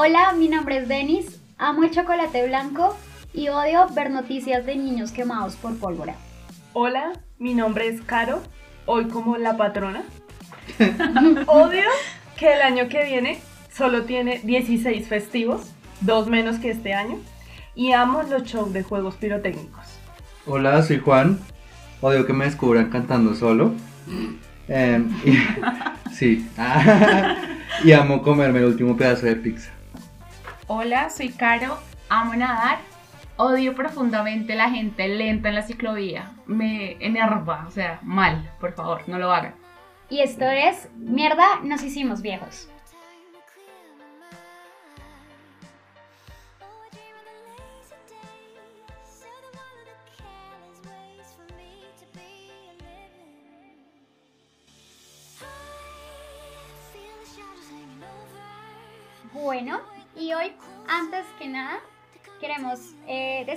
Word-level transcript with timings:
Hola, 0.00 0.32
mi 0.32 0.46
nombre 0.46 0.76
es 0.76 0.86
Denis, 0.86 1.37
amo 1.58 1.84
el 1.84 1.90
chocolate 1.90 2.46
blanco 2.46 2.96
y 3.34 3.48
odio 3.48 3.86
ver 3.94 4.10
noticias 4.10 4.64
de 4.64 4.76
niños 4.76 5.12
quemados 5.12 5.56
por 5.56 5.76
pólvora. 5.78 6.14
Hola, 6.72 7.12
mi 7.38 7.54
nombre 7.54 7.88
es 7.88 8.00
Caro, 8.02 8.42
hoy 8.86 9.06
como 9.08 9.36
la 9.36 9.56
patrona. 9.56 10.02
Odio 11.46 11.82
que 12.36 12.52
el 12.54 12.62
año 12.62 12.88
que 12.88 13.04
viene 13.04 13.40
solo 13.72 14.02
tiene 14.02 14.40
16 14.44 15.06
festivos, 15.08 15.72
dos 16.00 16.28
menos 16.28 16.58
que 16.58 16.70
este 16.70 16.94
año, 16.94 17.18
y 17.74 17.92
amo 17.92 18.22
los 18.22 18.44
shows 18.44 18.72
de 18.72 18.82
juegos 18.82 19.16
pirotécnicos. 19.16 19.84
Hola, 20.46 20.82
soy 20.82 20.98
Juan. 21.00 21.38
Odio 22.00 22.26
que 22.26 22.32
me 22.32 22.44
descubran 22.44 22.90
cantando 22.90 23.34
solo. 23.34 23.72
Em, 24.68 25.10
y- 25.24 25.38
sí. 26.12 26.48
y 27.84 27.92
amo 27.92 28.22
comerme 28.22 28.60
el 28.60 28.66
último 28.66 28.96
pedazo 28.96 29.26
de 29.26 29.36
pizza. 29.36 29.70
Hola, 30.70 31.08
soy 31.08 31.30
Caro, 31.30 31.78
amo 32.10 32.34
nadar, 32.34 32.80
odio 33.38 33.74
profundamente 33.74 34.54
la 34.54 34.68
gente 34.68 35.08
lenta 35.08 35.48
en 35.48 35.54
la 35.54 35.62
ciclovía, 35.62 36.30
me 36.44 36.98
enerva, 37.00 37.64
o 37.66 37.70
sea, 37.70 38.00
mal, 38.02 38.52
por 38.60 38.74
favor, 38.74 39.00
no 39.06 39.18
lo 39.18 39.32
hagan. 39.32 39.54
Y 40.10 40.20
esto 40.20 40.44
es 40.44 40.90
Mierda, 40.96 41.60
nos 41.62 41.82
hicimos 41.82 42.20
viejos. 42.20 42.68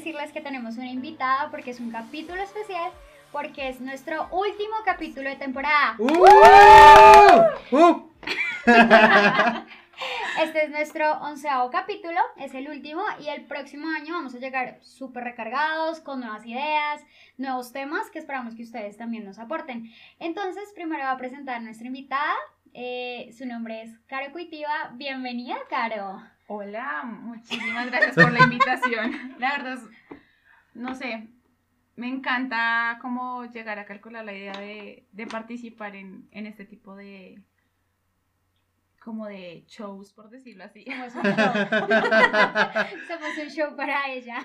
Decirles 0.02 0.32
que 0.32 0.42
tenemos 0.42 0.78
una 0.78 0.90
invitada 0.90 1.52
porque 1.52 1.70
es 1.70 1.80
un 1.80 1.92
capítulo 1.92 2.42
especial, 2.42 2.92
porque 3.32 3.70
es 3.70 3.80
nuestro 3.80 4.28
último 4.32 4.74
capítulo 4.84 5.30
de 5.30 5.36
temporada. 5.36 5.96
¡Uh! 6.00 6.08
¡Uh! 7.72 8.10
Este 10.42 10.64
es 10.64 10.72
nuestro 10.72 11.12
onceavo 11.20 11.70
capítulo, 11.70 12.20
es 12.38 12.56
el 12.56 12.68
último 12.68 13.04
y 13.20 13.28
el 13.28 13.46
próximo 13.46 13.88
año 13.90 14.16
vamos 14.16 14.34
a 14.34 14.40
llegar 14.40 14.80
súper 14.82 15.24
recargados, 15.24 16.00
con 16.00 16.22
nuevas 16.22 16.44
ideas, 16.48 17.04
nuevos 17.38 17.72
temas 17.72 18.10
que 18.10 18.18
esperamos 18.18 18.56
que 18.56 18.64
ustedes 18.64 18.98
también 18.98 19.24
nos 19.24 19.38
aporten. 19.38 19.92
Entonces, 20.18 20.72
primero 20.74 21.04
va 21.04 21.12
a 21.12 21.18
presentar 21.18 21.58
a 21.58 21.60
nuestra 21.60 21.86
invitada, 21.86 22.34
eh, 22.74 23.30
su 23.38 23.46
nombre 23.46 23.84
es 23.84 23.92
Caro 24.08 24.32
Cuitiva, 24.32 24.90
bienvenida 24.96 25.58
Caro. 25.70 26.24
Hola, 26.62 27.04
muchísimas 27.06 27.86
gracias 27.90 28.14
por 28.14 28.30
la 28.34 28.40
invitación. 28.44 29.36
La 29.40 29.52
verdad, 29.54 29.74
es- 29.76 30.18
no 30.74 30.96
sé, 30.96 31.30
me 31.96 32.10
encanta 32.10 32.98
como 33.02 33.46
llegar 33.46 33.80
a 33.80 33.86
calcular 33.86 34.26
la 34.26 34.34
idea 34.34 34.52
de, 34.60 35.06
de 35.14 35.28
participar 35.28 35.96
en, 35.96 36.28
en 36.32 36.48
este 36.48 36.66
tipo 36.66 36.94
de 36.98 37.42
como 39.04 39.26
de 39.26 39.64
shows, 39.68 40.14
por 40.14 40.30
decirlo 40.30 40.64
así. 40.64 40.86
Somos 40.86 41.16
un 41.16 41.24
show, 41.24 41.54
somos 43.08 43.38
un 43.44 43.50
show 43.50 43.76
para 43.76 44.08
ella, 44.12 44.38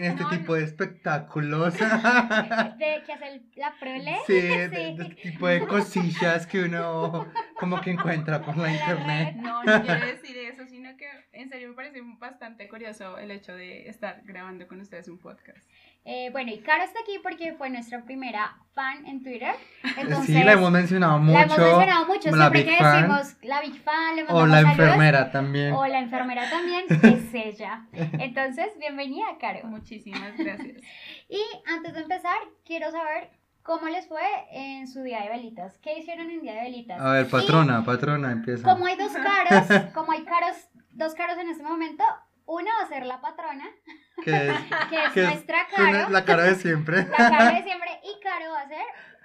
Este 0.00 0.22
No, 0.22 0.28
tipo 0.28 0.54
de 0.54 0.64
espectáculos. 0.64 1.72
de 1.72 1.78
que 3.06 3.12
hace 3.14 3.28
el- 3.28 3.50
la 3.56 3.72
prole. 3.80 4.16
Sí, 4.26 4.34
de, 4.34 4.68
de 4.68 4.88
este 4.90 5.04
tipo 5.30 5.46
de 5.46 5.66
cosillas 5.66 6.46
que 6.46 6.62
uno 6.64 7.26
como 7.58 7.80
que 7.80 7.92
encuentra 7.92 8.42
por 8.42 8.54
la 8.58 8.70
internet. 8.72 9.36
No, 9.36 9.64
no 9.64 9.82
quiero 9.82 10.04
decir 10.06 10.36
eso, 10.62 10.70
sino 10.70 10.96
que 10.96 11.08
en 11.32 11.48
serio 11.48 11.68
me 11.70 11.74
parece 11.74 12.00
bastante 12.18 12.68
curioso 12.68 13.18
el 13.18 13.30
hecho 13.30 13.54
de 13.54 13.88
estar 13.88 14.22
grabando 14.24 14.66
con 14.66 14.80
ustedes 14.80 15.08
un 15.08 15.18
podcast. 15.18 15.58
Eh, 16.04 16.30
bueno, 16.32 16.50
y 16.52 16.58
Caro 16.58 16.82
está 16.82 16.98
aquí 17.00 17.20
porque 17.22 17.52
fue 17.54 17.70
nuestra 17.70 18.02
primera 18.04 18.56
fan 18.74 19.06
en 19.06 19.22
Twitter. 19.22 19.54
Entonces, 19.96 20.26
sí, 20.36 20.42
la 20.42 20.52
hemos 20.54 20.72
mencionado 20.72 21.18
mucho. 21.20 21.34
La 21.38 21.42
hemos 21.44 21.58
mencionado 21.58 22.06
mucho, 22.06 22.30
la 22.30 22.36
siempre 22.50 22.64
que 22.64 22.76
Fan. 22.76 23.02
decimos 23.02 23.36
la 23.42 23.60
Big 23.60 23.80
Fan, 23.82 24.16
le 24.16 24.22
O 24.22 24.26
mandamos 24.26 24.48
la 24.48 24.56
saludos. 24.62 24.78
enfermera 24.80 25.30
también. 25.30 25.72
O 25.72 25.86
la 25.86 26.00
enfermera 26.00 26.50
también, 26.50 26.84
es 26.88 27.34
ella. 27.34 27.86
Entonces, 27.92 28.66
bienvenida, 28.80 29.26
Caro. 29.40 29.60
Muchísimas 29.64 30.36
gracias. 30.36 30.76
Y 31.28 31.40
antes 31.66 31.94
de 31.94 32.00
empezar, 32.00 32.36
quiero 32.64 32.90
saber 32.90 33.30
cómo 33.62 33.88
les 33.88 34.06
fue 34.08 34.22
en 34.50 34.86
su 34.88 35.02
día 35.02 35.22
de 35.22 35.28
velitas. 35.30 35.76
¿Qué 35.78 35.98
hicieron 35.98 36.30
en 36.30 36.40
día 36.42 36.54
de 36.54 36.62
velitas? 36.62 37.00
A 37.00 37.12
ver, 37.12 37.28
patrona, 37.28 37.84
patrona, 37.84 38.32
empieza. 38.32 38.68
Como 38.70 38.86
hay 38.86 38.96
dos 38.96 39.12
caros, 39.12 39.66
como 39.94 40.12
hay 40.12 40.24
caros, 40.24 40.56
dos 40.92 41.14
caros 41.14 41.38
en 41.38 41.48
este 41.50 41.62
momento, 41.62 42.04
uno 42.46 42.68
va 42.80 42.84
a 42.84 42.88
ser 42.88 43.06
la 43.06 43.20
patrona, 43.20 43.64
Que 44.24 44.48
es, 44.48 44.54
que 44.90 45.04
es 45.04 45.12
que 45.12 45.20
es 45.22 45.26
nuestra 45.28 45.66
una- 45.78 45.92
Caro, 45.92 46.10
la 46.10 46.24
cara 46.24 46.42
de 46.44 46.54
siempre. 46.56 47.06
la 47.06 47.16
Caro 47.30 47.54
de 47.56 47.62
siempre, 47.64 47.90
y 48.04 48.22
Caro 48.22 48.52
va 48.52 48.60
a 48.62 48.68
ser, 48.68 48.82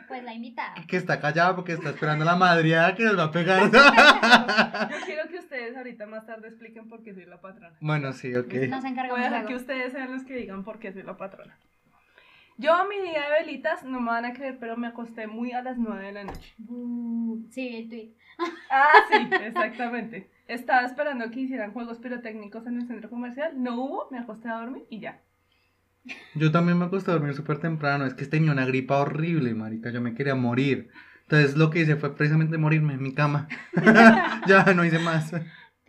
pues, 0.08 0.24
la 0.24 0.34
invitada. 0.34 0.76
Que 0.88 0.98
está 0.98 1.20
callada 1.20 1.56
porque 1.56 1.74
está 1.74 1.90
esperando 1.90 2.24
la 2.24 2.36
madriada 2.36 2.96
que 2.96 3.04
nos 3.04 3.18
va 3.18 3.24
a 3.26 3.32
pegar. 3.32 3.64
Yo 3.72 5.06
quiero 5.06 5.28
que 5.30 5.40
ustedes 5.40 5.76
ahorita 5.76 6.06
más 6.06 6.26
tarde 6.26 6.48
expliquen 6.48 6.88
por 6.88 7.04
qué 7.04 7.14
soy 7.14 7.26
la 7.26 7.42
patrona. 7.42 7.76
bueno, 7.82 8.14
sí, 8.14 8.34
ok. 8.36 8.54
Nos 8.70 8.82
Voy 8.84 8.92
encargamos 8.92 9.20
a 9.20 9.24
dejar 9.24 9.32
luego. 9.42 9.48
que 9.48 9.56
ustedes 9.56 9.92
sean 9.94 10.12
los 10.14 10.24
que 10.24 10.36
digan 10.36 10.64
por 10.64 10.80
qué 10.80 10.94
soy 10.94 11.04
la 11.04 11.18
patrona. 11.18 11.58
Yo 12.58 12.74
a 12.74 12.88
mi 12.88 13.00
día 13.00 13.22
de 13.22 13.46
velitas, 13.46 13.84
no 13.84 14.00
me 14.02 14.10
van 14.10 14.26
a 14.26 14.34
creer, 14.34 14.58
pero 14.60 14.78
me 14.78 14.88
acosté 14.88 15.28
muy 15.28 15.52
a 15.52 15.62
las 15.62 15.78
9 15.78 16.06
de 16.08 16.12
la 16.12 16.24
noche. 16.24 16.56
Sí, 17.52 17.76
el 17.76 17.90
tweet. 17.90 18.14
Ah, 18.70 18.92
sí, 19.10 19.30
exactamente. 19.46 20.30
Estaba 20.48 20.86
esperando 20.86 21.30
que 21.32 21.40
hicieran 21.40 21.74
juegos 21.74 21.98
pirotécnicos 21.98 22.68
en 22.68 22.78
el 22.78 22.88
centro 22.88 23.10
comercial. 23.10 23.52
No 23.56 23.82
hubo, 23.82 24.08
me 24.12 24.20
acosté 24.20 24.50
a 24.50 24.60
dormir 24.60 24.84
y 24.90 25.00
ya. 25.00 25.22
Yo 26.36 26.52
también 26.52 26.78
me 26.78 26.86
acosté 26.86 27.12
a 27.12 27.16
dormir 27.16 27.34
súper 27.34 27.60
temprano. 27.60 28.06
Es 28.06 28.14
que 28.14 28.26
tenía 28.26 28.52
una 28.52 28.66
gripa 28.66 29.00
horrible, 29.00 29.54
marica. 29.56 29.90
Yo 29.92 30.02
me 30.02 30.14
quería 30.14 30.36
morir. 30.36 30.90
Entonces 31.24 31.58
lo 31.58 31.70
que 31.70 31.80
hice 31.80 31.96
fue 31.96 32.16
precisamente 32.16 32.58
morirme 32.58 32.94
en 32.94 33.04
mi 33.04 33.14
cama. 33.14 33.48
ya 34.48 34.64
no 34.74 34.86
hice 34.86 35.00
más. 35.00 35.34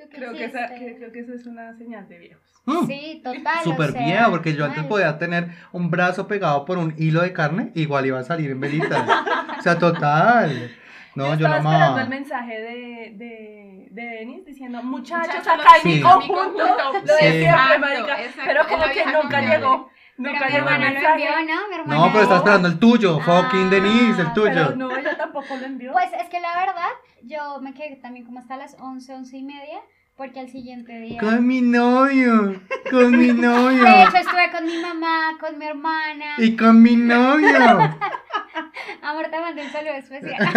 ¿Tú 0.09 0.11
qué 0.11 0.17
Creo 0.19 0.33
que, 0.33 0.45
esa, 0.45 0.75
que- 0.75 0.97
creo 0.97 1.13
que 1.13 1.21
eso 1.21 1.35
es 1.35 1.47
una 1.47 1.77
señal 1.77 2.09
de 2.09 2.19
viejos. 2.19 2.43
Mm, 2.65 2.87
Sí, 2.87 3.21
total. 3.25 3.59
o 3.61 3.63
Súper 3.65 3.93
sea, 3.93 4.05
bien, 4.05 4.25
porque 4.31 4.55
yo 4.55 4.65
antes 4.65 4.79
mal. 4.81 4.89
podía 4.89 5.19
tener 5.19 5.49
un 5.73 5.91
brazo 5.91 6.27
pegado 6.27 6.65
por 6.65 6.79
un 6.79 6.95
hilo 6.99 7.21
de 7.23 7.33
carne, 7.33 7.71
igual 7.75 8.07
iba 8.07 8.19
a 8.19 8.25
salir 8.25 8.51
en 8.51 8.61
velitas. 8.61 9.07
o 9.59 9.63
sea, 9.63 9.79
total. 9.79 10.71
No, 11.15 11.27
yo, 11.27 11.33
estaba 11.35 11.49
no 11.49 11.57
esperando 11.57 11.85
amaba. 11.87 12.03
el 12.03 12.09
mensaje 12.09 12.61
de, 12.61 13.13
de, 13.17 13.89
de 13.91 14.03
Denis 14.03 14.45
diciendo, 14.45 14.83
muchachos, 14.83 15.47
acá 15.47 15.65
hay 15.75 15.81
Sí. 15.83 15.89
mi 15.95 16.01
conjunto. 16.01 16.59
Lo 16.59 16.93
de 16.93 17.01
Sí. 17.01 17.17
siempre, 17.19 17.41
Exacto, 17.49 17.81
marica. 17.81 18.23
exacto, 18.23 18.43
Pero 18.47 18.67
como 18.69 18.85
que 18.93 19.05
nunca 19.07 19.41
llegó. 19.41 19.91
Pero 20.21 20.33
Nunca 20.33 20.47
mi 20.47 20.53
llegó 20.53 20.69
el 20.69 20.75
lo 20.75 20.81
mensaje. 20.81 21.13
envió, 21.13 21.31
¿no? 21.55 21.69
Mi 21.69 21.75
hermana. 21.77 22.01
No, 22.01 22.13
pero 22.13 22.23
está 22.25 22.37
esperando 22.39 22.69
el 22.69 22.79
tuyo, 22.81 23.21
Ah, 23.21 23.25
fucking 23.25 23.71
Denise, 23.71 24.21
el 24.21 24.33
tuyo. 24.33 24.53
Pero 24.53 24.77
no, 24.77 24.97
ella 24.97 25.17
tampoco 25.17 25.57
lo 25.57 25.65
envió. 25.65 25.93
Pues 25.93 26.09
es 26.13 26.29
que 26.29 26.41
la 26.41 26.57
verdad, 26.59 26.91
yo 27.23 27.61
me 27.61 27.73
quedé 27.73 27.97
también 27.97 28.27
como 28.27 28.41
hasta 28.41 28.57
las 28.57 28.77
11, 28.81 29.15
11 29.15 29.37
y 29.37 29.45
media, 29.45 29.79
porque 30.19 30.41
al 30.41 30.49
siguiente 30.51 30.99
día... 30.99 31.21
Con 31.21 31.47
mi 31.47 31.61
novio, 31.61 32.61
con 32.91 33.17
mi 33.17 33.29
novio. 33.29 33.85
De 33.85 34.03
hecho, 34.03 34.17
estuve 34.17 34.51
con 34.51 34.67
mi 34.67 34.77
mamá, 34.77 35.39
con 35.39 35.57
mi 35.57 35.65
hermana. 35.65 36.35
Y 36.39 36.57
con 36.57 36.83
mi 36.83 36.97
novio. 36.97 37.49
Amor, 39.03 39.31
te 39.31 39.41
mandé 39.41 39.63
un 39.63 39.71
saludo 39.71 39.95
especial. 39.95 40.37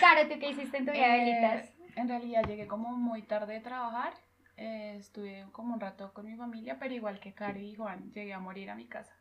Caro, 0.00 0.28
¿tú 0.28 0.38
qué 0.38 0.50
hiciste 0.50 0.76
en 0.76 0.84
tu 0.84 0.92
velitas? 0.92 1.64
Eh, 1.64 1.74
en 1.96 2.08
realidad 2.08 2.44
llegué 2.46 2.66
como 2.66 2.90
muy 2.90 3.22
tarde 3.22 3.54
de 3.54 3.60
trabajar. 3.60 4.12
eh, 4.58 4.96
estuve 4.98 5.46
como 5.52 5.72
un 5.72 5.80
rato 5.80 6.12
con 6.12 6.26
mi 6.26 6.36
familia, 6.36 6.76
pero 6.78 6.92
igual 6.92 7.18
que 7.18 7.32
Cari 7.32 7.70
y 7.70 7.76
Juan, 7.76 8.12
llegué 8.12 8.34
a 8.34 8.38
morir 8.38 8.68
a 8.68 8.74
mi 8.74 8.86
casa. 8.86 9.16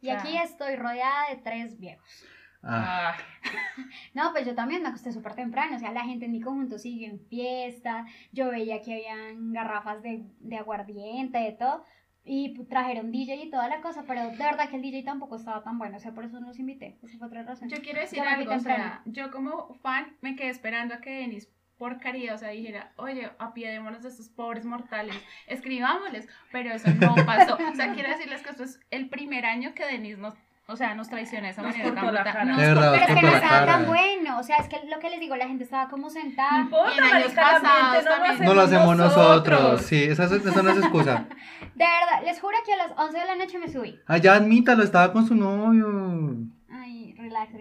Y 0.00 0.10
aquí 0.10 0.38
estoy 0.38 0.76
rodeada 0.76 1.28
de 1.30 1.36
tres 1.38 1.80
viejos. 1.80 2.24
Ah, 2.62 3.14
Ah, 3.14 3.16
No, 4.14 4.32
pues 4.32 4.46
yo 4.46 4.54
también 4.54 4.82
me 4.82 4.88
acosté 4.88 5.12
súper 5.12 5.34
temprano, 5.34 5.76
o 5.76 5.78
sea, 5.78 5.90
la 5.92 6.04
gente 6.04 6.26
en 6.26 6.32
mi 6.32 6.40
conjunto 6.40 6.78
sigue 6.78 7.06
en 7.06 7.18
fiesta, 7.20 8.06
yo 8.32 8.50
veía 8.50 8.80
que 8.82 8.94
habían 8.94 9.52
garrafas 9.52 10.02
de, 10.02 10.24
de 10.40 10.56
aguardiente, 10.56 11.38
de 11.38 11.52
todo, 11.52 11.84
y 12.24 12.54
trajeron 12.66 13.10
DJ 13.10 13.34
y 13.44 13.50
toda 13.50 13.68
la 13.68 13.80
cosa, 13.80 14.04
pero 14.06 14.22
de 14.30 14.36
verdad 14.36 14.68
que 14.68 14.76
el 14.76 14.82
DJ 14.82 15.02
tampoco 15.02 15.36
estaba 15.36 15.62
tan 15.64 15.78
bueno, 15.78 15.96
o 15.96 16.00
sea, 16.00 16.12
por 16.12 16.24
eso 16.24 16.38
no 16.38 16.48
los 16.48 16.58
invité, 16.58 16.96
esa 17.02 17.18
fue 17.18 17.26
otra 17.26 17.42
razón. 17.42 17.68
yo 17.68 17.78
quiero 17.82 18.00
decir 18.00 18.20
Yo 18.22 18.28
algo, 18.28 18.52
o 18.54 18.58
sea, 18.60 19.02
yo 19.06 19.30
como 19.32 19.74
fan 19.82 20.16
me 20.20 20.36
quedé 20.36 20.50
esperando 20.50 20.94
a 20.94 21.00
que 21.00 21.10
Denis 21.10 21.48
porcaría, 21.78 22.32
o 22.34 22.38
sea, 22.38 22.50
dijera, 22.50 22.92
oye, 22.96 23.28
apiadémonos 23.40 24.02
de 24.04 24.08
estos 24.10 24.28
pobres 24.28 24.64
mortales, 24.64 25.16
escribámosles, 25.48 26.28
pero 26.52 26.70
eso 26.72 26.88
no 27.00 27.16
pasó. 27.26 27.56
O 27.56 27.74
sea, 27.74 27.92
quiero 27.92 28.08
decirles 28.08 28.40
que 28.42 28.50
esto 28.50 28.62
es 28.62 28.78
el 28.92 29.08
primer 29.08 29.44
año 29.46 29.74
que 29.74 29.84
Denise 29.84 30.20
nos, 30.20 30.34
o 30.68 30.76
sea, 30.76 30.94
nos 30.94 31.08
traiciona 31.08 31.46
de 31.46 31.52
esa 31.52 31.62
Nos 31.62 31.72
manera 31.76 31.94
tan 31.94 32.14
la 32.14 32.24
cara. 32.24 32.44
Nos 32.44 32.56
De 32.56 32.66
verdad, 32.66 32.92
Pero 32.92 33.04
es 33.04 33.14
que 33.20 33.26
no 33.26 33.32
estaba 33.34 33.50
cara. 33.60 33.66
tan 33.72 33.86
bueno, 33.86 34.38
o 34.38 34.42
sea, 34.42 34.56
es 34.56 34.68
que 34.68 34.80
lo 34.88 34.98
que 35.00 35.10
les 35.10 35.20
digo, 35.20 35.36
la 35.36 35.46
gente 35.48 35.64
estaba 35.64 35.88
como 35.88 36.04
No 36.04 36.10
sentada. 36.10 36.60
importa, 36.60 36.92
Y 36.94 36.98
en 36.98 37.04
años 37.04 37.32
pasados 37.32 37.62
no 38.04 38.10
lo 38.10 38.16
también. 38.16 38.44
No 38.44 38.54
lo 38.54 38.60
hacemos 38.62 38.96
nosotros. 38.96 39.60
nosotros. 39.60 39.82
Sí, 39.82 40.02
esa, 40.04 40.24
es- 40.24 40.32
esa 40.46 40.62
no 40.62 40.70
es 40.70 40.78
excusa. 40.84 41.26
De 41.74 41.84
verdad, 41.84 42.24
les 42.24 42.40
juro 42.40 42.56
que 42.64 42.72
a 42.72 42.76
las 42.76 42.92
11 42.96 43.18
de 43.18 43.24
la 43.26 43.36
noche 43.36 43.58
me 43.58 43.68
subí. 43.68 43.98
Allá 44.06 44.34
admítalo, 44.34 44.82
estaba 44.82 45.12
con 45.12 45.26
su 45.26 45.34
novio. 45.34 46.36
Ay, 46.70 47.14
relax. 47.18 47.52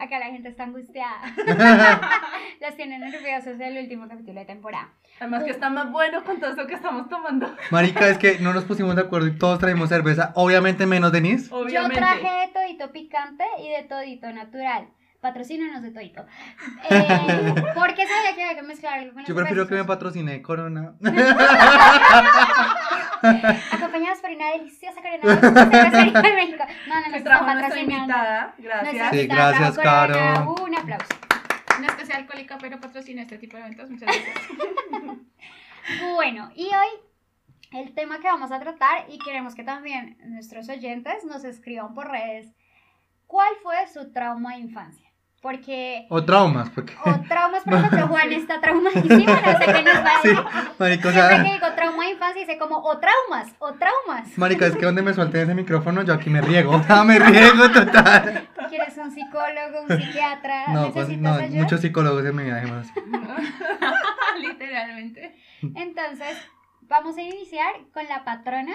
Acá 0.00 0.18
la 0.18 0.26
gente 0.26 0.48
está 0.48 0.64
angustiada. 0.64 1.20
Los 2.60 2.74
tienen 2.74 3.00
nerviosos 3.00 3.58
del 3.58 3.76
último 3.76 4.08
capítulo 4.08 4.40
de 4.40 4.46
temporada. 4.46 4.88
Además 5.20 5.44
que 5.44 5.50
está 5.50 5.68
más 5.68 5.92
bueno 5.92 6.24
con 6.24 6.40
todo 6.40 6.50
esto 6.50 6.66
que 6.66 6.74
estamos 6.74 7.08
tomando. 7.10 7.54
Marica, 7.70 8.08
es 8.08 8.16
que 8.16 8.38
no 8.38 8.54
nos 8.54 8.64
pusimos 8.64 8.96
de 8.96 9.02
acuerdo 9.02 9.26
y 9.26 9.36
todos 9.36 9.58
traímos 9.58 9.90
cerveza. 9.90 10.32
Obviamente 10.36 10.86
menos 10.86 11.12
Denise. 11.12 11.54
Obviamente. 11.54 11.96
Yo 11.96 12.00
traje 12.00 12.46
de 12.46 12.52
todito 12.52 12.92
picante 12.92 13.44
y 13.62 13.68
de 13.68 13.82
todito 13.82 14.32
natural. 14.32 14.88
Patrocínanos 15.20 15.82
de 15.82 15.90
todito. 15.90 16.24
Eh, 16.88 17.54
porque 17.74 18.06
sabía 18.06 18.34
que 18.34 18.42
había 18.42 18.54
que 18.54 18.62
mezclarlo 18.62 19.12
con 19.12 19.24
Yo 19.24 19.34
prefiero 19.34 19.66
que 19.66 19.74
me 19.74 19.84
patrocine 19.84 20.40
Corona. 20.40 20.94
Acompañadas 23.72 24.20
por 24.20 24.30
una 24.30 24.52
deliciosa 24.52 25.02
corona 25.02 26.22
de 26.22 26.32
México. 26.34 26.64
No, 26.88 26.94
no, 26.94 27.00
no, 27.06 27.12
Que 27.12 27.18
está 27.18 27.40
patrocinando. 27.40 28.14
Gracias. 28.58 29.10
Sí, 29.10 29.20
invitada 29.20 29.58
gracias. 29.58 29.78
Caro. 29.78 30.54
Un 30.62 30.74
aplauso. 30.74 31.14
No 31.80 31.86
es 31.86 31.94
que 31.94 32.06
sea 32.06 32.16
alcohólica, 32.16 32.58
pero 32.58 32.80
patrocina 32.80 33.22
este 33.22 33.38
tipo 33.38 33.56
de 33.56 33.62
eventos. 33.64 33.90
Muchas 33.90 34.08
gracias. 34.08 34.36
Bueno, 36.14 36.52
y 36.54 36.66
hoy 36.66 36.88
el 37.72 37.94
tema 37.94 38.20
que 38.20 38.28
vamos 38.28 38.52
a 38.52 38.60
tratar 38.60 39.06
y 39.08 39.18
queremos 39.18 39.56
que 39.56 39.64
también 39.64 40.18
nuestros 40.26 40.68
oyentes 40.68 41.24
nos 41.24 41.42
escriban 41.42 41.94
por 41.94 42.08
redes 42.08 42.54
cuál 43.26 43.52
fue 43.62 43.88
su 43.88 44.12
trauma 44.12 44.54
de 44.54 44.60
infancia. 44.60 45.09
Porque, 45.40 46.06
O 46.10 46.22
traumas, 46.22 46.68
porque. 46.68 46.92
o 47.02 47.20
traumas, 47.26 47.62
por 47.64 47.72
ejemplo, 47.78 48.08
Juan 48.08 48.30
está 48.32 48.60
traumadísimo, 48.60 49.24
no 49.24 49.58
sé 49.58 49.64
qué 49.72 49.82
nos 49.82 50.04
va 50.04 50.16
a 50.16 50.22
Sí, 50.22 50.28
o 50.28 51.12
que 51.12 51.50
digo 51.52 51.66
trauma 51.74 52.04
de 52.04 52.10
infancia, 52.10 52.40
dice 52.42 52.58
como, 52.58 52.76
o 52.76 52.98
traumas, 52.98 53.54
o 53.58 53.72
traumas. 53.72 54.36
Marica, 54.36 54.66
es 54.66 54.76
que 54.76 54.84
donde 54.84 55.00
me 55.00 55.14
suelten 55.14 55.40
ese 55.42 55.54
micrófono, 55.54 56.02
yo 56.02 56.12
aquí 56.12 56.28
me 56.28 56.42
riego. 56.42 56.72
O 56.72 56.82
sea, 56.84 57.04
me 57.04 57.18
riego 57.18 57.70
total. 57.70 58.48
¿Quieres 58.68 58.96
un 58.98 59.10
psicólogo, 59.10 59.82
un 59.88 59.98
psiquiatra? 59.98 60.66
No, 60.68 60.92
pues, 60.92 61.08
¿Necesitas 61.08 61.20
no, 61.38 61.44
ayuda? 61.44 61.62
muchos 61.62 61.80
psicólogos 61.80 62.24
en 62.26 62.36
mi 62.36 62.42
vida, 62.44 62.56
además. 62.58 62.88
Literalmente. 64.40 65.34
Entonces, 65.74 66.36
vamos 66.82 67.16
a 67.16 67.22
iniciar 67.22 67.72
con 67.94 68.06
la 68.08 68.24
patrona. 68.24 68.74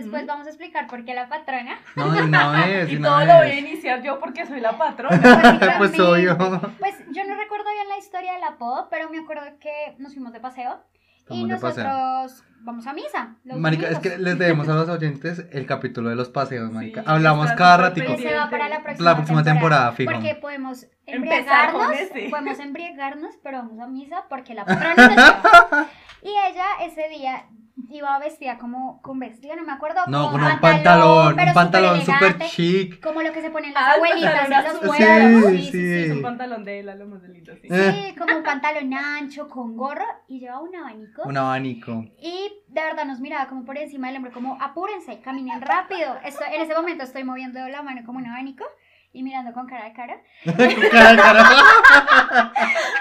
Después 0.00 0.26
vamos 0.26 0.46
a 0.46 0.50
explicar 0.50 0.86
por 0.86 1.04
qué 1.04 1.14
la 1.14 1.28
patrona. 1.28 1.78
No, 1.94 2.10
de 2.10 2.22
una 2.22 2.50
vez, 2.50 2.86
de 2.86 2.92
Y 2.92 2.96
una 2.96 3.08
todo 3.10 3.24
lo 3.24 3.34
voy 3.38 3.50
a 3.50 3.58
iniciar 3.58 4.02
yo 4.02 4.18
porque 4.18 4.46
soy 4.46 4.60
la 4.60 4.76
patrona. 4.76 5.16
Pues 5.78 5.96
Básicamente. 5.96 6.02
obvio. 6.02 6.38
Pues 6.78 6.94
yo 7.12 7.24
no 7.26 7.34
recuerdo 7.36 7.64
bien 7.72 7.88
la 7.88 7.98
historia 7.98 8.34
del 8.34 8.44
apodo, 8.44 8.88
pero 8.90 9.08
me 9.10 9.18
acuerdo 9.18 9.44
que 9.60 9.94
nos 9.98 10.12
fuimos 10.14 10.32
de 10.32 10.40
paseo 10.40 10.80
y 11.28 11.46
paseo. 11.48 11.84
nosotros 11.84 12.44
vamos 12.60 12.86
a 12.86 12.92
misa. 12.92 13.36
los 13.44 13.58
Marica, 13.58 13.88
es 13.88 13.98
que 13.98 14.18
les 14.18 14.38
debemos 14.38 14.68
a 14.68 14.74
los 14.80 14.88
oyentes 14.88 15.44
el 15.52 15.66
capítulo 15.66 16.10
de 16.10 16.16
los 16.16 16.28
paseos, 16.28 16.70
marica. 16.70 17.02
Sí, 17.02 17.06
Hablamos 17.10 17.50
cada 17.52 17.76
ratico. 17.78 18.06
Pendiente. 18.08 18.36
va 18.36 18.50
para 18.50 18.68
la 18.68 18.82
próxima, 18.82 19.10
La 19.10 19.16
próxima 19.16 19.42
temporada, 19.42 19.92
fijo. 19.92 20.12
Porque 20.12 20.34
podemos 20.34 20.86
embriagarnos, 21.06 21.92
podemos 22.30 22.58
embriagarnos, 22.58 23.36
pero 23.42 23.58
vamos 23.58 23.78
a 23.80 23.86
misa 23.86 24.24
porque 24.28 24.54
la 24.54 24.64
patrona 24.64 24.94
nos 24.94 25.16
lleva. 25.16 25.86
Y 26.22 26.28
ella 26.30 26.64
ese 26.82 27.08
día 27.08 27.44
iba 27.90 28.18
vestida 28.18 28.56
como 28.58 29.00
con 29.02 29.18
vestido, 29.18 29.54
no 29.56 29.62
me 29.64 29.72
acuerdo. 29.72 30.00
No, 30.06 30.30
con 30.30 30.40
con 30.40 30.50
un 30.52 30.60
pantalón, 30.60 31.36
pero 31.36 31.48
un 31.48 31.54
pantalón 31.54 32.00
súper 32.00 32.38
chic. 32.46 33.00
Como 33.02 33.20
lo 33.22 33.32
que 33.32 33.42
se 33.42 33.50
ponen 33.50 33.74
las 33.74 33.82
Ah, 33.82 33.94
el 33.96 34.02
abuelitas 34.02 34.44
en 34.50 34.64
los 34.64 34.78
pueblos. 34.78 35.50
Sí, 35.50 35.58
Sí, 35.58 35.70
sí, 35.70 36.04
sí. 36.06 36.10
Un 36.12 36.22
pantalón 36.22 36.64
de 36.64 36.80
él, 36.80 36.86
lo 36.98 37.06
más 37.06 37.22
lindo, 37.24 37.52
sí. 37.60 37.68
Eh. 37.70 38.08
Sí, 38.08 38.14
como 38.16 38.36
un 38.36 38.42
pantalón 38.42 38.94
ancho, 38.94 39.48
con 39.48 39.76
gorro 39.76 40.04
y 40.26 40.40
llevaba 40.40 40.62
un 40.62 40.74
abanico. 40.74 41.22
Un 41.24 41.36
abanico. 41.36 42.04
Y 42.20 42.52
de 42.68 42.80
verdad 42.82 43.04
nos 43.04 43.20
miraba 43.20 43.46
como 43.46 43.64
por 43.64 43.76
encima 43.78 44.08
del 44.08 44.16
hombro, 44.16 44.32
como 44.32 44.56
apúrense, 44.60 45.20
caminen 45.20 45.60
rápido. 45.60 46.16
Esto- 46.24 46.44
en 46.50 46.60
ese 46.62 46.74
momento 46.74 47.04
estoy 47.04 47.24
moviendo 47.24 47.66
la 47.68 47.82
mano 47.82 48.02
como 48.06 48.18
un 48.18 48.26
abanico 48.26 48.64
y 49.12 49.22
mirando 49.22 49.52
con 49.52 49.66
cara 49.66 49.84
de 49.84 49.92
cara. 49.92 50.20
Cara, 50.92 51.16
cara. 51.16 51.44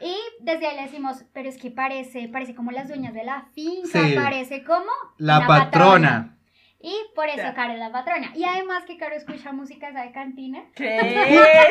Y 0.00 0.16
desde 0.40 0.66
ahí 0.66 0.76
le 0.76 0.82
decimos, 0.82 1.24
pero 1.34 1.48
es 1.48 1.58
que 1.58 1.70
parece, 1.70 2.28
parece 2.28 2.54
como 2.54 2.70
las 2.70 2.88
dueñas 2.88 3.12
de 3.14 3.24
la 3.24 3.46
finca, 3.54 4.00
Sí. 4.06 4.14
parece 4.14 4.64
como 4.64 4.90
La 5.18 5.46
patrona. 5.46 6.36
Y 6.82 6.94
por 7.14 7.28
eso 7.28 7.36
Ya. 7.36 7.52
Caro 7.52 7.74
es 7.74 7.78
la 7.78 7.92
patrona. 7.92 8.30
Y 8.34 8.44
además 8.44 8.84
que 8.86 8.96
Caro 8.96 9.14
escucha 9.14 9.52
música 9.52 9.90
esa 9.90 10.00
de 10.00 10.12
cantina. 10.12 10.60
¿Qué 10.74 10.96
es? 10.98 11.70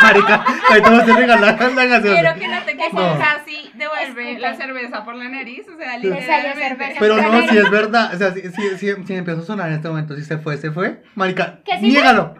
Marica, 0.00 0.44
ahí 0.70 0.80
todos 0.82 1.04
te 1.04 1.12
regalan 1.12 1.40
la 1.58 2.00
Quiero 2.00 2.34
que 2.34 2.48
note 2.48 2.76
que 2.76 2.88
No. 2.92 3.18
casi 3.18 3.70
devuelve 3.74 4.38
la 4.38 4.54
cerveza 4.54 5.04
por 5.04 5.14
la 5.16 5.28
nariz. 5.28 5.66
O 5.68 5.76
sea, 5.76 5.98
literalmente. 5.98 6.54
cerveza. 6.62 6.96
Pero 7.00 7.16
no, 7.20 7.42
si 7.48 7.58
es 7.58 7.70
verdad. 7.70 8.14
O 8.14 8.16
sea, 8.16 8.32
si, 8.32 8.40
si, 8.50 8.78
si, 8.78 9.04
si 9.04 9.14
empieza 9.14 9.40
a 9.40 9.44
sonar 9.44 9.68
en 9.68 9.74
este 9.74 9.88
momento, 9.88 10.16
si 10.16 10.24
se 10.24 10.38
fue, 10.38 10.56
se 10.56 10.70
fue. 10.70 11.02
Marica, 11.14 11.60
niégalo. 11.82 12.34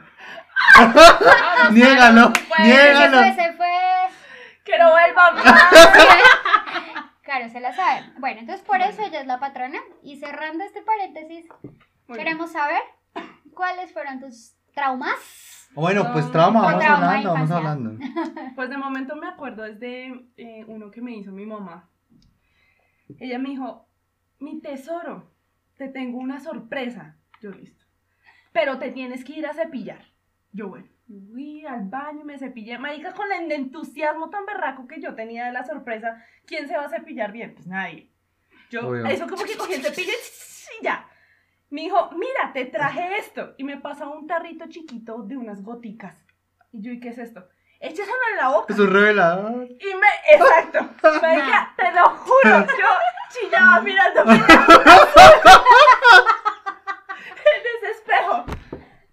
Vamos, 0.77 1.73
Niégalo, 1.73 2.33
puedes. 2.49 2.67
niégalo. 2.67 3.19
Se 3.19 3.33
fue, 3.35 3.45
se 3.45 3.53
fue. 3.53 3.74
Que 4.65 4.79
no 4.79 4.91
vuelva 4.91 5.33
más. 5.33 5.45
Claro, 7.25 7.49
se 7.49 7.59
la 7.59 7.73
sabe. 7.73 8.05
Bueno, 8.19 8.41
entonces 8.41 8.65
por 8.67 8.83
eso 8.83 9.01
ella 9.03 9.21
es 9.21 9.27
la 9.27 9.41
patrona. 9.41 9.79
Y 10.03 10.17
cerrando 10.17 10.63
este 10.63 10.83
paréntesis, 10.83 11.47
Muy 11.63 11.73
bien. 12.09 12.19
queremos 12.19 12.53
saber 12.53 12.83
cuáles 13.55 13.93
fueron 13.93 14.21
tus 14.21 14.53
traumas. 14.75 15.71
Bueno, 15.75 16.13
pues 16.13 16.31
trauma, 16.31 16.61
vamos 16.61 16.81
trauma 16.85 17.07
hablando, 17.07 17.33
vamos 17.33 17.51
hablando. 17.51 17.99
Pues 18.55 18.69
de 18.69 18.77
momento 18.77 19.17
me 19.17 19.27
acuerdo 19.27 19.65
es 19.65 19.81
de 19.81 20.29
eh, 20.37 20.65
uno 20.69 20.91
que 20.91 21.01
me 21.01 21.17
hizo 21.17 21.33
mi 21.33 21.47
mamá. 21.47 21.89
Ella 23.19 23.39
me 23.39 23.49
dijo, 23.51 23.89
mi 24.39 24.61
tesoro, 24.61 25.33
te 25.77 25.89
tengo 25.89 26.19
una 26.19 26.41
sorpresa. 26.41 27.17
Yo 27.41 27.51
listo. 27.51 27.85
Pero 28.53 28.79
te 28.79 28.91
tienes 28.91 29.25
que 29.25 29.33
ir 29.33 29.47
a 29.47 29.55
cepillar. 29.55 30.05
Yo 30.53 30.69
bueno, 30.69 30.87
fui 31.07 31.65
al 31.67 31.89
baño 31.89 32.21
y 32.23 32.25
me 32.25 32.39
cepillé. 32.39 32.79
Marica, 32.79 33.13
con 33.13 33.31
el 33.33 33.51
entusiasmo 33.53 34.31
tan 34.31 34.47
berraco 34.47 34.87
que 34.87 35.01
yo 35.01 35.15
tenía 35.15 35.47
de 35.47 35.53
la 35.53 35.65
sorpresa, 35.65 36.25
¿quién 36.47 36.69
se 36.69 36.77
va 36.77 36.85
a 36.85 36.89
cepillar 36.89 37.33
bien? 37.33 37.55
Pues 37.55 37.67
nadie. 37.67 38.11
Yo, 38.71 38.89
Obvio. 38.89 39.07
eso 39.07 39.27
como 39.29 39.45
que 39.45 39.57
cogí 39.57 39.75
el 39.75 39.83
cepillo 39.83 40.13
y 40.81 40.85
ya. 40.85 41.07
Me 41.71 41.83
dijo, 41.83 42.11
mira, 42.13 42.53
te 42.53 42.65
traje 42.67 43.19
esto. 43.19 43.55
Y 43.59 43.65
me 43.65 43.79
pasó 43.79 44.11
un 44.11 44.27
tarrito 44.27 44.67
chiquito 44.69 45.23
de 45.23 45.37
unas 45.37 45.63
goticas. 45.63 46.17
Y 46.73 46.83
yo, 46.83 46.93
¿y 46.93 47.01
qué 47.01 47.09
es 47.11 47.19
esto? 47.19 47.49
Écheselo 47.81 48.17
en 48.33 48.37
la 48.39 48.49
boca. 48.49 48.73
Es 48.73 48.79
un 48.79 48.93
revelador. 48.93 49.65
Y 49.69 49.95
me, 49.95 50.09
exacto, 50.35 50.89
marica, 51.21 51.75
te 51.77 51.93
lo 51.93 52.09
juro, 52.11 52.67
yo 52.67 52.87
chillaba 53.31 53.81
mirando 53.83 54.23
en 54.23 54.29
ese 57.77 57.91
espejo. 57.91 58.45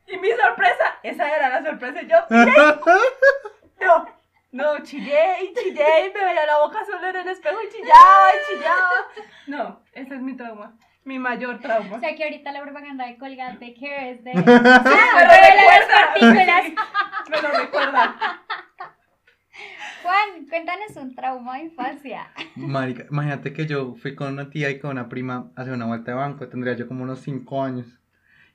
Y 0.07 0.09
mi 0.21 0.29
sorpresa, 0.31 0.99
esa 1.03 1.35
era 1.35 1.49
la 1.49 1.63
sorpresa, 1.63 2.01
yo, 2.03 2.17
no, 3.81 4.05
no, 4.51 4.83
chillé 4.83 5.43
y 5.43 5.53
chillé 5.53 6.07
y 6.07 6.13
me 6.13 6.23
veía 6.23 6.45
la 6.45 6.59
boca 6.59 6.85
sola 6.85 7.09
en 7.09 7.15
el 7.15 7.27
espejo 7.27 7.57
y 7.61 7.69
chillaba 7.69 8.29
y 8.33 8.55
chillaba. 8.55 8.89
No, 9.47 9.81
ese 9.93 10.15
es 10.15 10.21
mi 10.21 10.35
trauma, 10.35 10.77
mi 11.03 11.19
mayor 11.19 11.59
trauma. 11.59 11.97
O 11.97 11.99
sea 11.99 12.15
que 12.15 12.23
ahorita 12.23 12.51
la 12.51 12.61
propaganda 12.61 13.07
de 13.07 13.17
Colgate 13.17 13.73
Care 13.73 14.11
es 14.11 14.23
de... 14.23 14.33
me 14.35 14.43
las 14.43 15.85
partículas. 15.89 16.65
Sí, 16.65 16.75
me 17.31 17.41
lo 17.41 17.51
recuerda. 17.51 18.15
Juan, 20.03 20.47
cuéntanos 20.49 20.95
un 20.97 21.15
trauma 21.15 21.57
de 21.57 21.63
infancia. 21.65 22.31
Marica, 22.55 23.05
imagínate 23.09 23.53
que 23.53 23.67
yo 23.67 23.95
fui 23.95 24.15
con 24.15 24.33
una 24.33 24.49
tía 24.49 24.69
y 24.69 24.79
con 24.79 24.91
una 24.91 25.09
prima 25.09 25.51
a 25.55 25.61
hacer 25.61 25.73
una 25.73 25.85
vuelta 25.85 26.11
de 26.11 26.17
banco, 26.17 26.47
tendría 26.47 26.73
yo 26.73 26.87
como 26.87 27.03
unos 27.03 27.19
5 27.21 27.63
años. 27.63 28.00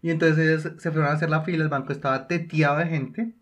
Y 0.07 0.11
entonces 0.13 0.63
se 0.79 0.93
fueron 0.93 1.11
a 1.11 1.15
hacer 1.15 1.29
la 1.31 1.41
fila, 1.41 1.65
el 1.65 1.69
banco 1.69 1.91
estaba 1.93 2.29
teteado 2.29 2.79
de 2.79 2.87
gente. 2.87 3.33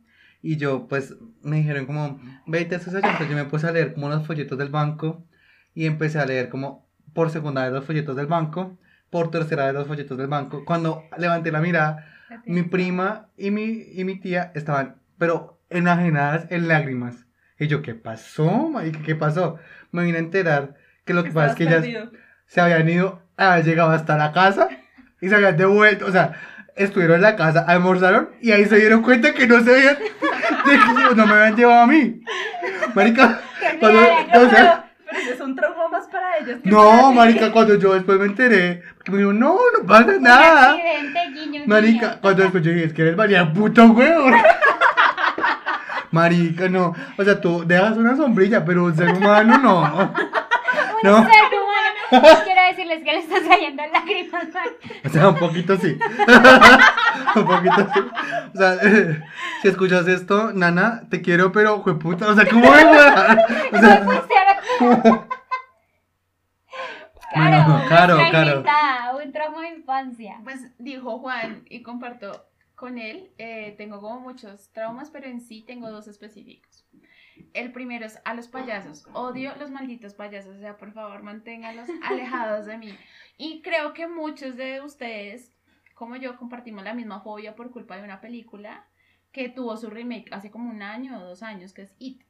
Y 0.40 0.56
yo, 0.56 0.88
pues, 0.88 1.14
me 1.42 1.56
dijeron 1.56 1.84
como, 1.84 2.18
vete 2.46 2.74
a 2.74 2.78
esos 2.78 2.94
asientos. 2.94 3.28
Yo 3.28 3.36
me 3.36 3.44
puse 3.44 3.66
a 3.66 3.70
leer 3.70 3.92
como 3.92 4.08
los 4.08 4.26
folletos 4.26 4.56
del 4.56 4.70
banco. 4.70 5.26
Y 5.74 5.84
empecé 5.84 6.20
a 6.20 6.24
leer 6.24 6.48
como 6.48 6.88
por 7.12 7.28
segunda 7.28 7.64
vez 7.64 7.72
los 7.74 7.84
folletos 7.84 8.16
del 8.16 8.28
banco, 8.28 8.78
por 9.10 9.30
tercera 9.30 9.66
vez 9.66 9.74
los 9.74 9.86
folletos 9.86 10.16
del 10.16 10.28
banco. 10.28 10.64
Cuando 10.64 11.02
levanté 11.18 11.52
la 11.52 11.60
mirada, 11.60 12.06
mi 12.46 12.62
prima 12.62 13.28
y 13.36 13.50
mi, 13.50 13.84
y 13.92 14.02
mi 14.04 14.18
tía 14.18 14.50
estaban, 14.54 14.96
pero 15.18 15.60
enajenadas 15.68 16.46
en 16.48 16.66
lágrimas. 16.66 17.26
Y 17.58 17.66
yo, 17.66 17.82
¿qué 17.82 17.94
pasó, 17.94 18.70
marica? 18.70 19.02
¿Qué 19.02 19.14
pasó? 19.14 19.58
Me 19.92 20.02
vine 20.02 20.16
a 20.16 20.20
enterar 20.20 20.76
que 21.04 21.12
lo 21.12 21.24
que 21.24 21.30
pasa 21.30 21.48
es 21.48 21.54
que 21.56 21.64
Estabas 21.64 21.84
ellas 21.84 22.06
perdido. 22.06 22.22
se 22.46 22.62
habían 22.62 22.88
ido, 22.88 23.22
habían 23.36 23.66
llegado 23.66 23.90
hasta 23.90 24.16
la 24.16 24.32
casa 24.32 24.70
y 25.20 25.28
se 25.28 25.34
habían 25.34 25.58
devuelto, 25.58 26.06
o 26.06 26.10
sea, 26.10 26.34
estuvieron 26.76 27.16
en 27.16 27.22
la 27.22 27.36
casa, 27.36 27.64
almorzaron 27.66 28.30
y 28.40 28.50
ahí 28.52 28.64
se 28.66 28.76
dieron 28.76 29.02
cuenta 29.02 29.32
que 29.32 29.46
no 29.46 29.62
se 29.62 29.74
habían, 29.74 29.98
no 31.16 31.26
me 31.26 31.32
habían 31.34 31.56
llevado 31.56 31.82
a 31.82 31.86
mí. 31.86 32.20
Marica, 32.94 33.40
Cuando- 33.80 34.00
o 34.00 34.50
sea, 34.50 34.90
es 35.32 35.40
un 35.40 35.54
trauma 35.54 35.88
más 35.88 36.06
para 36.08 36.38
ellos. 36.38 36.58
que 36.62 36.68
no, 36.70 37.12
marica, 37.12 37.52
cuando 37.52 37.76
yo 37.76 37.94
después 37.94 38.18
me 38.18 38.26
enteré, 38.26 38.82
que 39.04 39.12
me 39.12 39.18
dijo, 39.18 39.32
no, 39.32 39.54
no 39.78 39.86
pasa 39.86 40.12
nada. 40.20 40.76
guiño, 41.32 41.62
Marica, 41.66 42.06
guiño. 42.08 42.20
cuando 42.20 42.42
después 42.42 42.64
yo 42.64 42.72
dije, 42.72 42.86
es 42.86 42.92
que 42.92 43.02
eres 43.02 43.16
María 43.16 43.52
puto 43.52 43.84
huevón. 43.86 44.34
Marica, 46.10 46.68
no. 46.68 46.94
O 47.18 47.24
sea, 47.24 47.40
tú 47.40 47.64
dejas 47.66 47.96
una 47.96 48.16
sombrilla, 48.16 48.64
pero 48.64 48.84
un 48.84 48.96
ser 48.96 49.10
humano 49.10 49.58
no. 49.58 49.80
Un 49.82 51.10
No. 51.10 51.16
ser 51.24 51.42
humano. 51.50 52.28
decirles 52.74 53.04
que 53.04 53.12
le 53.12 53.18
están 53.18 53.44
saliendo 53.46 53.82
lágrimas. 53.86 54.46
O 55.04 55.08
sea, 55.08 55.28
un 55.28 55.36
poquito 55.36 55.76
sí. 55.76 55.96
un 57.36 57.46
poquito 57.46 57.88
sí. 57.94 58.00
O 58.54 58.58
sea, 58.58 58.78
si 59.62 59.68
escuchas 59.68 60.06
esto, 60.08 60.52
Nana, 60.52 61.08
te 61.08 61.22
quiero, 61.22 61.52
pero 61.52 61.80
jueputa. 61.80 62.28
O 62.28 62.34
sea, 62.34 62.46
¿cómo 62.48 62.68
hueva? 62.68 63.38
O 63.72 63.78
sea. 63.78 65.26
Bueno, 67.36 67.82
Caro. 67.88 68.16
invitada, 68.20 69.16
un 69.16 69.32
trauma 69.32 69.62
de 69.62 69.70
infancia. 69.70 70.40
Pues 70.44 70.70
dijo 70.78 71.18
Juan 71.18 71.64
y 71.68 71.82
comparto 71.82 72.46
con 72.76 72.96
él, 72.96 73.32
eh, 73.38 73.74
tengo 73.76 74.00
como 74.00 74.20
muchos 74.20 74.70
traumas, 74.72 75.10
pero 75.10 75.26
en 75.26 75.40
sí 75.40 75.64
tengo 75.66 75.90
dos 75.90 76.06
específicos. 76.06 76.86
El 77.52 77.72
primero 77.72 78.06
es 78.06 78.20
a 78.24 78.34
los 78.34 78.48
payasos. 78.48 79.06
Odio 79.12 79.54
los 79.56 79.70
malditos 79.70 80.14
payasos, 80.14 80.56
o 80.56 80.60
sea, 80.60 80.76
por 80.76 80.92
favor, 80.92 81.22
manténganlos 81.22 81.88
alejados 82.02 82.66
de 82.66 82.78
mí. 82.78 82.96
Y 83.38 83.62
creo 83.62 83.92
que 83.92 84.06
muchos 84.06 84.56
de 84.56 84.80
ustedes, 84.80 85.52
como 85.94 86.16
yo, 86.16 86.36
compartimos 86.36 86.84
la 86.84 86.94
misma 86.94 87.20
fobia 87.20 87.54
por 87.54 87.70
culpa 87.70 87.96
de 87.96 88.04
una 88.04 88.20
película 88.20 88.86
que 89.32 89.48
tuvo 89.48 89.76
su 89.76 89.90
remake 89.90 90.32
hace 90.32 90.50
como 90.50 90.70
un 90.70 90.82
año 90.82 91.18
o 91.18 91.24
dos 91.24 91.42
años, 91.42 91.72
que 91.72 91.82
es 91.82 91.92
It. 91.98 92.22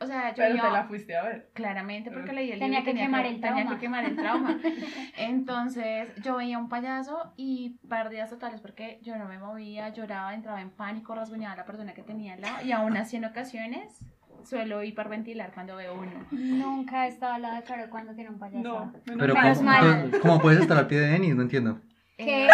O 0.00 0.06
sea, 0.06 0.28
yo 0.30 0.36
Pero 0.36 0.50
te 0.54 0.58
iba- 0.58 0.70
la 0.70 0.84
fuiste 0.84 1.16
a 1.16 1.22
ver. 1.24 1.50
Claramente, 1.54 2.10
porque 2.12 2.32
leí 2.32 2.52
el 2.52 2.60
Tenía 2.60 2.80
libro 2.80 2.92
que 2.94 2.98
quemar 3.00 3.26
el 3.26 3.40
tenía 3.40 3.50
trauma. 3.64 3.70
que 3.74 3.80
quemar 3.80 4.04
el 4.04 4.16
trauma. 4.16 4.58
Entonces, 5.16 6.08
yo 6.22 6.36
veía 6.36 6.56
un 6.58 6.68
payaso 6.68 7.32
y 7.36 7.78
pérdidas 7.88 8.30
totales 8.30 8.60
porque 8.60 9.00
yo 9.02 9.16
no 9.16 9.24
me 9.26 9.38
movía, 9.38 9.88
lloraba, 9.88 10.34
entraba 10.34 10.60
en 10.60 10.70
pánico, 10.70 11.14
rasguñaba 11.16 11.54
a 11.54 11.56
la 11.56 11.64
persona 11.64 11.94
que 11.94 12.02
tenía 12.04 12.34
al 12.34 12.42
lado. 12.42 12.64
Y 12.64 12.70
aún 12.72 12.96
así, 12.96 13.16
en 13.16 13.24
ocasiones, 13.24 13.98
suelo 14.44 14.84
hiperventilar 14.84 15.50
cuando 15.52 15.74
veo 15.74 15.94
uno. 15.94 16.26
Nunca 16.30 17.06
he 17.06 17.08
estado 17.08 17.32
al 17.34 17.42
lado 17.42 17.56
de 17.56 17.62
Caro 17.64 17.90
cuando 17.90 18.14
tiene 18.14 18.30
un 18.30 18.38
payaso. 18.38 18.62
No. 18.62 18.92
pero 19.18 19.34
¿cómo, 19.34 19.62
mal. 19.62 20.10
tú- 20.12 20.20
¿cómo 20.20 20.40
puedes 20.40 20.60
estar 20.60 20.78
al 20.78 20.86
pie 20.86 21.00
de 21.00 21.08
Denis? 21.08 21.34
No 21.34 21.42
entiendo. 21.42 21.80
¿Qué? 22.16 22.46
Eh, 22.46 22.48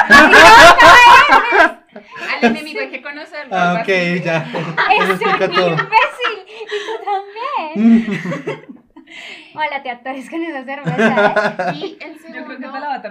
al 2.35 2.45
enemigo 2.51 2.81
hay 2.81 2.91
que 2.91 3.01
conocerlo. 3.03 3.55
Ah, 3.57 3.79
ok, 3.81 3.89
ya. 4.23 4.39
Eso 5.01 5.13
¡Es 5.13 5.21
explica 5.23 5.45
un 5.47 5.55
todo. 5.55 5.71
imbécil! 5.71 6.39
Y 6.47 6.67
tú 6.67 7.05
también. 7.05 7.64
Hola, 9.55 9.83
te 9.83 9.91
actores 9.91 10.29
con 10.31 10.43
esa 10.43 10.65
cerveza. 10.65 11.71
¿eh? 11.71 11.75
Y 11.75 11.99
el 12.01 12.15
Yo 12.15 12.45
creo 12.45 12.59
que 12.59 12.59
segundo, 12.59 12.73
te 12.73 12.81
la 12.81 12.89
va 12.89 12.95
a 12.95 13.03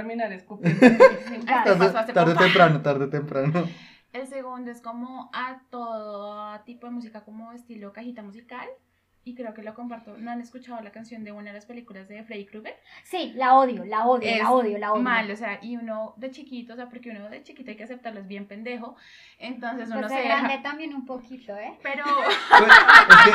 Tarde, 1.63 2.13
tarde 2.13 2.33
poco. 2.33 2.43
temprano, 2.45 2.81
tarde 2.81 3.07
temprano. 3.07 3.67
el 4.13 4.27
segundo 4.27 4.71
es 4.71 4.81
como 4.81 5.29
a 5.33 5.61
todo 5.69 6.59
tipo 6.61 6.87
de 6.87 6.93
música 6.93 7.23
como 7.23 7.51
estilo 7.53 7.93
cajita 7.93 8.21
musical. 8.23 8.67
Y 9.25 9.35
creo 9.35 9.53
que 9.53 9.63
lo 9.63 9.73
comparto. 9.73 10.17
¿No 10.17 10.31
han 10.31 10.41
escuchado 10.41 10.81
la 10.81 10.91
canción 10.91 11.23
de 11.23 11.31
una 11.31 11.45
de 11.51 11.53
las 11.53 11.65
películas 11.65 12.09
de 12.09 12.21
Freddy 12.23 12.45
Krueger? 12.45 12.75
Sí, 13.03 13.31
la 13.35 13.55
odio, 13.55 13.85
la 13.85 14.05
odio, 14.05 14.27
Es 14.29 14.39
la 14.39 14.51
odio, 14.51 14.77
la 14.77 14.91
odio. 14.91 15.01
mal, 15.01 15.31
o 15.31 15.35
sea, 15.37 15.59
y 15.61 15.77
uno 15.77 16.13
de 16.17 16.29
chiquito, 16.31 16.73
o 16.73 16.75
sea, 16.75 16.89
porque 16.89 17.09
uno 17.11 17.29
de 17.29 17.41
chiquito 17.41 17.71
hay 17.71 17.77
que 17.77 17.85
aceptarlo, 17.85 18.19
es 18.19 18.27
bien 18.27 18.45
pendejo, 18.47 18.97
entonces 19.39 19.87
uno 19.87 20.01
Pues 20.01 20.11
se 20.11 20.17
deja, 20.19 20.39
grande 20.41 20.59
también 20.61 20.93
un 20.93 21.05
poquito, 21.05 21.55
¿eh? 21.55 21.73
pero 21.81 22.03
Pues, 22.49 22.69
es 22.69 23.25
que 23.25 23.31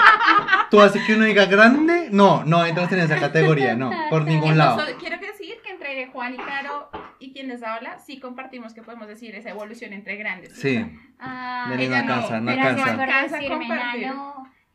tú 0.71 0.81
así 0.81 0.99
que 1.07 1.15
uno 1.15 1.25
diga 1.25 1.47
grande, 1.47 2.09
no, 2.13 2.45
no 2.45 2.67
entras 2.67 2.93
en 2.93 3.01
esa 3.01 3.19
categoría, 3.19 3.75
no, 3.75 3.91
por 4.11 4.25
ningún 4.27 4.59
lado. 4.59 4.73
entonces, 4.81 4.97
quiero 4.99 5.19
decir 5.19 5.55
que 5.65 5.71
entre 5.73 6.07
Juan 6.09 6.35
y 6.35 6.37
Caro 6.37 6.91
y 7.19 7.33
quien 7.33 7.49
les 7.49 7.63
habla, 7.63 7.99
sí 7.99 8.21
compartimos 8.21 8.75
que 8.75 8.83
podemos 8.83 9.09
decir 9.09 9.35
esa 9.35 9.51
evolución 9.51 9.93
entre 9.93 10.17
grandes. 10.17 10.55
Sí, 10.55 10.85
Ah, 11.19 11.67
Denis 11.71 11.89
no 11.89 11.97
ella 11.97 12.05
no, 12.05 12.15
alcanza, 12.15 12.41
no 12.41 12.47
pero 12.47 12.63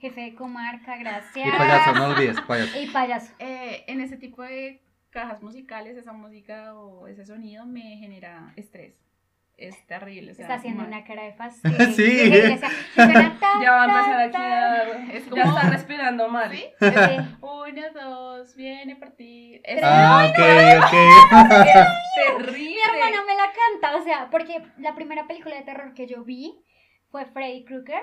jefe 0.10 0.22
de 0.22 0.36
comarca, 0.36 0.98
gracias. 0.98 1.48
Y 1.48 1.52
payaso, 1.58 1.94
no 1.94 2.08
olvides, 2.08 2.40
payaso. 2.42 2.80
Y 2.80 2.88
payaso. 2.88 3.34
Eh, 3.40 3.84
en 3.88 4.02
ese 4.02 4.18
tipo 4.18 4.42
de 4.44 4.82
cajas 5.10 5.42
musicales, 5.42 5.96
esa 5.98 6.12
música 6.14 6.74
o 6.76 7.08
ese 7.08 7.26
sonido 7.26 7.66
me 7.66 7.98
genera 7.98 8.52
estrés. 8.56 8.94
Es 9.56 9.86
terrible. 9.86 10.32
o 10.32 10.36
sea, 10.36 10.46
Está 10.46 10.56
haciendo 10.56 10.82
mal. 10.82 10.88
una 10.90 11.04
cara 11.06 11.24
de 11.24 11.34
fastidio. 11.42 11.86
Sí. 11.94 12.60
Ya 13.62 13.72
va 13.72 13.84
a 13.84 13.86
empezar 13.86 14.20
aquí 14.22 14.38
a... 14.38 15.14
Es 15.14 15.26
Ya 15.26 15.30
como- 15.44 15.58
está 15.58 15.70
respirando 15.70 16.28
mal. 16.28 16.52
¿Sí? 16.52 16.66
Sí. 16.80 17.38
Uno, 17.40 17.82
dos, 17.94 18.56
viene 18.56 18.96
por 18.98 19.12
ti. 19.12 19.62
Es 19.64 19.80
Ah, 19.84 20.28
ok, 20.30 20.40
ok. 20.84 20.94
terrible. 22.16 22.58
Mi 22.60 22.76
hermana 22.82 23.24
me 23.26 23.36
la 23.36 23.50
canta, 23.54 23.96
o 23.98 24.04
sea, 24.04 24.28
porque 24.32 24.62
la 24.80 24.96
primera 24.96 25.28
película 25.28 25.56
de 25.56 25.62
terror 25.62 25.94
que 25.94 26.08
yo 26.08 26.24
vi 26.24 26.54
fue 27.12 27.26
Freddy 27.28 27.64
Krueger, 27.64 28.02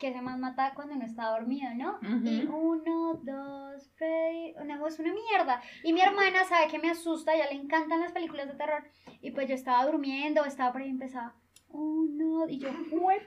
que 0.00 0.12
se 0.12 0.22
más 0.22 0.38
mataba 0.38 0.74
cuando 0.74 0.94
uno 0.94 1.04
estaba 1.04 1.38
dormido, 1.38 1.68
¿no? 1.74 1.96
Ujú. 1.98 2.26
Y 2.26 2.46
uno, 2.46 3.14
dos, 3.22 3.88
Freddy, 3.96 4.54
una 4.60 4.78
voz, 4.78 4.98
una 4.98 5.12
mierda. 5.12 5.60
Y 5.84 5.92
mi 5.92 6.00
hermana 6.00 6.42
sabe 6.44 6.68
que 6.68 6.78
me 6.78 6.90
asusta, 6.90 7.30
a 7.30 7.34
ella 7.34 7.46
le 7.52 7.60
encantan 7.60 8.00
las 8.00 8.10
películas 8.12 8.48
de 8.48 8.54
terror. 8.54 8.82
Y 9.20 9.30
pues 9.32 9.46
yo 9.48 9.54
estaba 9.54 9.84
durmiendo, 9.84 10.44
estaba 10.46 10.72
por 10.72 10.80
ahí, 10.80 10.88
empezaba, 10.88 11.34
uno, 11.68 12.48
y 12.48 12.58
yo, 12.58 12.70
"Jue- 12.90 13.22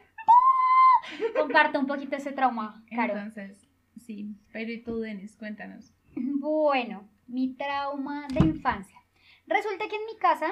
Comparto 1.37 1.79
un 1.79 1.85
poquito 1.87 2.15
ese 2.15 2.31
trauma, 2.31 2.83
Caro. 2.89 3.13
Entonces, 3.13 3.67
sí. 3.97 4.35
Pero 4.51 4.71
¿y 4.71 4.81
tú, 4.81 4.99
Denis? 4.99 5.35
Cuéntanos. 5.35 5.93
Bueno, 6.15 7.07
mi 7.27 7.53
trauma 7.53 8.27
de 8.29 8.45
infancia. 8.45 8.99
Resulta 9.47 9.87
que 9.87 9.95
en 9.95 10.05
mi 10.05 10.17
casa, 10.17 10.51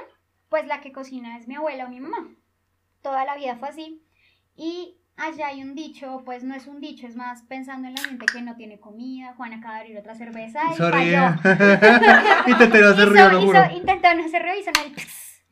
pues 0.50 0.68
la 0.68 0.82
que 0.82 0.92
cocina 0.92 1.38
es 1.38 1.48
mi 1.48 1.56
abuela 1.56 1.86
o 1.86 1.90
mi 1.90 2.00
mamá. 2.00 2.30
Toda 3.02 3.26
la 3.26 3.36
vida 3.38 3.56
fue 3.56 3.70
así. 3.70 4.04
Y 4.56 4.98
allá 5.22 5.48
hay 5.48 5.62
un 5.62 5.76
dicho, 5.76 6.22
pues 6.26 6.44
no 6.44 6.56
es 6.56 6.68
un 6.68 6.82
dicho, 6.82 7.08
es 7.08 7.16
más 7.16 7.44
pensando 7.44 7.88
en 7.88 7.94
la 7.96 8.02
gente 8.02 8.26
que 8.26 8.42
no 8.42 8.56
tiene 8.56 8.80
comida. 8.80 9.34
Juan 9.38 9.54
acaba 9.54 9.76
de 9.76 9.82
abrir 9.82 9.98
otra 9.98 10.16
cerveza 10.16 10.62
y 10.74 10.78
ríe. 10.78 10.92
falló. 10.92 11.36
y 12.48 12.56
te 12.58 12.68
te 12.68 12.84
hace 12.84 13.02
Hizo- 13.04 13.10
río, 13.12 13.30
lo 13.30 13.38
hizo- 13.40 13.46
juro. 13.48 13.62
intentó 13.78 14.14
no 14.16 14.26
hacer 14.26 14.42
ruido, 14.42 14.60
hizo 14.60 14.72
el 14.86 14.94
pss. 14.94 15.44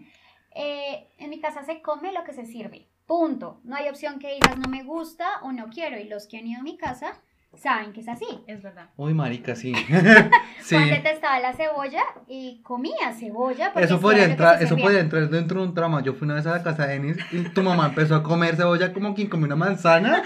Eh, 0.56 1.08
en 1.20 1.30
mi 1.30 1.40
casa 1.40 1.64
se 1.64 1.82
come 1.82 2.12
lo 2.12 2.24
que 2.24 2.34
se 2.34 2.46
sirve. 2.46 2.88
Punto. 3.06 3.60
No 3.64 3.76
hay 3.76 3.88
opción 3.90 4.20
que 4.20 4.34
digas 4.34 4.58
no 4.58 4.70
me 4.70 4.84
gusta 4.84 5.26
o 5.44 5.52
no 5.52 5.68
quiero. 5.70 5.98
Y 6.00 6.04
los 6.06 6.28
que 6.28 6.38
han 6.38 6.48
ido 6.48 6.60
a 6.60 6.64
mi 6.64 6.78
casa 6.78 7.14
saben 7.56 7.94
que 7.94 8.02
es 8.02 8.08
así. 8.08 8.44
Es 8.48 8.62
verdad. 8.62 8.90
Uy, 8.96 9.14
marica, 9.14 9.56
sí. 9.56 9.74
sí. 10.62 10.76
Juan 10.76 10.90
detestaba 10.90 11.40
la 11.40 11.54
cebolla 11.54 12.04
y 12.28 12.62
comía 12.64 13.14
cebolla. 13.18 13.72
porque 13.74 13.86
Eso 13.86 14.00
podría 14.00 14.26
entrar, 14.26 14.62
eso 14.62 14.76
podría 14.78 15.00
entrar 15.02 15.30
dentro 15.30 15.62
de 15.62 15.68
un 15.68 15.74
trama. 15.74 16.02
Yo 16.02 16.14
fui 16.14 16.26
una 16.26 16.36
vez 16.36 16.46
a 16.46 16.52
la 16.52 16.64
casa 16.64 16.88
de 16.88 17.00
Denis 17.00 17.18
y 17.32 17.44
tu 17.50 17.64
mamá 17.64 17.88
empezó 17.88 18.16
a 18.16 18.24
comer 18.24 18.56
cebolla 18.56 18.94
como 18.94 19.14
quien 19.14 19.30
come 19.30 19.46
una 19.46 19.56
manzana. 19.56 20.24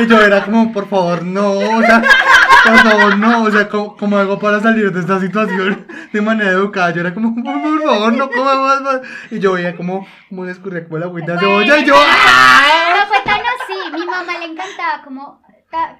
Y 0.00 0.06
yo 0.06 0.20
era 0.20 0.44
como, 0.44 0.72
por 0.72 0.88
favor, 0.88 1.24
no, 1.24 1.50
o 1.50 1.82
sea, 1.82 2.02
por 2.64 2.78
favor, 2.78 3.18
no, 3.18 3.44
o 3.44 3.50
sea, 3.50 3.68
¿cómo, 3.68 3.96
cómo 3.96 4.16
hago 4.18 4.38
para 4.38 4.60
salir 4.60 4.92
de 4.92 5.00
esta 5.00 5.20
situación 5.20 5.86
de 6.12 6.20
manera 6.20 6.50
educada? 6.50 6.90
Yo 6.92 7.00
era 7.00 7.14
como, 7.14 7.34
por 7.34 7.82
favor, 7.82 8.12
no 8.12 8.30
comamos 8.30 8.82
más. 8.82 9.00
Y 9.30 9.38
yo 9.38 9.52
veía 9.52 9.76
como, 9.76 10.06
como 10.28 10.44
le 10.44 10.52
escurría 10.52 10.84
como 10.84 10.98
la 10.98 11.06
agüita 11.06 11.32
de 11.32 11.38
Bueno, 11.38 11.60
cebolla 11.60 11.78
y 11.78 11.84
yo, 11.84 11.94
¡ah! 11.96 12.96
No 13.00 13.06
fue 13.06 13.18
tan 13.24 13.40
así. 13.40 13.92
Mi 13.92 14.06
mamá 14.06 14.38
le 14.38 14.44
encantaba 14.46 15.02
como 15.04 15.40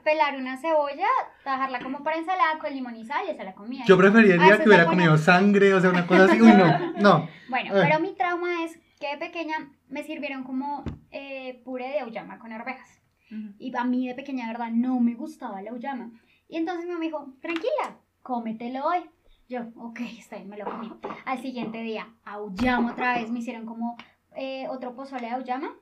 pelar 0.03 0.37
una 0.37 0.57
cebolla, 0.57 1.07
tajarla 1.45 1.81
como 1.81 2.03
para 2.03 2.17
ensalada 2.17 2.59
con 2.59 2.73
limón 2.73 2.97
y 2.97 3.05
sal 3.05 3.25
y 3.33 3.37
se 3.37 3.45
la 3.45 3.55
comía. 3.55 3.85
Yo 3.87 3.95
Ah, 3.95 3.99
preferiría 3.99 4.37
eso 4.37 4.63
que 4.63 4.69
hubiera 4.69 4.85
buena- 4.85 4.91
comido 5.03 5.19
sangre, 5.19 5.75
o 5.75 5.81
sea, 5.81 5.91
una 5.91 6.07
cosa 6.07 6.25
así. 6.25 6.41
Uy, 6.41 6.53
no, 6.53 6.93
no. 7.01 7.29
Bueno, 7.49 7.77
Eh. 7.77 7.83
pero 7.87 8.01
mi 8.01 8.15
trauma 8.15 8.65
es 8.65 8.79
que 9.01 9.09
de 9.09 9.19
pequeña 9.19 9.71
me 9.89 10.03
sirvieron 10.03 10.43
como 10.45 10.85
eh, 11.11 11.61
puré 11.65 11.89
de 11.89 12.01
auyama 12.01 12.39
con 12.39 12.53
arvejas. 12.53 13.01
Y 13.59 13.77
a 13.77 13.85
mí 13.85 14.09
de 14.09 14.15
pequeña, 14.15 14.47
de 14.47 14.53
verdad, 14.55 14.71
no 14.73 15.01
me 15.01 15.15
gustaba 15.15 15.61
la 15.61 15.71
auyama. 15.71 16.11
Y 16.49 16.57
entonces 16.57 16.85
mi 16.87 16.93
mamá 16.93 17.01
me 17.01 17.07
dijo, 17.07 17.35
tranquila, 17.43 17.99
cómetelo 18.23 18.87
hoy. 18.87 19.01
Yo, 19.51 19.61
ok, 19.77 20.01
está 20.19 20.37
bien, 20.37 20.49
me 20.49 20.57
lo 20.57 20.65
comí. 20.65 20.91
Al 21.27 21.39
siguiente 21.43 21.83
día, 21.83 22.09
auyama 22.25 22.93
otra 22.93 23.15
vez, 23.19 23.31
me 23.31 23.41
hicieron 23.41 23.67
como 23.67 23.99
eh, 24.35 24.67
otro 24.71 24.95
pozole 24.95 25.27
de 25.27 25.33
auyama. 25.35 25.75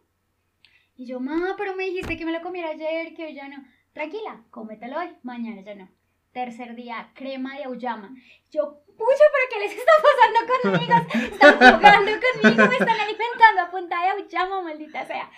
Y 0.97 1.07
yo, 1.07 1.21
mamá, 1.21 1.55
pero 1.57 1.77
me 1.77 1.85
dijiste 1.85 2.17
que 2.17 2.25
me 2.25 2.33
lo 2.33 2.41
comiera 2.43 2.71
ayer, 2.71 3.15
que 3.15 3.27
hoy 3.27 3.35
ya 3.35 3.49
no. 3.49 3.59
Tranquila, 3.97 4.45
cómetelo 4.51 4.99
hoy, 4.99 5.09
mañana 5.23 5.63
ya 5.63 5.75
no. 5.75 5.89
Tercer 6.31 6.75
día, 6.75 7.13
crema 7.15 7.57
de 7.57 7.65
auyama. 7.65 8.15
Yo, 8.51 8.83
pucha, 8.89 9.25
pero 9.33 9.47
¿qué 9.51 9.59
les 9.59 9.73
está 9.73 9.93
pasando 10.05 10.53
conmigo? 10.53 11.33
Están 11.33 11.55
jugando 11.79 12.13
conmigo, 12.13 12.69
me 12.69 12.77
están 12.77 13.01
alimentando 13.01 13.63
a 13.63 13.71
punta 13.71 14.03
de 14.03 14.09
auyama, 14.11 14.61
maldita 14.61 15.07
sea. 15.07 15.31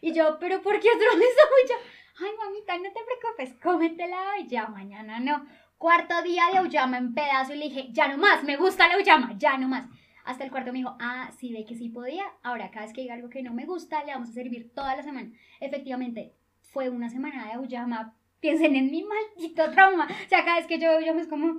Y 0.00 0.12
yo, 0.12 0.38
pero 0.38 0.62
¿por 0.62 0.78
qué 0.78 0.90
otra 0.94 1.18
vez 1.18 1.34
auyama? 1.60 1.82
Ay, 2.20 2.30
mamita, 2.38 2.76
no 2.76 2.84
te 2.84 3.00
preocupes, 3.04 3.60
cómetela 3.60 4.34
hoy, 4.36 4.46
ya 4.46 4.68
mañana 4.68 5.18
no. 5.18 5.44
Cuarto 5.76 6.22
día 6.22 6.44
de 6.52 6.58
auyama 6.58 6.98
en 6.98 7.14
pedazo 7.14 7.52
y 7.52 7.56
le 7.56 7.64
dije, 7.64 7.88
ya 7.90 8.06
no 8.06 8.18
más, 8.18 8.44
me 8.44 8.56
gusta 8.56 8.86
la 8.86 8.94
auyama, 8.94 9.34
ya 9.36 9.58
no 9.58 9.66
más. 9.66 9.88
Hasta 10.24 10.44
el 10.44 10.52
cuarto 10.52 10.70
me 10.70 10.78
dijo, 10.78 10.96
ah, 11.00 11.32
sí, 11.36 11.52
ve 11.52 11.64
que 11.64 11.74
sí 11.74 11.88
podía. 11.88 12.26
Ahora, 12.44 12.70
cada 12.70 12.86
vez 12.86 12.94
que 12.94 13.00
diga 13.00 13.14
algo 13.14 13.28
que 13.28 13.42
no 13.42 13.52
me 13.52 13.66
gusta, 13.66 14.04
le 14.04 14.12
vamos 14.12 14.30
a 14.30 14.34
servir 14.34 14.72
toda 14.72 14.94
la 14.94 15.02
semana. 15.02 15.32
Efectivamente, 15.58 16.36
fue 16.74 16.90
una 16.90 17.08
semana 17.08 17.46
de 17.46 17.52
auyama 17.52 18.14
piensen 18.40 18.76
en 18.76 18.90
mi 18.90 19.02
maldito 19.02 19.70
trauma. 19.70 20.04
O 20.04 20.28
sea, 20.28 20.44
cada 20.44 20.58
vez 20.58 20.66
que 20.66 20.78
yo, 20.78 21.00
yo 21.00 21.14
me 21.14 21.22
es 21.22 21.28
como, 21.28 21.58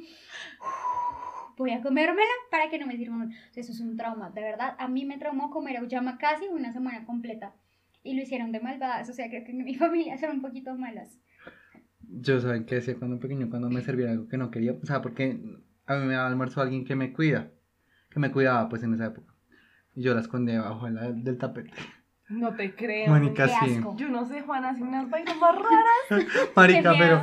voy 1.57 1.71
a 1.71 1.81
comérmela 1.81 2.29
para 2.51 2.69
que 2.69 2.77
no 2.77 2.85
me 2.85 2.95
sirva. 2.95 3.27
Eso 3.55 3.71
es 3.71 3.79
un 3.79 3.97
trauma, 3.97 4.29
de 4.29 4.41
verdad. 4.41 4.75
A 4.77 4.87
mí 4.87 5.03
me 5.03 5.17
traumó 5.17 5.49
comer 5.49 5.77
auyama 5.77 6.19
casi 6.19 6.45
una 6.47 6.73
semana 6.73 7.03
completa. 7.05 7.55
Y 8.03 8.13
lo 8.13 8.21
hicieron 8.21 8.51
de 8.51 8.59
malvadas, 8.59 9.09
o 9.09 9.13
sea, 9.13 9.29
creo 9.29 9.43
que 9.43 9.53
mi 9.53 9.73
familia 9.75 10.15
son 10.19 10.29
un 10.29 10.41
poquito 10.43 10.75
malas. 10.75 11.17
Yo, 12.01 12.39
¿saben 12.39 12.65
qué 12.65 12.75
decía 12.75 12.99
cuando 12.99 13.19
pequeño? 13.19 13.49
Cuando 13.49 13.67
me 13.71 13.81
servía 13.81 14.11
algo 14.11 14.27
que 14.27 14.37
no 14.37 14.51
quería. 14.51 14.73
O 14.73 14.85
sea, 14.85 15.01
porque 15.01 15.39
a 15.87 15.95
mí 15.95 16.05
me 16.05 16.13
daba 16.13 16.27
almuerzo 16.27 16.61
alguien 16.61 16.85
que 16.85 16.95
me 16.95 17.13
cuida. 17.13 17.51
Que 18.11 18.19
me 18.19 18.31
cuidaba, 18.31 18.69
pues, 18.69 18.83
en 18.83 18.93
esa 18.93 19.07
época. 19.07 19.33
Y 19.95 20.03
yo 20.03 20.13
la 20.13 20.21
escondía 20.21 20.55
debajo 20.55 20.85
del 20.87 21.37
tapete. 21.39 21.71
No 22.29 22.55
te 22.55 22.73
creo. 22.75 23.07
Mónica, 23.09 23.45
Qué 23.45 23.51
sí. 23.67 23.75
asco. 23.77 23.95
Yo 23.97 24.07
no 24.09 24.25
sé, 24.25 24.41
Juan 24.41 24.65
hace 24.65 24.81
unas 24.83 25.09
vainas 25.09 25.37
más 25.37 25.55
raras. 25.55 26.25
Marica, 26.55 26.91
Qué 26.93 26.97
pero... 26.99 27.21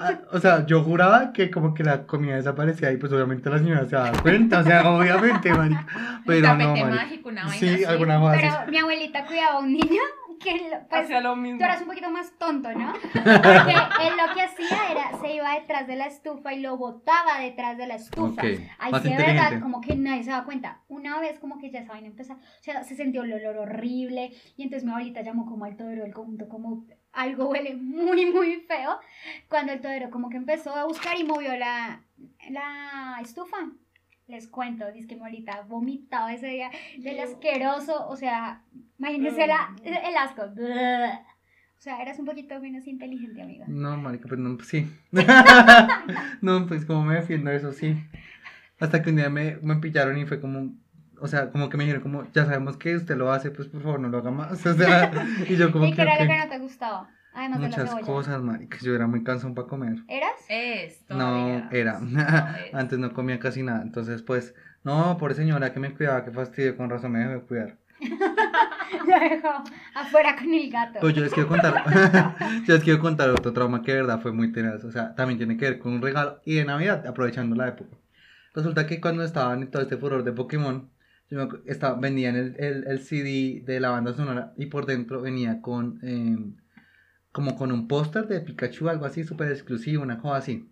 ah, 0.00 0.12
O 0.32 0.38
sea, 0.38 0.64
yo 0.66 0.82
juraba 0.82 1.32
que 1.32 1.50
como 1.50 1.74
que 1.74 1.84
la 1.84 2.06
comida 2.06 2.36
desaparecía 2.36 2.92
y 2.92 2.96
pues 2.96 3.12
obviamente 3.12 3.50
la 3.50 3.58
señora 3.58 3.84
se 3.84 3.96
daba 3.96 4.12
cuenta, 4.22 4.60
o 4.60 4.64
sea, 4.64 4.88
obviamente, 4.96 5.52
marica. 5.52 5.86
Pero 6.26 6.48
no, 6.56 6.68
marica. 6.68 6.86
mágico, 6.88 7.28
una 7.28 7.42
vaina 7.46 7.58
Sí, 7.58 7.74
así. 7.74 7.84
alguna 7.84 8.18
cosa 8.20 8.32
así. 8.34 8.46
Pero 8.60 8.70
mi 8.70 8.78
abuelita 8.78 9.26
cuidaba 9.26 9.56
a 9.56 9.58
un 9.58 9.72
niño 9.72 10.00
que, 10.42 10.68
lo- 10.70 10.88
pues, 10.88 11.04
Hacía 11.04 11.20
lo 11.20 11.36
mismo. 11.36 11.58
Tú 11.58 11.64
eras 11.64 11.80
un 11.82 11.86
poquito 11.88 12.10
más 12.10 12.32
tonto, 12.38 12.72
¿no? 12.72 12.92
Porque 12.92 13.74
él 14.06 14.14
lo 14.16 14.34
que 14.34 14.42
hacía 14.42 14.90
era, 14.90 15.18
se 15.20 15.34
iba 15.34 15.54
detrás 15.54 15.86
de 15.86 15.96
la 15.96 16.06
estufa 16.06 16.52
y 16.52 16.60
lo 16.60 16.76
botaba 16.76 17.38
detrás 17.40 17.76
de 17.78 17.86
la 17.86 17.94
estufa. 17.94 18.42
Ok, 18.42 18.60
Ahí 18.78 18.92
sí 19.02 19.08
de 19.08 19.16
verdad, 19.32 19.50
como 19.60 19.80
que 19.80 19.94
nadie 19.96 20.24
se 20.24 20.30
daba 20.30 20.44
cuenta. 20.44 20.80
Una 20.88 21.20
vez 21.20 21.38
como 21.38 21.58
que 21.58 21.70
ya 21.70 21.80
esa 21.80 21.92
vaina 21.92 22.08
empezó, 22.08 22.34
o 22.34 22.38
sea, 22.60 22.82
se 22.84 22.96
sintió 22.96 23.22
el 23.22 23.32
olor 23.34 23.56
horrible 23.58 24.32
y 24.56 24.62
entonces 24.64 24.84
mi 24.84 24.90
abuelita 24.90 25.22
llamó 25.22 25.46
como 25.46 25.64
al 25.64 25.76
todero 25.76 26.02
del 26.02 26.12
conjunto 26.14 26.48
como 26.48 26.84
algo 27.12 27.46
huele 27.50 27.74
muy, 27.74 28.26
muy 28.32 28.56
feo. 28.62 28.98
Cuando 29.48 29.72
el 29.72 29.80
todero 29.80 30.10
como 30.10 30.30
que 30.30 30.36
empezó 30.38 30.74
a 30.74 30.84
buscar 30.84 31.16
y 31.18 31.24
movió 31.24 31.54
la, 31.56 32.02
la 32.50 33.18
estufa. 33.22 33.56
Les 34.32 34.48
cuento, 34.48 34.90
dice 34.90 35.06
que 35.08 35.14
abuelita 35.16 35.60
vomitaba 35.68 36.32
ese 36.32 36.46
día 36.46 36.70
del 36.96 37.20
asqueroso, 37.20 38.08
o 38.08 38.16
sea, 38.16 38.62
imagínense 38.98 39.46
la- 39.46 39.74
el 39.84 40.16
asco. 40.16 40.42
O 40.44 41.80
sea, 41.82 42.00
eras 42.00 42.18
un 42.18 42.24
poquito 42.24 42.58
menos 42.58 42.86
inteligente, 42.86 43.42
amiga. 43.42 43.66
No, 43.68 43.94
marica, 43.98 44.28
pues 44.28 44.40
no, 44.40 44.56
pues 44.56 44.68
sí. 44.68 44.90
no, 46.40 46.66
pues 46.66 46.86
como 46.86 47.04
me 47.04 47.16
defiendo 47.16 47.50
de 47.50 47.56
eso, 47.56 47.72
sí. 47.72 47.94
Hasta 48.80 49.02
que 49.02 49.10
un 49.10 49.16
día 49.16 49.28
me, 49.28 49.58
me 49.62 49.76
pillaron 49.76 50.16
y 50.16 50.24
fue 50.24 50.40
como, 50.40 50.74
o 51.20 51.28
sea, 51.28 51.50
como 51.50 51.68
que 51.68 51.76
me 51.76 51.84
dijeron 51.84 52.02
como, 52.02 52.24
ya 52.32 52.46
sabemos 52.46 52.78
que 52.78 52.96
usted 52.96 53.16
lo 53.16 53.30
hace, 53.32 53.50
pues 53.50 53.68
por 53.68 53.82
favor 53.82 54.00
no 54.00 54.08
lo 54.08 54.18
haga 54.18 54.30
más. 54.30 54.64
O 54.66 54.72
sea, 54.74 55.10
y 55.46 55.56
yo 55.56 55.70
como 55.72 55.84
¿Y 55.84 55.90
que, 55.90 55.96
qué 55.96 56.02
era 56.02 56.18
lo 56.22 56.26
que 56.26 56.38
no 56.38 56.48
te 56.48 56.58
gustaba? 56.58 57.10
Además 57.34 57.60
de 57.60 57.68
la 57.68 57.76
muchas 57.76 58.00
cosas, 58.00 58.42
marica, 58.42 58.78
yo 58.82 58.94
era 58.94 59.06
muy 59.06 59.24
cansón 59.24 59.54
para 59.54 59.68
comer. 59.68 59.96
¿Eras? 60.08 60.32
Es, 60.48 61.04
No, 61.08 61.68
era. 61.70 61.98
No. 62.00 62.20
Antes 62.78 62.98
no 62.98 63.12
comía 63.12 63.38
casi 63.38 63.62
nada. 63.62 63.82
Entonces, 63.82 64.22
pues, 64.22 64.54
no, 64.84 65.16
por 65.18 65.34
señora 65.34 65.72
que 65.72 65.80
me 65.80 65.94
cuidaba, 65.94 66.24
que 66.24 66.30
fastidio, 66.30 66.76
con 66.76 66.90
razón 66.90 67.12
me 67.12 67.20
dejó 67.20 67.32
de 67.32 67.40
cuidar. 67.40 67.78
Lo 69.06 69.18
dejó 69.18 69.64
afuera 69.94 70.36
con 70.36 70.52
el 70.52 70.70
gato. 70.70 70.98
Pues 71.00 71.14
yo 71.14 71.22
les 71.22 71.32
quiero 71.32 71.48
contar, 71.48 71.84
yo 72.66 72.74
les 72.74 72.82
quiero 72.82 73.00
contar 73.00 73.30
otro 73.30 73.52
trauma 73.52 73.82
que 73.82 73.92
de 73.92 74.02
verdad 74.02 74.20
fue 74.20 74.32
muy 74.32 74.52
tenaz. 74.52 74.84
O 74.84 74.90
sea, 74.90 75.14
también 75.14 75.38
tiene 75.38 75.56
que 75.56 75.64
ver 75.64 75.78
con 75.78 75.92
un 75.92 76.02
regalo 76.02 76.40
y 76.44 76.56
de 76.56 76.64
Navidad, 76.64 77.06
aprovechando 77.06 77.56
la 77.56 77.68
época. 77.68 77.96
Resulta 78.54 78.86
que 78.86 79.00
cuando 79.00 79.24
estaban 79.24 79.62
en 79.62 79.70
todo 79.70 79.82
este 79.82 79.96
furor 79.96 80.24
de 80.24 80.32
Pokémon, 80.32 80.90
yo 81.30 81.46
me 81.46 81.48
estaba, 81.70 81.98
vendían 81.98 82.36
el, 82.36 82.56
el, 82.58 82.86
el 82.86 83.00
CD 83.00 83.62
de 83.64 83.80
la 83.80 83.90
banda 83.90 84.12
sonora 84.12 84.52
y 84.58 84.66
por 84.66 84.84
dentro 84.84 85.22
venía 85.22 85.62
con, 85.62 85.98
eh, 86.02 86.36
como 87.32 87.56
con 87.56 87.72
un 87.72 87.88
póster 87.88 88.28
de 88.28 88.40
Pikachu, 88.40 88.88
algo 88.88 89.06
así 89.06 89.24
súper 89.24 89.50
exclusivo, 89.50 90.02
una 90.02 90.18
cosa 90.18 90.36
así. 90.36 90.68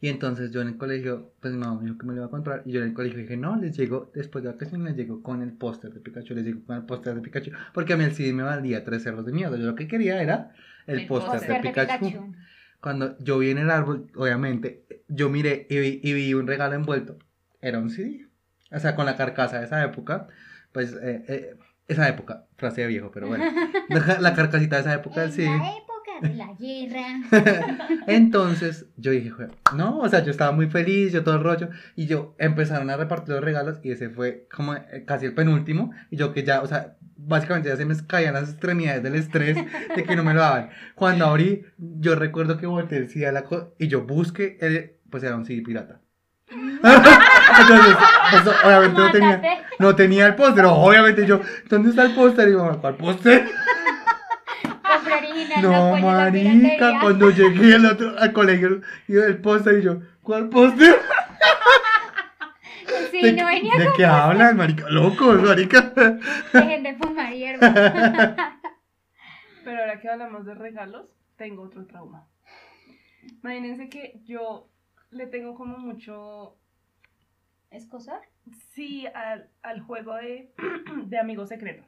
Y 0.00 0.08
entonces 0.08 0.50
yo 0.50 0.60
en 0.62 0.68
el 0.68 0.76
colegio, 0.78 1.32
pues 1.40 1.54
mi 1.54 1.60
mamá 1.60 1.80
me 1.80 1.84
dijo 1.84 1.98
que 1.98 2.06
me 2.06 2.12
lo 2.12 2.18
iba 2.18 2.26
a 2.26 2.30
comprar. 2.30 2.62
Y 2.64 2.72
yo 2.72 2.80
en 2.80 2.88
el 2.88 2.92
colegio 2.92 3.20
dije, 3.20 3.36
no, 3.36 3.54
les 3.56 3.76
llego, 3.76 4.10
después 4.14 4.42
de 4.42 4.50
vacaciones 4.50 4.84
les 4.88 4.96
llego 4.96 5.22
con 5.22 5.42
el 5.42 5.52
póster 5.52 5.92
de 5.92 6.00
Pikachu, 6.00 6.34
les 6.34 6.44
llego 6.44 6.64
con 6.64 6.76
el 6.76 6.82
póster 6.82 7.14
de 7.14 7.20
Pikachu. 7.20 7.52
Porque 7.72 7.92
a 7.92 7.96
mí 7.96 8.02
el 8.02 8.12
CD 8.12 8.32
me 8.32 8.42
valía 8.42 8.84
tres 8.84 9.04
cerros 9.04 9.24
de 9.24 9.32
mierda. 9.32 9.56
Yo 9.56 9.64
lo 9.64 9.76
que 9.76 9.86
quería 9.86 10.20
era 10.20 10.54
el, 10.88 11.00
El 11.00 11.06
póster 11.06 11.34
Póster 11.34 11.48
de, 11.48 11.54
de 11.54 11.60
Pikachu. 11.68 12.04
Pikachu. 12.04 12.34
Cuando 12.80 13.16
yo 13.18 13.38
vi 13.38 13.50
en 13.50 13.58
el 13.58 13.70
árbol, 13.70 14.10
obviamente, 14.16 14.84
yo 15.06 15.30
miré 15.30 15.68
y 15.70 15.78
vi, 15.78 16.00
y 16.02 16.12
vi 16.14 16.34
un 16.34 16.48
regalo 16.48 16.74
envuelto. 16.74 17.16
Era 17.60 17.78
un 17.78 17.88
CD. 17.88 18.26
O 18.72 18.80
sea, 18.80 18.96
con 18.96 19.06
la 19.06 19.16
carcasa 19.16 19.60
de 19.60 19.66
esa 19.66 19.84
época. 19.84 20.26
Pues, 20.72 20.94
eh, 20.94 21.24
eh, 21.28 21.56
esa 21.92 22.08
época, 22.08 22.46
frase 22.56 22.82
de 22.82 22.86
viejo, 22.88 23.10
pero 23.12 23.28
bueno. 23.28 23.44
La, 24.20 24.34
carcasita 24.34 24.76
de 24.76 24.82
esa 24.82 24.94
época 24.94 25.24
En 25.24 25.32
CD. 25.32 25.46
la 25.48 25.72
época 25.76 26.20
de 26.22 26.34
la 26.34 26.52
guerra. 26.54 27.86
Entonces 28.06 28.86
yo 28.96 29.10
dije, 29.10 29.30
"Jue- 29.30 29.50
no, 29.76 29.98
o 30.00 30.08
sea, 30.08 30.22
yo 30.24 30.30
estaba 30.30 30.52
muy 30.52 30.68
feliz, 30.68 31.12
yo 31.12 31.22
todo 31.24 31.36
el 31.36 31.42
rollo, 31.42 31.68
y 31.96 32.06
yo 32.06 32.34
empezaron 32.38 32.90
a 32.90 32.96
repartir 32.96 33.34
los 33.34 33.44
regalos, 33.44 33.78
y 33.82 33.90
ese 33.92 34.08
fue 34.10 34.46
como 34.54 34.74
eh, 34.74 35.04
casi 35.06 35.26
el 35.26 35.34
penúltimo, 35.34 35.92
y 36.10 36.16
yo 36.16 36.32
que 36.32 36.42
ya, 36.44 36.60
o 36.62 36.66
sea, 36.66 36.96
básicamente 37.16 37.68
ya 37.68 37.76
se 37.76 37.84
me 37.84 37.94
caían 38.06 38.34
las 38.34 38.50
extremidades 38.50 39.02
del 39.02 39.14
estrés 39.14 39.56
de 39.96 40.04
que 40.04 40.16
no 40.16 40.24
me 40.24 40.34
lo 40.34 40.40
daban. 40.40 40.70
Cuando 40.94 41.26
abrí, 41.26 41.64
yo 41.78 42.14
recuerdo 42.16 42.58
que 42.58 42.66
volteé 42.66 42.98
el 42.98 43.08
CD 43.08 43.26
a 43.26 43.32
la 43.32 43.44
co- 43.44 43.74
y 43.78 43.88
yo 43.88 44.02
busqué, 44.02 44.58
el- 44.60 44.92
pues 45.10 45.22
era 45.24 45.36
un 45.36 45.44
CD 45.44 45.62
pirata. 45.62 46.00
Entonces, 47.60 47.96
eso, 48.32 48.54
obviamente 48.64 49.00
no 49.00 49.10
tenía, 49.10 49.64
no 49.78 49.96
tenía 49.96 50.26
el 50.26 50.34
póster, 50.34 50.64
obviamente 50.66 51.26
yo, 51.26 51.40
¿dónde 51.68 51.90
está 51.90 52.04
el 52.04 52.14
póster? 52.14 52.48
Y 52.48 52.52
yo, 52.52 52.80
¿cuál 52.80 52.96
póster? 52.96 53.48
Original, 55.16 55.62
No, 55.62 55.96
la 55.96 56.00
marica, 56.00 57.00
cuando 57.00 57.30
llegué 57.30 57.74
al, 57.74 57.86
otro, 57.86 58.18
al 58.18 58.32
colegio 58.32 58.80
y 59.08 59.16
el 59.16 59.40
póster 59.40 59.78
y 59.78 59.82
yo, 59.82 60.00
¿cuál 60.22 60.48
póster? 60.48 60.98
Sí, 63.10 63.22
¿De, 63.22 63.32
no 63.32 63.46
venía 63.46 63.74
¿de 63.76 63.84
con 63.86 63.94
qué 63.94 64.06
hablan, 64.06 64.56
marica? 64.56 64.88
Locos, 64.88 65.42
marica. 65.42 65.92
Dejen 66.52 66.82
de 66.82 66.94
fumar 66.96 67.32
hierba. 67.32 67.72
Pero 69.64 69.80
ahora 69.80 70.00
que 70.00 70.08
hablamos 70.08 70.46
de 70.46 70.54
regalos, 70.54 71.06
tengo 71.36 71.62
otro 71.62 71.86
trauma. 71.86 72.26
Imagínense 73.42 73.88
que 73.88 74.20
yo 74.24 74.71
le 75.12 75.26
tengo 75.26 75.54
como 75.54 75.78
mucho 75.78 76.56
¿Escosar? 77.70 78.20
sí 78.74 79.06
al, 79.14 79.48
al 79.62 79.80
juego 79.80 80.14
de, 80.16 80.52
de 81.04 81.18
amigo 81.18 81.46
secreto. 81.46 81.84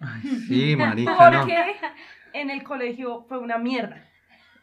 Ay, 0.00 0.20
sí, 0.48 0.76
marica, 0.76 1.30
no. 1.30 1.40
Porque 1.40 1.76
en 2.34 2.50
el 2.50 2.62
colegio 2.62 3.24
fue 3.28 3.38
una 3.38 3.56
mierda. 3.58 3.96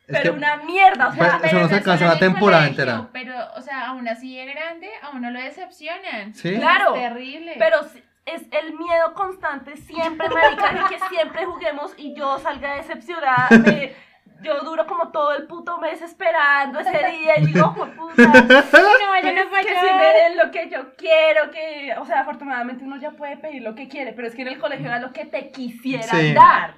Es 0.05 0.17
Pero 0.17 0.33
que- 0.33 0.37
una 0.37 0.57
mierda, 0.57 1.07
o 1.07 1.13
sea, 1.13 1.39
eso 1.43 1.59
no 1.59 1.67
se 1.69 1.79
una 1.81 1.95
en 1.95 2.11
el 2.11 2.19
temporada 2.19 2.63
colegio, 2.63 2.83
entera. 2.83 3.09
Pero, 3.13 3.35
o 3.55 3.61
sea, 3.61 3.87
aún 3.87 4.07
así 4.07 4.35
de 4.35 4.45
grande, 4.45 4.89
a 5.01 5.11
uno 5.11 5.31
lo 5.31 5.39
decepcionan. 5.39 6.33
Sí. 6.35 6.55
Claro. 6.57 6.93
Es 6.95 7.01
terrible. 7.01 7.55
pero 7.57 7.77
es 8.25 8.41
el 8.51 8.73
miedo 8.77 9.13
constante 9.15 9.77
siempre, 9.77 10.27
marica, 10.29 10.73
de 10.73 10.95
que 10.95 10.99
siempre 11.09 11.45
juguemos 11.45 11.93
y 11.97 12.13
yo 12.15 12.37
salga 12.39 12.75
decepcionada. 12.75 13.47
me- 13.65 13.93
yo 14.41 14.59
duro 14.61 14.85
como 14.87 15.09
todo 15.11 15.33
el 15.33 15.47
puto 15.47 15.77
mes 15.79 16.01
esperando 16.01 16.79
ese 16.79 16.91
día 16.91 17.39
y 17.39 17.45
digo, 17.53 17.69
"Jue 17.69 17.87
puta, 17.91 18.27
No, 18.27 18.41
yo 18.41 19.29
es 19.29 19.35
no 19.35 19.51
que 19.61 19.69
si 19.79 19.93
me 19.95 20.13
den 20.13 20.37
lo 20.37 20.51
que 20.51 20.69
yo 20.69 20.95
quiero, 20.95 21.49
que, 21.51 21.95
o 21.99 22.05
sea, 22.05 22.21
afortunadamente 22.21 22.83
uno 22.83 22.97
ya 22.97 23.11
puede 23.11 23.37
pedir 23.37 23.61
lo 23.61 23.73
que 23.75 23.87
quiere, 23.87 24.11
pero 24.13 24.27
es 24.27 24.35
que 24.35 24.41
en 24.41 24.49
el 24.49 24.59
colegio 24.59 24.87
era 24.87 24.99
lo 24.99 25.13
que 25.13 25.25
te 25.25 25.49
quisieran 25.51 26.07
Sí. 26.19 26.33
dar. 26.33 26.75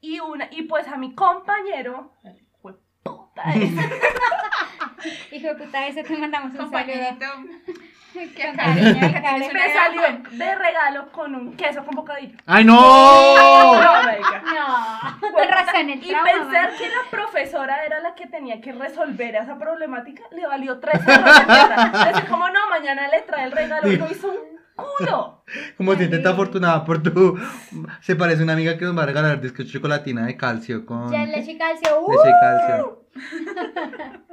Y 0.00 0.20
una, 0.20 0.48
y 0.50 0.62
pues 0.62 0.86
a 0.88 0.96
mi 0.96 1.14
compañero, 1.14 2.12
jue 2.60 2.74
puta 3.02 3.42
ese, 3.54 3.90
Hijo 5.32 5.48
de 5.48 5.54
puta, 5.56 5.86
ese 5.86 6.04
te 6.04 6.16
mandamos 6.16 6.50
un 6.52 6.56
saludo. 6.58 6.70
compañerito. 6.72 7.26
Que 8.36 8.52
cariño, 8.54 9.48
me 9.52 9.72
salió 9.72 10.02
de 10.30 10.54
regalo 10.54 11.10
con 11.12 11.34
un 11.34 11.56
queso 11.56 11.84
con 11.84 11.94
bocadillo. 11.94 12.36
¡Ay, 12.46 12.64
no! 12.64 12.74
No, 13.82 14.02
marica. 14.02 14.42
No, 14.52 15.30
con 15.32 15.48
razón 15.48 15.90
el 15.90 16.04
Y 16.04 16.08
trauma. 16.08 16.30
pensar 16.30 16.68
man. 16.70 16.78
que 16.78 16.88
la 16.88 17.10
profesora 17.10 17.84
era 17.86 18.00
la 18.00 18.14
que 18.14 18.26
tenía 18.26 18.60
que 18.60 18.72
resolver 18.72 19.34
esa 19.36 19.58
problemática 19.58 20.22
le 20.32 20.46
valió 20.46 20.78
tres 20.78 21.04
mierda. 21.06 22.06
Decir, 22.12 22.28
como 22.28 22.48
no, 22.48 22.68
mañana 22.68 23.08
le 23.08 23.22
trae 23.22 23.44
el 23.44 23.52
regalo 23.52 23.90
y 23.90 23.96
lo 23.96 24.10
hizo 24.10 24.28
un 24.28 24.36
culo. 24.76 25.42
Como 25.76 25.94
si 25.94 26.08
tan 26.08 26.26
afortunada 26.26 26.84
por 26.84 27.02
tu... 27.02 27.38
Se 28.00 28.16
parece 28.16 28.40
a 28.42 28.44
una 28.44 28.52
amiga 28.54 28.76
que 28.76 28.84
nos 28.84 28.96
va 28.96 29.02
a 29.04 29.06
regalar 29.06 29.40
disco 29.40 29.62
de 29.62 29.68
chocolatina 29.68 30.26
de 30.26 30.36
calcio 30.36 30.84
con... 30.84 31.10
Ya 31.10 31.24
leche 31.24 31.52
y 31.52 31.58
calcio. 31.58 32.00
¡uh! 32.00 32.10
Leche 32.12 32.28
y 32.28 32.40
calcio. 32.40 33.02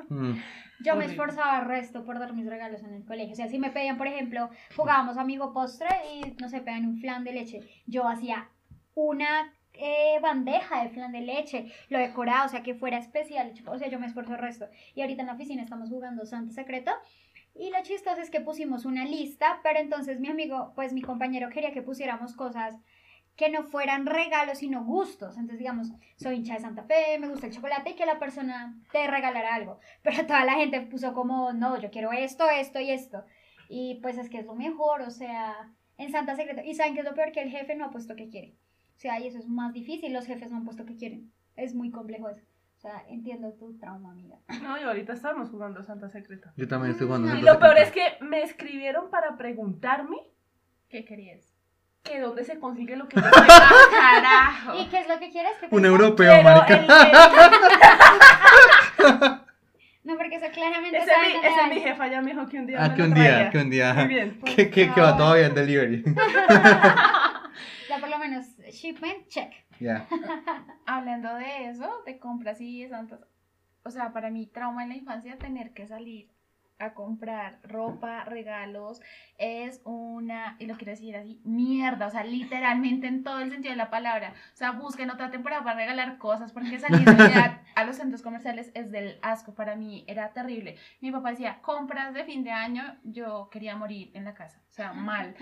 Mm. 0.09 0.33
Yo 0.81 0.95
me 0.95 1.05
esforzaba 1.05 1.59
el 1.59 1.65
resto 1.65 2.05
por 2.05 2.19
dar 2.19 2.33
mis 2.33 2.45
regalos 2.45 2.83
en 2.83 2.93
el 2.93 3.05
colegio. 3.05 3.33
O 3.33 3.35
sea, 3.35 3.49
si 3.49 3.59
me 3.59 3.71
pedían, 3.71 3.97
por 3.97 4.07
ejemplo, 4.07 4.49
jugábamos 4.75 5.17
amigo 5.17 5.51
postre 5.53 5.87
y 6.13 6.31
no 6.41 6.47
sé, 6.49 6.61
pedían 6.61 6.85
un 6.85 6.99
flan 6.99 7.23
de 7.23 7.33
leche. 7.33 7.61
Yo 7.85 8.07
hacía 8.07 8.49
una 8.95 9.53
eh, 9.73 10.19
bandeja 10.21 10.83
de 10.83 10.89
flan 10.89 11.11
de 11.11 11.21
leche, 11.21 11.71
lo 11.89 11.99
decoraba, 11.99 12.45
o 12.45 12.49
sea, 12.49 12.63
que 12.63 12.75
fuera 12.75 12.97
especial. 12.97 13.53
O 13.65 13.77
sea, 13.77 13.89
yo 13.89 13.99
me 13.99 14.07
esfuerzo 14.07 14.37
resto. 14.37 14.69
Y 14.95 15.01
ahorita 15.01 15.21
en 15.21 15.27
la 15.27 15.33
oficina 15.33 15.63
estamos 15.63 15.89
jugando 15.89 16.25
Santo 16.25 16.53
Secreto. 16.53 16.91
Y 17.55 17.71
lo 17.71 17.83
chistoso 17.83 18.21
es 18.21 18.29
que 18.29 18.39
pusimos 18.39 18.85
una 18.85 19.05
lista, 19.05 19.59
pero 19.63 19.79
entonces 19.79 20.19
mi 20.19 20.29
amigo, 20.29 20.71
pues 20.75 20.93
mi 20.93 21.01
compañero 21.01 21.49
quería 21.49 21.73
que 21.73 21.81
pusiéramos 21.81 22.33
cosas 22.33 22.75
que 23.39 23.49
no 23.49 23.63
fueran 23.63 24.05
regalos, 24.05 24.57
sino 24.57 24.83
gustos. 24.83 25.37
Entonces, 25.37 25.59
digamos, 25.59 25.93
soy 26.17 26.35
hincha 26.35 26.55
de 26.55 26.59
Santa 26.59 26.83
Fe, 26.83 27.17
me 27.19 27.29
gusta 27.29 27.47
el 27.47 27.53
chocolate 27.53 27.91
y 27.91 27.95
que 27.95 28.05
la 28.05 28.19
persona 28.19 28.77
te 28.91 29.07
regalara 29.07 29.55
algo. 29.55 29.79
Pero 30.03 30.27
toda 30.27 30.43
la 30.43 30.55
gente 30.55 30.81
puso 30.81 31.13
como, 31.13 31.53
no, 31.53 31.79
yo 31.79 31.89
quiero 31.89 32.11
esto, 32.11 32.49
esto 32.49 32.81
y 32.81 32.91
esto. 32.91 33.23
Y 33.69 33.95
pues 34.01 34.17
es 34.17 34.29
que 34.29 34.39
es 34.39 34.45
lo 34.45 34.55
mejor, 34.55 35.03
o 35.03 35.09
sea, 35.09 35.55
en 35.97 36.11
Santa 36.11 36.35
Secreta. 36.35 36.65
¿Y 36.65 36.75
saben 36.75 36.95
qué 36.95 36.99
es 36.99 37.05
lo 37.05 37.13
peor? 37.15 37.31
Que 37.31 37.41
el 37.41 37.49
jefe 37.49 37.75
no 37.77 37.85
ha 37.85 37.91
puesto 37.91 38.17
que 38.17 38.27
quiere. 38.27 38.57
O 38.95 38.99
sea, 38.99 39.17
y 39.21 39.27
eso 39.27 39.37
es 39.39 39.47
más 39.47 39.71
difícil, 39.71 40.11
los 40.11 40.25
jefes 40.25 40.51
no 40.51 40.57
han 40.57 40.65
puesto 40.65 40.85
que 40.85 40.97
quieren. 40.97 41.31
Es 41.55 41.73
muy 41.73 41.91
complejo 41.91 42.27
eso. 42.27 42.41
O 42.75 42.81
sea, 42.81 43.05
entiendo 43.07 43.53
tu 43.53 43.77
trauma, 43.77 44.11
amiga. 44.11 44.35
No, 44.61 44.77
y 44.77 44.83
ahorita 44.83 45.13
estamos 45.13 45.49
jugando 45.49 45.81
Santa 45.83 46.09
Secreta. 46.09 46.51
Yo 46.57 46.67
también 46.67 46.91
estoy 46.91 47.07
jugando. 47.07 47.29
Mm, 47.29 47.31
Y 47.31 47.35
Santa 47.37 47.53
lo 47.53 47.59
peor 47.59 47.77
es 47.77 47.87
Secreta. 47.87 48.17
que 48.19 48.25
me 48.25 48.43
escribieron 48.43 49.09
para 49.09 49.37
preguntarme 49.37 50.17
¿Qué 50.89 51.05
querías? 51.05 51.48
Que 52.09 52.19
dónde 52.19 52.43
se 52.43 52.59
consigue 52.59 52.95
lo 52.95 53.07
que 53.07 53.17
yo 53.21 53.27
¡Ah, 53.33 53.87
carajo! 53.91 54.79
¿Y 54.81 54.87
qué 54.87 54.97
es 54.99 55.07
lo 55.07 55.19
que 55.19 55.29
quieres? 55.29 55.51
¿Qué 55.59 55.67
te 55.67 55.75
Un 55.75 55.85
europeo, 55.85 56.31
quiero. 56.33 56.43
marica. 56.43 56.75
El- 56.75 56.87
No, 60.01 60.15
porque 60.17 60.37
eso 60.37 60.47
claramente 60.51 60.97
ese, 60.97 61.05
saben 61.11 61.27
mi, 61.27 61.33
dónde 61.33 61.47
ese 61.49 61.59
hay. 61.59 61.69
mi 61.69 61.81
jefa 61.81 62.07
ya 62.07 62.21
me 62.21 62.31
dijo 62.31 62.47
que 62.47 62.57
un 62.57 62.65
día 62.65 62.77
Ah, 62.83 62.89
me 62.89 62.95
que 62.95 63.01
lo 63.01 63.07
un 63.09 63.13
día, 63.13 63.23
traía. 63.25 63.49
que 63.51 63.57
un 63.59 63.69
día. 63.69 63.93
Muy 63.93 64.07
bien. 64.07 64.39
Que, 64.43 64.69
que, 64.71 64.91
que 64.91 65.01
va 65.01 65.15
todavía 65.15 65.47
en 65.47 65.55
delivery. 65.55 66.03
Ya 67.89 67.97
por 67.99 68.09
lo 68.09 68.19
menos, 68.19 68.45
shipment, 68.71 69.27
check. 69.29 69.51
Ya. 69.79 70.05
Hablando 70.85 71.33
de 71.35 71.69
eso, 71.69 71.89
de 72.05 72.19
compras 72.19 72.61
y 72.61 72.83
de 72.83 72.89
santas. 72.89 73.19
O 73.83 73.89
sea, 73.89 74.13
para 74.13 74.29
mí, 74.29 74.45
trauma 74.45 74.83
en 74.83 74.89
la 74.89 74.95
infancia, 74.95 75.37
tener 75.39 75.73
que 75.73 75.87
salir 75.87 76.29
a 76.79 76.93
comprar 76.93 77.59
ropa, 77.63 78.23
regalos, 78.23 79.01
es 79.37 79.81
una, 79.83 80.55
y 80.59 80.65
lo 80.65 80.75
quiero 80.77 80.91
decir 80.91 81.15
así, 81.15 81.39
mierda, 81.43 82.07
o 82.07 82.09
sea, 82.09 82.23
literalmente 82.23 83.07
en 83.07 83.23
todo 83.23 83.39
el 83.39 83.51
sentido 83.51 83.73
de 83.73 83.77
la 83.77 83.89
palabra. 83.89 84.33
O 84.53 84.55
sea, 84.55 84.71
busquen 84.71 85.11
otra 85.11 85.29
temporada 85.29 85.63
para 85.63 85.77
regalar 85.77 86.17
cosas, 86.17 86.51
porque 86.51 86.79
salir 86.79 87.05
a 87.75 87.83
los 87.83 87.97
centros 87.97 88.21
comerciales 88.21 88.71
es 88.73 88.91
del 88.91 89.19
asco. 89.21 89.53
Para 89.53 89.75
mí 89.75 90.03
era 90.07 90.33
terrible. 90.33 90.77
Mi 91.01 91.11
papá 91.11 91.31
decía, 91.31 91.59
compras 91.61 92.13
de 92.13 92.23
fin 92.23 92.43
de 92.43 92.51
año, 92.51 92.97
yo 93.03 93.49
quería 93.51 93.75
morir 93.75 94.11
en 94.13 94.23
la 94.23 94.33
casa, 94.33 94.59
o 94.69 94.73
sea, 94.73 94.93
mal. 94.93 95.35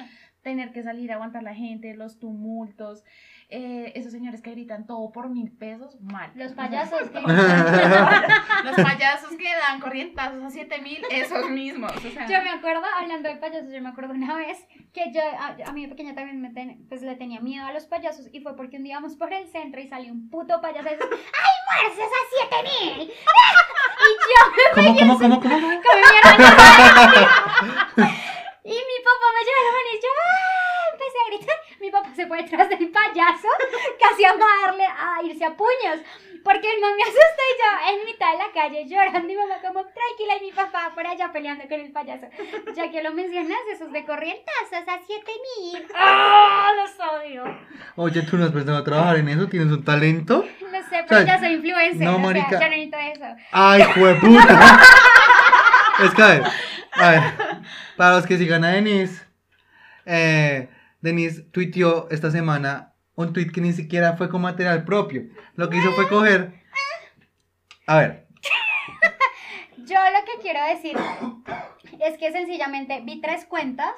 Tener 0.48 0.72
que 0.72 0.82
salir 0.82 1.12
a 1.12 1.16
aguantar 1.16 1.44
la 1.44 1.54
gente, 1.54 1.94
los 1.94 2.20
tumultos, 2.20 3.04
eh, 3.50 3.92
esos 3.96 4.14
señores 4.14 4.42
que 4.42 4.52
gritan 4.52 4.88
todo 4.88 5.12
por 5.12 5.28
mil 5.28 5.52
pesos, 5.52 6.00
mal. 6.00 6.32
Los 6.36 6.54
payasos 6.54 7.10
que... 7.12 7.20
Los 7.20 8.76
payasos 8.78 9.32
que 9.36 9.44
dan 9.68 9.82
corrientazos 9.82 10.42
a 10.42 10.50
7 10.50 10.82
mil, 10.82 11.02
esos 11.12 11.50
mismos. 11.50 11.92
O 11.94 12.00
sea, 12.00 12.26
Yo 12.28 12.42
me 12.44 12.50
acuerdo, 12.52 12.82
hablando 12.98 13.28
de 13.28 13.36
payasos, 13.36 13.74
yo 13.74 13.82
me 13.82 13.90
acuerdo 13.90 14.14
una 14.14 14.38
vez 14.38 14.66
que 14.94 15.12
yo, 15.14 15.20
a, 15.38 15.58
a 15.70 15.74
mi 15.74 15.86
pequeña 15.88 16.16
también 16.16 16.40
me 16.40 16.50
ten- 16.52 16.86
pues, 16.88 17.02
le 17.02 17.16
tenía 17.18 17.42
miedo 17.42 17.66
a 17.66 17.74
los 17.74 17.86
payasos 17.88 18.30
y 18.32 18.40
fue 18.40 18.56
porque 18.56 18.78
un 18.78 18.84
día 18.84 18.94
íbamos 18.94 19.18
por 19.18 19.34
el 19.34 19.48
centro 19.50 19.82
y 19.82 19.88
salió 19.90 20.14
un 20.14 20.30
puto 20.30 20.62
payaso 20.62 20.88
y 20.88 20.92
dice, 20.94 21.04
¡Ay, 21.12 21.56
muerces 21.84 22.06
a 22.06 22.22
siete 22.32 22.56
mil! 22.70 23.02
y 23.12 24.12
yo 24.32 24.42
¿Cómo, 24.76 24.96
cómo, 24.98 25.20
cómo, 25.20 25.42
cómo? 25.42 25.68
me 25.68 25.82
comí 25.82 26.02
mierda. 26.12 26.32
y 28.64 28.70
mi 28.70 28.98
papá 29.04 29.28
me 29.36 29.42
llevó 29.46 29.62
la 29.66 29.72
mano 29.72 29.90
y 29.94 29.98
yo 30.02 30.10
¡ah! 30.12 30.92
empecé 30.94 31.18
a 31.18 31.28
gritar. 31.30 31.56
Mi 31.80 31.90
papá 31.92 32.07
se 32.18 32.28
fue 32.28 32.42
detrás 32.44 32.68
del 32.70 32.90
payaso, 32.90 33.48
casi 34.02 34.26
a 34.26 34.34
darle 34.36 34.84
a 34.86 35.24
irse 35.24 35.46
a 35.46 35.56
puños. 35.56 36.00
Porque 36.44 36.72
el 36.74 36.80
man 36.80 36.92
me 36.96 37.04
asustó 37.04 37.44
y 37.52 37.58
yo 37.60 38.00
en 38.00 38.06
mitad 38.06 38.32
de 38.32 38.38
la 38.38 38.52
calle 38.54 38.86
llorando 38.88 39.32
y 39.34 39.36
mamá 39.36 39.56
como 39.62 39.82
tranquila 39.82 40.38
y 40.40 40.46
mi 40.46 40.52
papá 40.54 40.92
por 40.96 41.06
allá 41.06 41.30
peleando 41.34 41.64
con 41.68 41.80
el 41.80 41.92
payaso. 41.92 42.28
Ya 42.74 42.90
que 42.90 43.04
lo 43.04 43.12
mencionas, 43.14 43.58
esos 43.74 43.92
de 43.92 44.06
corrientazos 44.06 44.88
a 44.88 44.98
7 45.06 45.32
mil. 45.62 45.88
¡Ah! 45.94 46.70
Los 46.78 46.92
odio. 47.08 47.44
Oye, 47.98 48.22
tú 48.22 48.38
no 48.38 48.46
has 48.46 48.52
pensado 48.52 48.78
a 48.78 48.84
trabajar 48.84 49.18
en 49.18 49.28
eso, 49.30 49.48
tienes 49.48 49.68
un 49.74 49.84
talento. 49.84 50.46
No 50.72 50.82
sé, 50.84 51.04
pero 51.10 51.22
O 51.22 51.26
sea, 51.26 51.36
ya 51.36 51.40
soy 51.40 51.54
influencer. 51.56 52.06
no, 52.08 52.12
o 52.12 52.16
sea, 52.16 52.26
marica. 52.26 52.60
no 52.60 52.70
necesito 52.70 52.98
eso. 52.98 53.26
¡Ay, 53.52 53.84
jueputa! 53.94 54.80
es 56.06 56.14
que, 56.14 56.22
a 56.22 56.28
ver, 56.28 56.44
a 56.94 57.10
ver, 57.12 57.22
para 57.98 58.16
los 58.16 58.26
que 58.26 58.38
sigan 58.38 58.64
a 58.64 58.70
Denise, 58.70 59.26
eh, 60.06 60.70
Denise 61.02 61.42
tuiteó 61.44 62.08
esta 62.12 62.32
semana 62.32 62.94
un 63.16 63.34
tweet 63.34 63.52
que 63.52 63.62
ni 63.62 63.74
siquiera 63.74 64.16
fue 64.18 64.30
con 64.30 64.42
material 64.42 64.84
propio. 64.86 65.24
Lo 65.56 65.70
que 65.70 65.78
hizo 65.78 65.92
fue 65.94 66.08
coger. 66.08 66.54
A 67.88 67.98
ver, 68.00 68.28
Yo 69.78 69.96
lo 69.96 70.26
que 70.26 70.42
quiero 70.42 70.60
decir 70.68 70.98
es 72.00 72.18
que 72.18 72.32
sencillamente 72.32 73.02
vi 73.06 73.22
tres 73.22 73.46
cuentas 73.46 73.92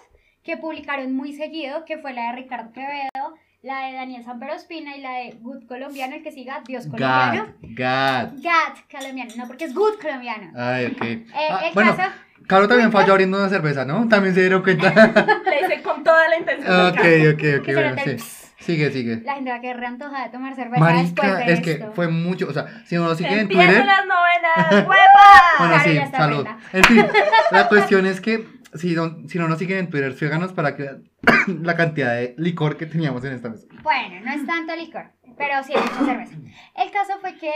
que 0.43 0.55
publicaron 0.57 1.13
muy 1.15 1.33
seguido, 1.33 1.83
que 1.85 1.97
fue 1.97 2.13
la 2.13 2.29
de 2.31 2.41
Ricardo 2.43 2.71
Quevedo, 2.71 3.35
la 3.61 3.87
de 3.87 3.93
Daniel 3.93 4.23
Samperospina 4.23 4.95
y 4.95 5.01
la 5.01 5.11
de 5.15 5.31
Good 5.41 5.65
Colombiano, 5.67 6.15
el 6.15 6.23
que 6.23 6.31
siga 6.31 6.61
Dios 6.65 6.85
Colombiano. 6.85 7.53
Gat, 7.61 8.31
Gat. 8.31 8.33
Gat 8.41 8.77
Colombiano, 8.91 9.31
no, 9.35 9.47
porque 9.47 9.65
es 9.65 9.73
Good 9.73 9.99
Colombiano. 10.01 10.51
Ay, 10.55 10.85
ok. 10.85 11.01
Eh, 11.01 11.25
Ah, 11.33 11.61
el 11.67 11.73
bueno, 11.73 11.95
caso, 11.97 12.11
Caro 12.49 12.67
también 12.67 12.91
falló 12.91 13.11
abriendo 13.13 13.37
una 13.37 13.47
cerveza, 13.47 13.85
¿no? 13.85 14.07
También 14.07 14.33
se 14.33 14.41
dieron 14.41 14.63
cuenta. 14.63 14.89
Le 15.45 15.61
hice 15.61 15.83
con 15.83 16.03
toda 16.03 16.27
la 16.27 16.35
intención 16.35 16.67
del 16.67 16.87
ok, 16.87 16.95
caso. 16.95 17.29
ok, 17.31 17.59
ok, 17.61 17.73
bueno, 17.75 17.95
sí. 18.03 18.17
Sigue, 18.57 18.91
sigue. 18.91 19.21
la 19.23 19.35
gente 19.35 19.51
va 19.51 19.57
a 19.57 19.61
quedar 19.61 19.77
reantojada 19.77 20.23
de 20.25 20.29
tomar 20.31 20.55
cerveza 20.55 20.83
después 20.83 21.29
Marica, 21.29 21.45
de 21.45 21.53
es 21.53 21.61
que 21.61 21.87
fue 21.93 22.07
mucho, 22.07 22.47
o 22.49 22.53
sea, 22.53 22.83
si 22.85 22.97
uno 22.97 23.07
lo 23.07 23.15
sigue 23.15 23.31
en 23.33 23.39
Empiezan 23.41 23.67
Twitter. 23.67 23.85
las 23.85 24.05
novenas, 24.05 24.87
¡huepa! 24.87 25.29
Bueno, 25.59 25.73
Claro, 25.75 25.89
sí, 26.09 26.11
salud. 26.11 26.47
En 26.73 26.83
fin, 26.83 27.05
la 27.51 27.67
cuestión 27.69 28.05
es 28.07 28.19
que 28.19 28.45
si 28.73 28.95
no, 28.95 29.15
si 29.27 29.37
no 29.37 29.47
nos 29.47 29.59
siguen 29.59 29.77
en 29.77 29.89
Twitter, 29.91 30.13
síganos 30.13 30.51
para 30.51 30.75
que 30.75 30.83
vean 30.83 31.03
la 31.63 31.75
cantidad 31.77 32.15
de 32.15 32.33
licor 32.37 32.77
que 32.77 32.87
teníamos 32.87 33.23
en 33.25 33.33
esta 33.33 33.49
mesa. 33.49 33.67
Bueno, 33.83 34.21
no 34.25 34.33
es 34.33 34.45
tanto 34.47 34.75
licor, 34.75 35.11
pero 35.37 35.63
sí 35.63 35.73
es 35.75 35.81
mucha 35.81 36.03
cerveza. 36.05 36.35
El 36.75 36.89
caso 36.91 37.13
fue 37.21 37.35
que 37.37 37.51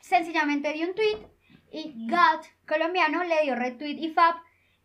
sencillamente 0.00 0.72
dio 0.72 0.88
un 0.88 0.94
tweet 0.94 1.28
y 1.72 2.06
Gat 2.08 2.44
colombiano 2.66 3.22
le 3.24 3.42
dio 3.42 3.54
retweet 3.54 3.96
y 3.98 4.10
fab 4.10 4.34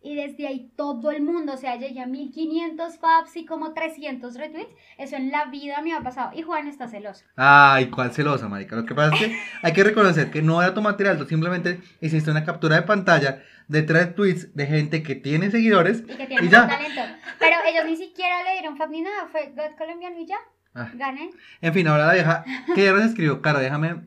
y 0.02 0.13
desde 0.15 0.45
ahí 0.48 0.71
todo 0.78 1.10
el 1.10 1.24
mundo, 1.24 1.54
o 1.54 1.58
sea, 1.58 1.78
llegué 1.78 2.00
a 2.00 2.06
1500 2.06 3.00
fabs 3.00 3.36
y 3.38 3.45
como 3.48 3.74
300 3.74 4.36
retweets. 4.36 4.69
Eso 5.00 5.15
en 5.15 5.32
la 5.32 5.45
vida 5.45 5.82
me 5.82 5.93
ha 5.95 6.02
pasado 6.02 6.30
y 6.36 6.43
Juan 6.43 6.67
está 6.67 6.88
celoso. 6.88 7.26
Ay, 7.36 7.88
cuál 7.89 8.12
celosa, 8.13 8.48
marica. 8.48 8.76
Lo 8.76 8.86
que 8.86 8.93
pasa 8.93 9.15
es 9.15 9.19
que 9.21 9.36
hay 9.63 9.74
que 9.74 9.84
reconocer 9.84 10.30
que 10.30 10.43
no 10.43 10.62
era 10.62 10.76
tu 10.76 10.82
material, 10.84 11.26
simplemente 11.28 11.80
hiciste 12.02 12.30
una 12.30 12.45
captura 12.45 12.76
de 12.76 12.84
pantalla 12.84 13.41
de 13.67 13.82
tres 13.82 14.13
tweets 14.13 14.54
de 14.56 14.67
gente 14.67 15.02
que 15.02 15.15
tiene 15.15 15.50
seguidores 15.50 16.02
Y 16.08 16.15
que 16.15 16.28
tiene 16.28 16.45
y 16.45 16.50
ya. 16.50 16.67
talento. 16.67 17.02
Pero 17.39 17.56
ellos 17.67 17.86
ni 17.86 17.95
siquiera 17.98 18.43
le 18.43 18.52
dieron 18.60 18.78
fab 18.78 18.91
ni 18.91 19.02
nada, 19.02 19.28
fue 19.32 19.54
Gat 19.56 19.76
colombiano 19.76 20.19
y 20.19 20.28
ya, 20.28 20.38
Ah. 20.76 20.91
ganen. 20.93 21.32
En 21.62 21.74
fin, 21.74 21.88
ahora 21.88 22.06
la 22.06 22.13
vieja, 22.13 22.45
¿qué 22.76 22.84
ya 22.84 22.91
nos 22.93 23.06
escribió? 23.06 23.41
Cara, 23.41 23.60
déjame, 23.60 24.02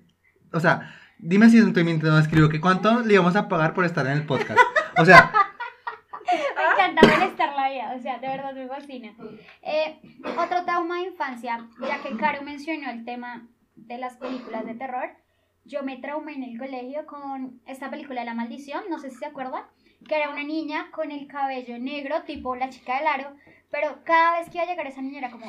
o 0.52 0.60
sea, 0.60 0.94
dime 1.18 1.50
si 1.50 1.58
estoy 1.58 1.84
mintiendo, 1.84 2.18
escribió 2.18 2.48
que 2.48 2.60
cuánto 2.60 3.00
le 3.00 3.14
íbamos 3.14 3.36
a 3.36 3.48
pagar 3.48 3.74
por 3.74 3.84
estar 3.84 4.06
en 4.06 4.12
el 4.12 4.26
podcast. 4.26 4.58
O 4.98 5.04
sea, 5.04 5.32
Me 6.30 6.72
encanta 6.72 7.06
molestar 7.06 7.54
la 7.54 7.70
vida, 7.70 7.94
o 7.96 8.00
sea, 8.00 8.18
de 8.18 8.28
verdad 8.28 8.52
me 8.54 8.68
fascina. 8.68 9.14
Eh, 9.62 10.00
otro 10.36 10.64
trauma 10.64 10.96
de 10.96 11.08
infancia, 11.08 11.66
ya 11.80 12.02
que 12.02 12.16
Caro 12.16 12.42
mencionó 12.42 12.90
el 12.90 13.04
tema 13.04 13.48
de 13.76 13.98
las 13.98 14.16
películas 14.16 14.66
de 14.66 14.74
terror, 14.74 15.10
yo 15.64 15.82
me 15.82 15.98
traumé 15.98 16.34
en 16.34 16.42
el 16.42 16.58
colegio 16.58 17.06
con 17.06 17.60
esta 17.66 17.90
película 17.90 18.24
La 18.24 18.34
Maldición, 18.34 18.84
no 18.90 18.98
sé 18.98 19.10
si 19.10 19.16
se 19.16 19.26
acuerdan, 19.26 19.64
que 20.06 20.16
era 20.16 20.30
una 20.30 20.44
niña 20.44 20.90
con 20.90 21.10
el 21.10 21.26
cabello 21.26 21.78
negro, 21.78 22.22
tipo 22.22 22.56
la 22.56 22.70
chica 22.70 22.98
del 22.98 23.06
aro, 23.06 23.36
pero 23.70 23.98
cada 24.04 24.38
vez 24.38 24.48
que 24.48 24.58
iba 24.58 24.64
a 24.64 24.70
llegar 24.70 24.86
esa 24.86 25.02
niña 25.02 25.18
era 25.18 25.30
como... 25.30 25.46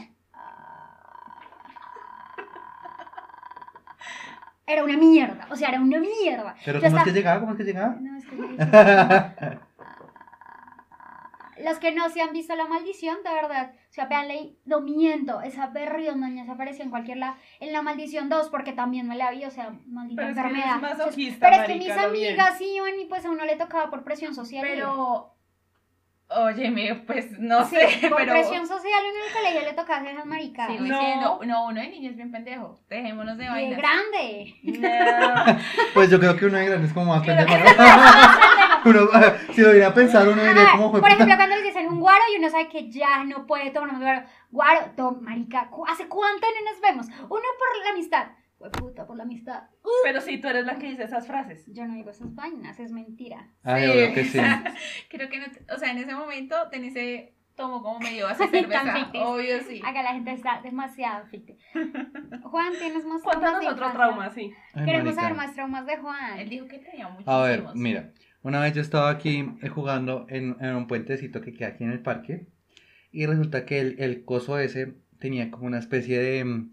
Era 4.72 4.84
una 4.84 4.96
mierda, 4.98 5.48
o 5.50 5.56
sea, 5.56 5.70
era 5.70 5.80
una 5.82 6.00
mierda. 6.00 6.56
pero 6.64 6.80
Yo 6.80 6.86
¿cómo 6.86 6.98
es 7.00 7.04
que 7.06 7.12
llegaba? 7.12 7.40
¿Cómo 7.40 7.52
es 7.54 7.58
que 7.58 7.64
llegaba? 7.64 7.96
no, 8.00 8.18
es 8.18 8.26
que 8.26 8.36
es 8.36 8.42
difícil. 8.42 9.60
Los 11.64 11.78
que 11.80 11.92
no 11.92 12.08
se 12.10 12.22
han 12.22 12.32
visto 12.32 12.56
la 12.56 12.68
maldición, 12.68 13.18
de 13.22 13.34
verdad, 13.34 13.74
o 13.74 13.94
sea, 13.94 14.06
véanle, 14.06 14.56
no 14.64 14.80
miento, 14.80 15.42
esa 15.42 15.68
berriondoña 15.68 16.46
se 16.46 16.52
apareció 16.52 16.86
en 16.86 16.90
cualquier 16.90 17.18
lado, 17.18 17.36
en 17.60 17.74
la 17.74 17.82
maldición 17.82 18.30
2, 18.30 18.50
porque 18.50 18.72
también 18.72 19.10
me 19.10 19.18
la 19.18 19.30
vi, 19.32 19.44
o 19.44 19.52
sea, 19.52 19.74
maldita 19.88 20.22
Pero 20.22 20.30
es 20.30 20.36
que 20.36 20.42
enfermedad. 20.42 20.78
eres 20.78 20.98
masoquista, 20.98 21.50
Pero 21.50 21.62
es 21.62 21.68
que 21.68 21.76
mis 21.76 21.88
lo 21.90 22.12
bien. 22.12 22.30
amigas 22.40 22.62
iban 22.62 23.00
y 23.02 23.06
pues 23.06 23.26
a 23.26 23.30
uno 23.32 23.44
le 23.44 23.58
tocaba 23.58 23.90
por 23.90 24.06
presión 24.06 24.34
social. 24.34 24.66
Pero, 24.66 25.36
óyeme, 26.30 26.96
pues 27.08 27.38
no 27.40 27.66
Sí, 27.66 27.76
sé, 27.76 28.08
por 28.10 28.18
pero. 28.20 28.32
presión 28.34 28.68
social 28.68 29.02
uno 29.02 29.20
en 29.20 29.28
el 29.28 29.34
colegio 29.34 29.62
le 29.62 29.74
tocaba 29.76 30.00
hacer 30.00 30.12
esas 30.14 30.26
maricadas. 30.26 30.72
Sigo 30.72 30.86
No. 30.86 31.00
diciendo, 31.00 31.40
no, 31.46 31.66
uno 31.68 31.82
de 31.82 31.88
niño 31.90 32.10
es 32.12 32.16
bien 32.16 32.32
pendejo. 32.32 32.80
Dejémonos 32.90 33.38
de 33.38 33.50
vainas. 33.50 33.80
grande. 33.80 34.56
No. 34.64 35.60
Pues 35.94 36.10
yo 36.12 36.20
creo 36.20 36.36
que 36.38 36.46
uno 36.46 36.58
de 36.58 36.66
grande 36.66 36.88
es 36.88 36.94
como 36.94 37.14
más 37.16 37.26
pendejo. 37.26 37.50
¿no? 37.50 37.64
uno, 38.86 39.10
si 39.54 39.62
lo 39.62 39.72
iría 39.72 39.88
a 39.88 39.94
pensar, 39.94 40.28
uno 40.28 40.42
diría 40.44 40.62
Ajá, 40.64 40.78
como 40.78 40.92
por 40.92 41.10
ejemplo, 41.10 41.36
cuando 41.36 41.56
les 41.56 41.66
dicen 41.66 41.88
un 41.88 42.00
guaro 42.00 42.22
y 42.34 42.40
uno 42.40 42.50
sabe 42.50 42.70
que 42.70 42.90
ya 42.92 43.24
no 43.26 43.46
puede 43.48 43.72
tomar 43.72 43.92
más 43.92 44.02
guaro. 44.02 44.24
Guaro, 44.52 44.82
tom, 44.96 45.18
marica, 45.22 45.70
¿cu- 45.70 45.86
¿hace 45.88 46.08
cuánto 46.08 46.48
no 46.48 46.72
nos 46.72 46.82
vemos? 46.82 47.08
Uno 47.08 47.28
por 47.30 47.84
la 47.86 47.90
amistad. 47.92 48.28
Fue 48.60 48.70
puta, 48.72 49.08
por 49.08 49.16
la 49.18 49.24
amistad. 49.24 49.64
Pero 50.04 50.20
si 50.22 50.38
tú 50.40 50.48
eres 50.50 50.66
la 50.66 50.78
que 50.78 50.90
dice 50.90 51.04
esas 51.04 51.26
frases. 51.26 51.66
Yo 51.74 51.88
no 51.88 51.96
digo 51.96 52.10
esas 52.12 52.36
vainas, 52.36 52.78
es 52.80 52.92
mentira. 52.92 53.48
Ay, 53.64 53.84
Sí. 53.86 53.90
obvio 53.92 54.14
que 54.14 54.26
sí. 54.26 54.40
Creo 55.10 55.30
que 55.30 55.40
no, 55.40 55.46
te- 55.50 55.74
o 55.74 55.78
sea, 55.78 55.92
en 55.92 55.98
ese 56.00 56.14
momento, 56.14 56.56
en 56.74 56.84
ese 56.84 57.34
tomo 57.56 57.82
como 57.82 58.00
medio 58.00 58.28
Tan 58.38 58.50
cerveza. 58.50 59.12
Obvio, 59.16 59.62
sí. 59.68 59.82
Acá 59.86 60.04
la 60.04 60.12
gente 60.14 60.32
está 60.34 60.62
demasiado 60.62 61.26
ficti. 61.28 61.58
Juan, 62.44 62.74
¿tienes 62.78 63.06
más 63.06 63.22
traumas 63.22 63.24
Cuéntanos 63.24 63.60
de 63.62 63.68
otro 63.68 63.86
infancia? 63.88 63.94
trauma, 63.94 64.30
sí. 64.32 64.52
Ay, 64.74 64.86
Queremos 64.86 65.06
marica. 65.06 65.22
saber 65.22 65.38
más 65.38 65.54
traumas 65.54 65.86
de 65.86 65.98
Juan. 65.98 66.40
Él 66.40 66.50
dijo 66.50 66.68
que 66.68 66.80
tenía 66.80 67.08
muchísimos. 67.08 67.34
A 67.36 67.42
ver, 67.44 67.64
mira, 67.76 68.12
una 68.44 68.60
vez 68.60 68.74
yo 68.74 68.82
estaba 68.82 69.10
aquí 69.10 69.46
eh, 69.62 69.70
jugando 69.70 70.26
en, 70.30 70.58
en 70.60 70.76
un 70.76 70.88
puentecito 70.88 71.42
que 71.42 71.54
queda 71.54 71.70
aquí 71.70 71.84
en 71.86 71.92
el 71.92 72.02
parque 72.02 72.46
y 73.12 73.26
resulta 73.26 73.66
que 73.66 73.80
el, 73.80 73.96
el 74.00 74.24
coso 74.26 74.60
ese 74.60 74.96
tenía 75.20 75.50
como 75.52 75.66
una 75.66 75.80
especie 75.80 76.20
de, 76.20 76.44
mm, 76.46 76.72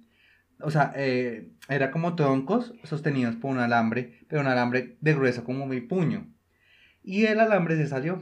o 0.61 0.71
sea, 0.71 0.93
eh, 0.97 1.49
era 1.69 1.91
como 1.91 2.15
troncos 2.17 2.75
sostenidos 2.85 3.37
por 3.37 3.51
un 3.51 3.59
alambre, 3.59 4.21
pero 4.29 4.41
un 4.41 4.49
alambre 4.49 4.97
de 5.01 5.15
grueso 5.15 5.45
como 5.45 5.67
mi 5.67 5.81
puño. 5.81 6.27
Y 7.03 7.27
el 7.27 7.41
alambre 7.41 7.77
se 7.77 7.87
salió 7.87 8.21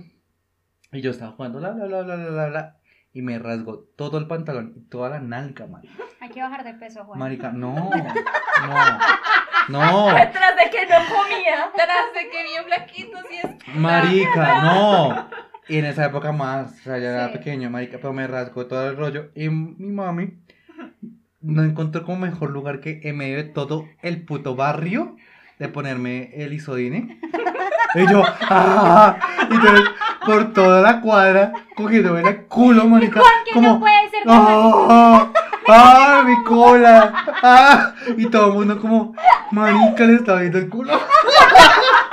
y 0.92 1.00
yo 1.00 1.10
estaba 1.10 1.32
jugando 1.32 1.58
la 1.60 1.72
la 1.74 1.86
la 1.86 2.02
la 2.02 2.16
la 2.16 2.48
la, 2.50 2.76
y 3.12 3.22
me 3.22 3.38
rasgó 3.38 3.78
todo 3.96 4.18
el 4.18 4.26
pantalón 4.26 4.74
y 4.76 4.80
toda 4.82 5.08
la 5.10 5.20
nalga, 5.20 5.66
marica. 5.66 5.94
Hay 6.20 6.28
que 6.30 6.40
bajar 6.40 6.64
de 6.64 6.74
peso, 6.74 7.04
Juan. 7.04 7.18
Marica, 7.18 7.50
no, 7.52 7.74
no, 8.68 8.98
no. 9.68 10.06
Detrás 10.14 10.54
de 10.56 10.70
que 10.70 10.86
no 10.86 10.96
comía. 11.08 11.70
Tras 11.74 12.14
de 12.14 12.30
que 12.30 12.42
bien 12.42 12.64
flaquito, 12.64 13.18
sí 13.28 13.36
es. 13.42 13.76
Marica, 13.76 14.62
no. 14.62 15.30
Y 15.68 15.78
en 15.78 15.86
esa 15.86 16.06
época 16.06 16.32
más, 16.32 16.72
o 16.72 16.82
sea, 16.82 16.98
ya 16.98 17.10
era 17.10 17.28
Sí. 17.28 17.38
pequeño, 17.38 17.70
marica, 17.70 17.96
pero 17.98 18.12
me 18.12 18.26
rasgó 18.26 18.66
todo 18.66 18.88
el 18.90 18.96
rollo. 18.96 19.30
Y 19.34 19.48
mi 19.48 19.92
mami 19.92 20.38
no 21.44 21.62
encontró 21.62 22.02
como 22.04 22.18
mejor 22.18 22.50
lugar 22.50 22.80
que 22.80 23.00
en 23.04 23.18
medio 23.18 23.36
de 23.36 23.44
todo 23.44 23.86
el 24.02 24.22
puto 24.22 24.56
barrio 24.56 25.16
de 25.58 25.68
ponerme 25.68 26.30
el 26.34 26.52
isodine. 26.52 27.20
Y 27.96 28.10
yo, 28.10 28.24
¡ah! 28.50 29.16
Y 29.48 29.54
entonces, 29.54 29.88
por 30.26 30.52
toda 30.52 30.82
la 30.82 31.00
cuadra, 31.00 31.52
cogiéndome 31.76 32.22
el 32.28 32.46
culo, 32.46 32.82
que 32.98 33.10
como, 33.52 33.68
no 33.68 33.78
puede 33.78 34.10
ser 34.10 34.24
como 34.24 34.86
¡Ah! 34.90 35.28
¡Ah! 35.68 36.24
¡Mi 36.26 36.42
cola! 36.42 37.14
¡Ah! 37.40 37.94
Y 38.16 38.26
todo 38.26 38.48
el 38.48 38.54
mundo 38.54 38.80
como, 38.80 39.14
marica, 39.52 40.06
le 40.06 40.14
está 40.16 40.40
viendo 40.40 40.58
el 40.58 40.68
culo. 40.68 40.92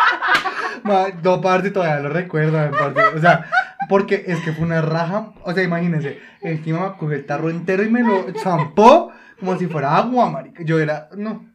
No, 0.83 1.41
parte 1.41 1.71
todavía 1.71 1.99
lo 1.99 2.09
recuerdo, 2.09 2.63
en 2.63 2.71
parte. 2.71 3.01
O 3.15 3.19
sea, 3.19 3.45
porque 3.89 4.23
es 4.27 4.39
que 4.41 4.53
fue 4.53 4.65
una 4.65 4.81
raja. 4.81 5.33
O 5.43 5.53
sea, 5.53 5.63
imagínense, 5.63 6.19
encima 6.41 6.89
me 6.89 6.97
cogió 6.97 7.15
el 7.15 7.25
tarro 7.25 7.49
entero 7.49 7.83
y 7.83 7.89
me 7.89 8.03
lo 8.03 8.25
zampó 8.39 9.11
como 9.39 9.57
si 9.57 9.67
fuera 9.67 9.97
agua, 9.97 10.29
marica. 10.29 10.63
Yo 10.63 10.79
era, 10.79 11.09
no. 11.17 11.49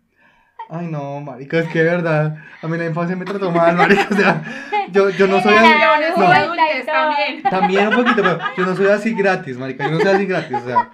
Ay, 0.68 0.88
no, 0.88 1.20
marica, 1.20 1.58
es 1.60 1.68
que 1.68 1.78
de 1.78 1.84
verdad, 1.84 2.38
a 2.60 2.66
mí 2.66 2.76
la 2.76 2.86
infancia 2.86 3.14
me 3.14 3.24
trató 3.24 3.52
mal, 3.52 3.76
marica. 3.76 4.08
O 4.10 4.14
sea, 4.14 4.42
yo, 4.90 5.10
yo 5.10 5.28
no 5.28 5.40
soy 5.40 5.54
así. 5.54 5.68
No. 6.16 6.84
también. 6.84 7.42
También 7.42 7.88
un 7.88 7.94
poquito, 7.94 8.22
pero 8.22 8.38
yo 8.56 8.66
no 8.66 8.76
soy 8.76 8.88
así 8.88 9.14
gratis, 9.14 9.56
marica. 9.56 9.84
Yo 9.84 9.92
no 9.92 10.00
soy 10.00 10.14
así 10.14 10.26
gratis, 10.26 10.56
o 10.56 10.66
sea. 10.66 10.90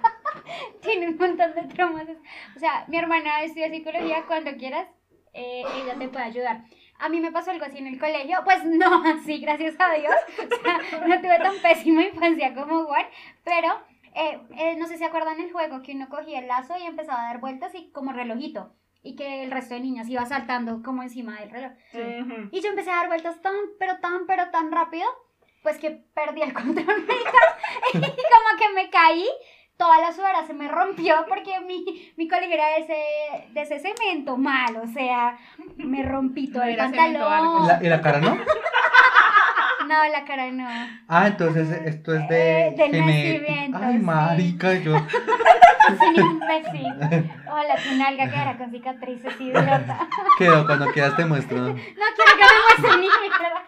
Tiene 0.81 1.09
un 1.09 1.17
montón 1.17 1.55
de 1.55 1.63
traumas. 1.73 2.05
O 2.55 2.59
sea, 2.59 2.85
mi 2.87 2.97
hermana 2.97 3.41
estudia 3.43 3.69
psicología, 3.69 4.23
cuando 4.27 4.51
quieras, 4.57 4.87
eh, 5.33 5.63
ella 5.81 5.97
te 5.97 6.07
puede 6.09 6.25
ayudar. 6.25 6.63
A 7.03 7.09
mí 7.09 7.19
me 7.19 7.31
pasó 7.31 7.51
algo 7.51 7.65
así 7.65 7.79
en 7.79 7.87
el 7.87 7.99
colegio, 7.99 8.37
pues 8.45 8.63
no 8.63 9.03
así, 9.05 9.39
gracias 9.39 9.75
a 9.79 9.93
Dios. 9.93 10.15
O 10.43 10.63
sea, 10.63 11.07
no 11.07 11.19
tuve 11.21 11.37
tan 11.39 11.57
pésima 11.61 12.03
infancia 12.03 12.53
como 12.53 12.85
Juan, 12.85 13.05
pero 13.43 13.73
eh, 14.15 14.39
eh, 14.57 14.75
no 14.77 14.85
sé 14.87 14.93
si 14.93 14.99
se 14.99 15.05
acuerdan 15.05 15.39
el 15.39 15.51
juego 15.51 15.81
que 15.81 15.93
uno 15.93 16.07
cogía 16.09 16.39
el 16.39 16.47
lazo 16.47 16.75
y 16.77 16.83
empezaba 16.83 17.21
a 17.21 17.25
dar 17.25 17.39
vueltas 17.39 17.73
y 17.75 17.91
como 17.91 18.13
relojito. 18.13 18.73
Y 19.01 19.17
que 19.17 19.43
el 19.43 19.51
resto 19.51 19.73
de 19.73 19.81
niñas 19.81 20.07
iba 20.07 20.25
saltando 20.25 20.81
como 20.81 21.03
encima 21.03 21.37
del 21.39 21.49
reloj. 21.49 21.71
Ujú. 21.93 22.49
Y 22.51 22.61
yo 22.61 22.69
empecé 22.69 22.89
a 22.91 22.95
dar 22.95 23.07
vueltas 23.07 23.41
tan, 23.41 23.53
pero 23.77 23.99
tan, 23.99 24.25
pero 24.25 24.49
tan 24.51 24.71
rápido, 24.71 25.05
pues 25.61 25.77
que 25.77 25.91
perdí 26.13 26.41
el 26.41 26.53
control 26.61 27.05
y 27.93 27.99
como 27.99 28.57
que 28.57 28.69
me 28.73 28.89
caí, 28.89 29.27
toda 29.77 29.99
la 29.99 30.11
sudadera 30.13 30.45
se 30.45 30.53
me 30.53 30.67
rompió 30.67 31.15
porque 31.27 31.59
mi, 31.61 32.11
mi 32.17 32.27
colegio 32.27 32.53
era 32.55 32.67
de 32.69 32.77
ese, 32.77 33.53
de 33.53 33.61
ese 33.61 33.79
cemento 33.79 34.37
mal, 34.37 34.75
o 34.77 34.87
sea, 34.87 35.37
me 35.77 36.03
rompí 36.03 36.47
todo 36.51 36.63
No 36.63 36.69
el 36.69 36.77
pantalón. 36.77 37.67
La- 37.67 37.79
¿Y 37.83 37.89
la 37.89 38.01
cara 38.01 38.19
no? 38.19 38.37
No, 39.87 40.05
la 40.07 40.23
cara 40.25 40.49
no. 40.51 40.67
Ah, 41.09 41.27
entonces 41.27 41.69
esto 41.85 42.15
es 42.15 42.27
de 42.29 42.67
Eh, 42.67 42.71
del 42.77 43.05
nacimiento, 43.05 43.77
Ay, 43.81 43.93
sí. 43.97 43.99
marica, 43.99 44.73
yo. 44.75 44.95
Soy 45.99 46.19
un 46.21 46.41
imbécil. 46.41 46.87
Ojalá 47.47 47.75
tu 47.75 47.95
nalga 47.97 48.29
quedara 48.29 48.57
con 48.57 48.71
cicatrices, 48.71 49.39
idiota. 49.41 50.07
Quedó 50.37 50.65
cuando 50.65 50.85
quieras 50.93 51.17
te 51.17 51.25
muestro. 51.25 51.57
No 51.57 51.73
quiero 51.75 52.31
que 52.37 52.45
me 52.45 52.61
muestren 52.87 53.01
ni 53.01 53.07
mierda. 53.07 53.63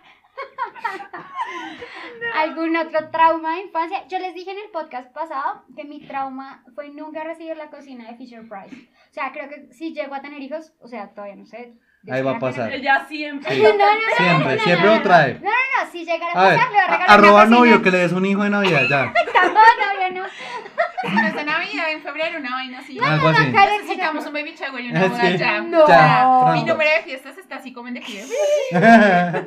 ¿Algún 2.35 2.75
otro 2.75 3.09
trauma 3.11 3.55
de 3.55 3.61
infancia? 3.63 4.07
Yo 4.07 4.19
les 4.19 4.33
dije 4.33 4.51
en 4.51 4.59
el 4.59 4.69
podcast 4.71 5.11
pasado 5.13 5.63
que 5.75 5.83
mi 5.83 6.05
trauma 6.05 6.63
fue 6.73 6.89
nunca 6.89 7.23
recibir 7.23 7.55
la 7.57 7.69
cocina 7.69 8.09
de 8.09 8.17
Fisher 8.17 8.41
Price. 8.47 8.89
O 9.09 9.13
sea, 9.13 9.31
creo 9.31 9.49
que 9.49 9.67
si 9.73 9.93
llego 9.93 10.15
a 10.15 10.21
tener 10.21 10.41
hijos, 10.41 10.73
o 10.81 10.87
sea, 10.87 11.09
todavía 11.13 11.35
no 11.35 11.45
sé. 11.45 11.73
Ahí 12.09 12.21
va 12.21 12.31
a 12.31 12.39
pasar. 12.39 12.71
Ella 12.71 13.05
siempre. 13.07 13.53
Sí. 13.55 13.61
No, 13.65 13.69
no, 13.69 13.77
no, 13.77 14.15
Siempre, 14.17 14.55
no, 14.55 14.61
siempre 14.63 14.87
lo 14.87 14.95
no. 14.97 15.01
trae. 15.01 15.33
No, 15.35 15.39
no, 15.49 15.49
no, 15.85 15.91
si 15.91 16.05
llegara 16.05 16.33
a 16.33 16.45
A 16.45 16.49
ver, 16.49 16.57
pasar, 16.57 16.71
le 16.71 16.75
voy 16.77 16.83
a 16.83 16.87
regalar 16.97 17.19
arroba 17.19 17.45
novio 17.45 17.81
que 17.81 17.91
le 17.91 17.97
des 17.99 18.11
un 18.11 18.25
hijo 18.25 18.43
de 18.43 18.49
Navidad, 18.49 18.83
ya. 18.89 19.13
No, 19.45 19.51
novio, 19.53 20.21
no. 20.21 20.27
No 21.13 21.27
es 21.27 21.35
de 21.35 21.43
Navidad, 21.43 21.91
en 21.91 22.01
febrero, 22.01 22.39
una 22.39 22.51
vaina 22.51 22.79
así. 22.79 22.97
Algo 22.99 23.27
así. 23.29 23.43
Acá 23.49 23.65
le- 23.65 23.77
Necesitamos 23.79 24.25
un 24.25 24.33
baby 24.33 24.55
shower 24.55 24.83
y 24.83 24.89
una 24.89 25.07
boda 25.07 25.29
ya. 25.35 25.61
No. 25.61 26.53
Mi 26.53 26.63
número 26.63 26.89
de 26.97 27.03
fiestas 27.03 27.37
está 27.37 27.57
así 27.57 27.73
como 27.73 27.87
en 27.87 27.95
declive. 27.95 28.25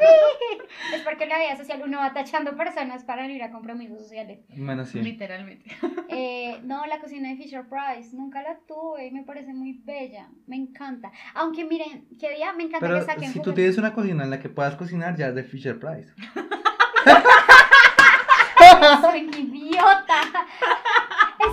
Es 0.94 1.03
porque 1.03 1.25
en 1.25 1.31
la 1.31 1.38
vida 1.38 1.57
social 1.57 1.83
uno 1.85 1.99
va 1.99 2.12
tachando 2.12 2.57
personas 2.57 3.03
para 3.05 3.27
no 3.27 3.33
ir 3.33 3.42
a 3.42 3.51
compromisos 3.51 3.99
sociales. 3.99 4.40
Bueno, 4.57 4.85
sí. 4.85 5.01
Literalmente. 5.01 5.71
Eh, 6.11 6.61
no, 6.64 6.87
la 6.87 6.99
cocina 7.01 7.29
de 7.29 7.37
Fisher 7.37 7.64
Price, 7.68 8.16
nunca 8.16 8.40
la 8.42 8.57
tuve, 8.66 9.11
me 9.12 9.23
parece 9.25 9.53
muy 9.53 9.75
bella, 9.85 10.27
me 10.47 10.57
encanta. 10.57 11.12
Aunque 11.35 11.64
miren, 11.66 12.07
qué 12.18 12.35
día 12.35 12.53
me 12.55 12.62
encanta 12.64 12.87
Pero 12.87 13.01
que 13.01 13.05
saquen 13.05 13.31
si 13.33 13.40
tú 13.40 13.53
tienes 13.53 13.77
una 13.79 13.92
cocina 13.92 14.25
en 14.25 14.31
la 14.31 14.40
que 14.40 14.49
puedas 14.49 14.75
cocinar, 14.77 15.16
ya 15.16 15.27
es 15.29 15.35
de 15.35 15.44
Fisher 15.44 15.79
Price. 15.79 16.11
Soy 19.03 19.29
idiota. 19.37 20.23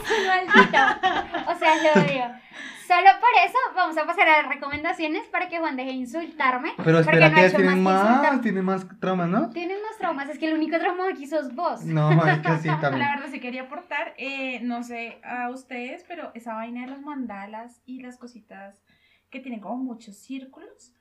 Es 0.03 0.19
un 0.19 0.27
maldito. 0.27 1.51
O 1.51 1.55
sea, 1.55 1.75
lo 1.75 2.01
odio. 2.01 2.45
Solo 2.87 3.09
por 3.19 3.29
eso 3.43 3.57
vamos 3.75 3.97
a 3.97 4.05
pasar 4.05 4.29
a 4.29 4.43
las 4.43 4.47
recomendaciones 4.53 5.25
para 5.27 5.49
que 5.49 5.57
Juan 5.57 5.75
deje 5.75 5.89
de 5.89 5.95
insultarme. 5.95 6.73
Pero 6.77 6.83
porque 6.83 6.99
espera 6.99 7.29
no 7.29 7.33
que 7.35 7.39
ha 7.39 7.43
ellas 7.43 7.53
hecho 7.53 7.61
tienen 7.63 7.83
más 7.83 8.03
más, 8.03 8.41
tienen 8.41 8.65
más 8.65 8.99
traumas, 8.99 9.27
¿no? 9.27 9.49
Tienes 9.49 9.77
más 9.81 9.97
traumas, 9.97 10.29
es 10.29 10.37
que 10.37 10.47
el 10.47 10.53
único 10.53 10.77
trauma 10.77 11.09
aquí 11.09 11.25
sos 11.25 11.55
vos. 11.55 11.83
No, 11.83 12.11
es 12.11 12.39
que 12.39 12.57
sí, 12.59 12.67
La 12.67 12.79
también. 12.79 13.09
verdad 13.09 13.27
sí 13.31 13.39
quería 13.39 13.63
aportar, 13.63 14.13
eh, 14.17 14.59
no 14.61 14.83
sé 14.83 15.19
a 15.23 15.49
ustedes, 15.49 16.05
pero 16.07 16.31
esa 16.35 16.53
vaina 16.53 16.81
de 16.81 16.91
los 16.91 17.01
mandalas 17.01 17.81
y 17.85 18.01
las 18.01 18.17
cositas 18.17 18.83
que 19.31 19.39
tienen 19.39 19.61
como 19.61 19.77
muchos 19.77 20.17
círculos, 20.17 20.93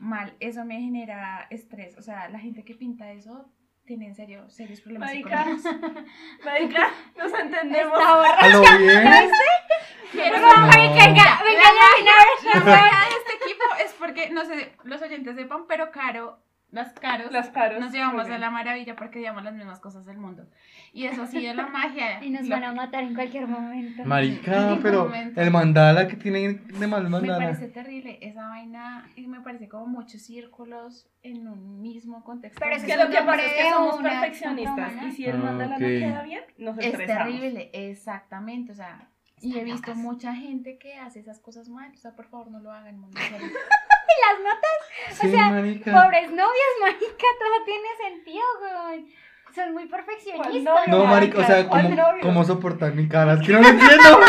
mal, 0.00 0.34
eso 0.40 0.64
me 0.64 0.80
genera 0.80 1.46
estrés. 1.50 1.96
O 1.96 2.02
sea, 2.02 2.28
la 2.28 2.40
gente 2.40 2.64
que 2.64 2.74
pinta 2.74 3.12
eso 3.12 3.48
tiene 3.90 4.06
en 4.06 4.14
serio 4.14 4.48
serios 4.50 4.80
problemas 4.82 5.08
Marica. 5.08 5.44
psicológicos. 5.46 6.04
Marica, 6.44 6.90
nos 7.18 7.32
entendemos. 7.34 7.98
Está 7.98 8.14
borracha. 8.14 8.46
¿A 8.46 8.48
lo 8.50 8.60
bien? 8.78 9.30
Quiero 10.12 10.38
No, 10.38 10.56
No. 10.56 10.66
venga, 10.68 11.06
venga, 11.08 11.32
La 11.42 11.74
ya, 12.04 12.60
vaina 12.60 13.08
de 13.08 13.16
este 13.18 13.44
equipo 13.44 13.64
es 13.84 13.92
porque, 13.94 14.30
no 14.30 14.44
sé, 14.44 14.76
los 14.84 15.02
oyentes 15.02 15.34
sepan, 15.34 15.66
pero 15.66 15.90
Caro, 15.90 16.38
las 16.72 16.92
Caros, 16.92 17.32
Las 17.32 17.50
caros. 17.50 17.80
nos 17.80 17.92
llevamos 17.92 18.28
a 18.30 18.38
la 18.38 18.50
maravilla 18.50 18.94
porque 18.96 19.18
odiamos 19.18 19.42
las 19.42 19.54
mismas 19.54 19.80
cosas 19.80 20.06
del 20.06 20.18
mundo. 20.18 20.46
Y 20.92 21.06
eso 21.06 21.26
sí 21.26 21.44
de 21.44 21.52
la 21.54 21.66
magia. 21.68 22.22
Y 22.22 22.30
nos 22.30 22.42
lo 22.46 22.54
van 22.54 22.64
a 22.64 22.72
matar 22.72 23.02
en 23.04 23.14
cualquier 23.14 23.46
momento. 23.48 24.04
Marica, 24.04 24.78
pero 24.82 25.04
momento. 25.06 25.40
el 25.40 25.50
mandala 25.50 26.06
que 26.08 26.16
tienen 26.16 26.66
de 26.68 26.86
mal 26.86 27.02
Me 27.04 27.08
mandala. 27.10 27.38
parece 27.44 27.68
terrible 27.68 28.18
esa 28.22 28.48
vaina 28.48 29.08
y 29.16 29.26
me 29.26 29.40
parece 29.40 29.68
como 29.68 29.86
muchos 29.86 30.22
círculos 30.22 31.08
en 31.22 31.48
un 31.48 31.82
mismo 31.82 32.22
contexto. 32.24 32.60
Pero 32.60 32.76
Es 32.76 32.82
es 32.84 32.88
que 32.88 32.96
lo 32.96 33.10
que 33.10 33.18
pasa 33.18 33.42
es 33.44 33.52
que 33.52 33.70
somos 33.70 33.98
una, 33.98 34.10
perfeccionistas. 34.10 34.92
Y 35.04 35.12
si 35.12 35.24
el 35.26 35.36
Ah, 35.36 35.38
mandala 35.38 35.74
ok. 35.76 35.80
no 35.82 35.86
queda 35.88 36.22
bien, 36.22 36.42
nos 36.58 36.78
es 36.78 36.86
estresamos. 36.86 37.24
terrible, 37.32 37.70
exactamente, 37.72 38.72
o 38.72 38.74
sea, 38.74 39.08
y 39.40 39.58
he 39.58 39.64
visto 39.64 39.88
locas. 39.90 39.96
mucha 39.96 40.34
gente 40.34 40.78
que 40.78 40.94
hace 40.96 41.18
esas 41.20 41.40
cosas 41.40 41.68
mal, 41.68 41.90
o 41.94 41.96
sea, 41.96 42.14
por 42.14 42.26
favor 42.28 42.50
no 42.50 42.60
lo 42.60 42.70
hagan, 42.72 42.98
mundo 42.98 43.18
las 44.26 44.40
notas, 44.42 45.18
Sí, 45.20 45.30
sea, 45.30 45.50
marica. 45.50 45.92
pobres 45.92 46.30
novias, 46.30 46.72
marica, 46.80 47.26
todo 47.38 47.64
tiene 47.64 47.88
sentido, 48.08 48.44
güey. 48.60 49.14
Son 49.54 49.72
muy 49.72 49.86
perfeccionistas. 49.86 50.62
¿Cuál 50.62 50.90
No, 50.90 51.04
marica, 51.06 51.38
o 51.40 51.44
sea, 51.44 51.66
¿Cuál 51.66 51.98
¿cómo, 52.22 52.44
soportar 52.44 52.94
mi 52.94 53.08
cara? 53.08 53.32
Es 53.34 53.40
que 53.40 53.52
no 53.52 53.60
lo 53.60 53.68
entiendo. 53.68 54.20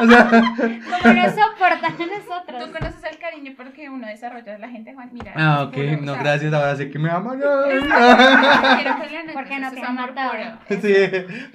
O 0.00 0.06
sea, 0.06 0.28
Como 0.28 1.14
nos 1.14 1.34
soportan 1.34 1.92
a 1.92 1.96
Tú 1.96 2.06
nosotros. 2.06 2.68
conoces 2.70 3.04
el 3.10 3.18
cariño 3.18 3.52
porque 3.56 3.88
uno 3.88 4.06
desarrolla 4.08 4.56
a 4.56 4.58
la 4.58 4.68
gente, 4.68 4.94
Juan, 4.94 5.10
mira. 5.12 5.32
ah, 5.36 5.62
ok, 5.64 5.72
puro, 5.74 5.86
o 5.92 5.96
no, 6.02 6.12
sea, 6.14 6.22
gracias, 6.22 6.52
ahora 6.54 6.74
sé 6.76 6.90
que 6.90 6.98
me 6.98 7.10
aman. 7.10 7.40
Porque 9.32 9.58
no 9.60 9.70
te 9.72 9.80
han 9.80 9.94
matado. 9.94 10.32
Sí, 10.68 10.94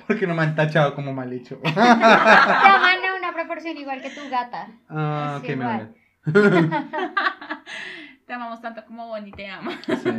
porque 0.08 0.28
no 0.28 0.34
me 0.34 0.43
han 0.43 0.56
tachado 0.56 0.93
como 0.96 1.13
mal 1.13 1.32
hecho. 1.34 1.58
Te 1.58 1.70
aman 1.80 3.06
a 3.06 3.15
una 3.17 3.34
proporción 3.34 3.78
igual 3.78 4.02
que 4.02 4.10
tu 4.12 4.30
gata. 4.30 4.67
Ah, 4.89 5.39
ok, 5.41 5.50
me. 5.56 6.07
Te 8.26 8.34
amamos 8.34 8.62
tanto 8.62 8.84
como 8.86 9.08
Bonnie 9.08 9.32
te 9.32 9.48
ama. 9.48 9.72
Sí. 9.86 10.10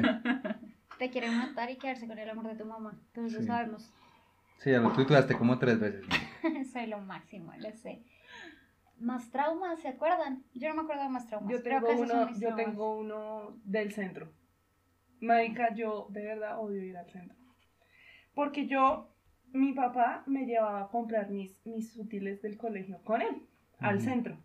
Te 0.98 1.10
quieren 1.10 1.36
matar 1.36 1.70
y 1.70 1.76
quedarse 1.76 2.06
con 2.08 2.18
el 2.18 2.28
amor 2.30 2.48
de 2.48 2.54
tu 2.56 2.64
mamá. 2.64 2.98
Todos 3.12 3.32
lo 3.32 3.40
Sí. 3.40 3.46
sabemos. 3.46 3.92
Sí, 4.58 4.70
ya 4.70 4.80
lo 4.80 4.90
tuiteaste 4.92 5.36
como 5.36 5.58
tres 5.58 5.78
veces. 5.78 6.04
Soy 6.72 6.86
lo 6.86 6.98
máximo, 7.00 7.52
lo 7.58 7.70
sé. 7.72 8.02
Más 8.98 9.30
traumas, 9.30 9.78
¿se 9.80 9.88
acuerdan? 9.88 10.42
Yo 10.54 10.68
no 10.70 10.74
me 10.76 10.82
acuerdo 10.82 11.02
de 11.04 11.08
más 11.10 11.26
traumas. 11.28 11.50
Yo 11.52 11.62
tengo, 11.62 11.88
uno, 11.92 12.30
yo 12.30 12.38
traumas. 12.38 12.56
tengo 12.56 12.98
uno 12.98 13.56
del 13.64 13.92
centro. 13.92 14.32
Marica, 15.20 15.72
yo 15.74 16.06
de 16.10 16.24
verdad 16.24 16.58
odio 16.58 16.82
ir 16.82 16.96
al 16.96 17.08
centro. 17.10 17.36
Porque 18.34 18.66
yo, 18.66 19.08
mi 19.52 19.72
papá 19.72 20.24
me 20.26 20.46
llevaba 20.46 20.80
a 20.82 20.88
comprar 20.88 21.28
mis, 21.30 21.64
mis 21.66 21.94
útiles 21.96 22.40
del 22.42 22.56
colegio 22.56 22.98
con 23.04 23.20
él, 23.22 23.42
al 23.78 23.96
Ujú. 23.96 24.04
centro. 24.04 24.38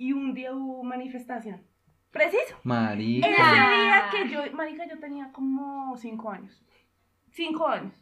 Y 0.00 0.14
un 0.14 0.32
día 0.32 0.54
hubo 0.54 0.82
manifestación. 0.82 1.62
Preciso. 2.10 2.56
Marica. 2.62 3.28
Ese 3.28 3.36
día 3.42 4.04
que 4.10 4.28
yo, 4.30 4.52
marica, 4.54 4.86
yo 4.88 4.98
tenía 4.98 5.30
como 5.30 5.94
cinco 5.98 6.30
años. 6.30 6.64
Cinco 7.32 7.68
años. 7.68 7.92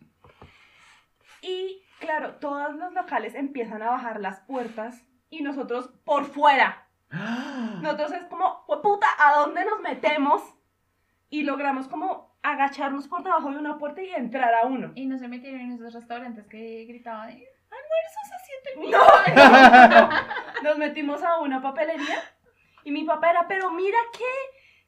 Y 1.43 1.83
claro, 1.99 2.37
todos 2.37 2.77
los 2.77 2.93
locales 2.93 3.35
empiezan 3.35 3.83
a 3.83 3.91
bajar 3.91 4.21
las 4.21 4.39
puertas 4.43 5.03
y 5.29 5.43
nosotros 5.43 5.91
por 6.05 6.25
fuera. 6.27 6.87
Nosotros 7.83 8.13
es 8.13 8.23
como, 8.29 8.65
"Hue 8.69 8.81
puta, 8.81 9.09
¿a 9.19 9.41
dónde 9.41 9.65
nos 9.65 9.81
metemos? 9.81 10.41
Y 11.31 11.43
logramos 11.43 11.89
como 11.89 12.39
agacharnos 12.45 13.09
por 13.09 13.25
debajo 13.25 13.51
de 13.51 13.59
una 13.59 13.77
puerta 13.77 14.01
y 14.03 14.11
entrar 14.11 14.55
a 14.55 14.67
uno. 14.67 14.93
Y 14.95 15.07
no 15.07 15.19
se 15.19 15.27
metieron 15.27 15.63
en 15.63 15.73
esos 15.73 15.93
restaurantes 15.95 16.47
que 16.47 16.85
gritaban, 16.85 17.31
"Eh, 17.31 17.45
No, 18.91 18.99
Nos 20.63 20.79
metimos 20.79 21.23
a 21.23 21.41
una 21.41 21.63
papelería 21.63 22.23
y 22.85 22.91
mi 22.91 23.05
papá 23.05 23.31
era, 23.31 23.47
pero 23.47 23.71
mira 23.71 23.99
qué 24.13 24.25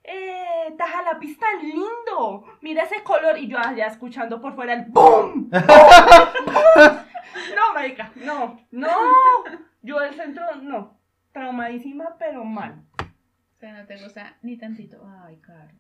eh, 0.05 0.75
tajalapis 0.77 1.39
tan 1.39 1.61
lindo, 1.63 2.45
mira 2.61 2.85
ese 2.85 3.03
color. 3.03 3.39
Y 3.39 3.49
yo 3.49 3.59
allá 3.59 3.87
escuchando 3.87 4.41
por 4.41 4.55
fuera 4.55 4.73
el 4.75 4.87
¡BOOM! 4.87 5.51
no, 7.57 7.75
marica, 7.75 8.13
no, 8.17 8.61
no. 8.71 8.89
Yo 9.83 10.01
del 10.01 10.15
centro, 10.15 10.45
no. 10.63 10.99
Traumadísima, 11.33 12.17
pero 12.19 12.45
mal. 12.45 12.83
O 12.99 13.59
sea, 13.61 13.73
no 13.75 13.87
te 13.87 14.03
gusta 14.03 14.37
ni 14.43 14.57
tantito. 14.57 15.07
Ay, 15.25 15.37
caro. 15.39 15.71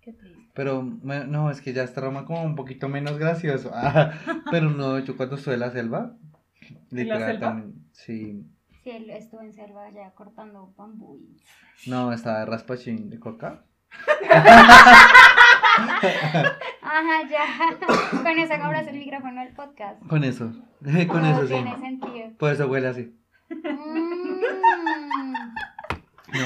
Qué 0.00 0.12
triste. 0.12 0.50
Pero 0.54 0.82
no, 0.82 1.50
es 1.50 1.60
que 1.60 1.72
ya 1.72 1.82
está 1.82 2.00
Roma 2.00 2.24
como 2.24 2.42
un 2.42 2.56
poquito 2.56 2.88
menos 2.88 3.18
gracioso. 3.18 3.70
Ah, 3.74 4.12
pero 4.50 4.70
no, 4.70 4.98
yo 4.98 5.16
cuando 5.16 5.36
estuve 5.36 5.54
en 5.54 5.60
la 5.60 5.70
selva, 5.70 6.16
¿En 6.90 7.08
la 7.08 7.18
selva? 7.18 7.40
también, 7.40 7.86
sí. 7.92 8.44
Sí, 8.82 8.90
él 8.90 9.10
estuvo 9.10 9.40
en 9.40 9.52
selva 9.52 9.86
allá 9.86 10.10
cortando 10.14 10.72
bambú 10.76 11.18
y... 11.18 11.36
No, 11.88 12.12
estaba 12.12 12.40
de 12.40 12.46
raspachín 12.46 13.10
de 13.10 13.18
coca. 13.18 13.64
Ajá, 16.82 17.28
ya. 17.28 17.44
Con 18.22 18.38
eso 18.38 18.54
abras 18.54 18.86
el 18.88 18.98
micrófono 18.98 19.40
del 19.40 19.54
podcast. 19.54 20.00
Con 20.06 20.24
eso, 20.24 20.52
con 21.08 21.24
eso 21.24 21.42
sí. 21.42 21.54
tiene 21.54 21.78
sentido. 21.78 22.30
Por 22.38 22.52
eso 22.52 22.66
huele 22.68 22.88
así. 22.88 23.14
Mm. 23.50 24.42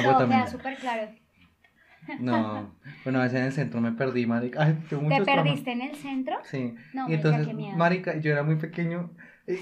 No, 0.05 0.16
también. 0.16 0.42
queda 0.42 0.51
súper 0.51 0.77
claro. 0.77 1.09
No, 2.18 2.75
bueno, 3.05 3.21
a 3.21 3.23
veces 3.23 3.38
en 3.40 3.47
el 3.47 3.53
centro 3.53 3.81
me 3.81 3.92
perdí, 3.92 4.27
marica. 4.27 4.62
Ay, 4.62 4.75
tengo 4.88 5.09
¿Te 5.09 5.21
traumas. 5.23 5.45
perdiste 5.45 5.73
en 5.73 5.83
el 5.83 5.95
centro? 5.95 6.37
Sí. 6.45 6.75
No, 6.92 7.09
y 7.09 7.14
entonces, 7.14 7.47
qué 7.47 7.55
miedo. 7.55 7.77
marica, 7.77 8.16
yo 8.18 8.33
era 8.33 8.42
muy 8.42 8.57
pequeño. 8.57 9.11
y, 9.47 9.55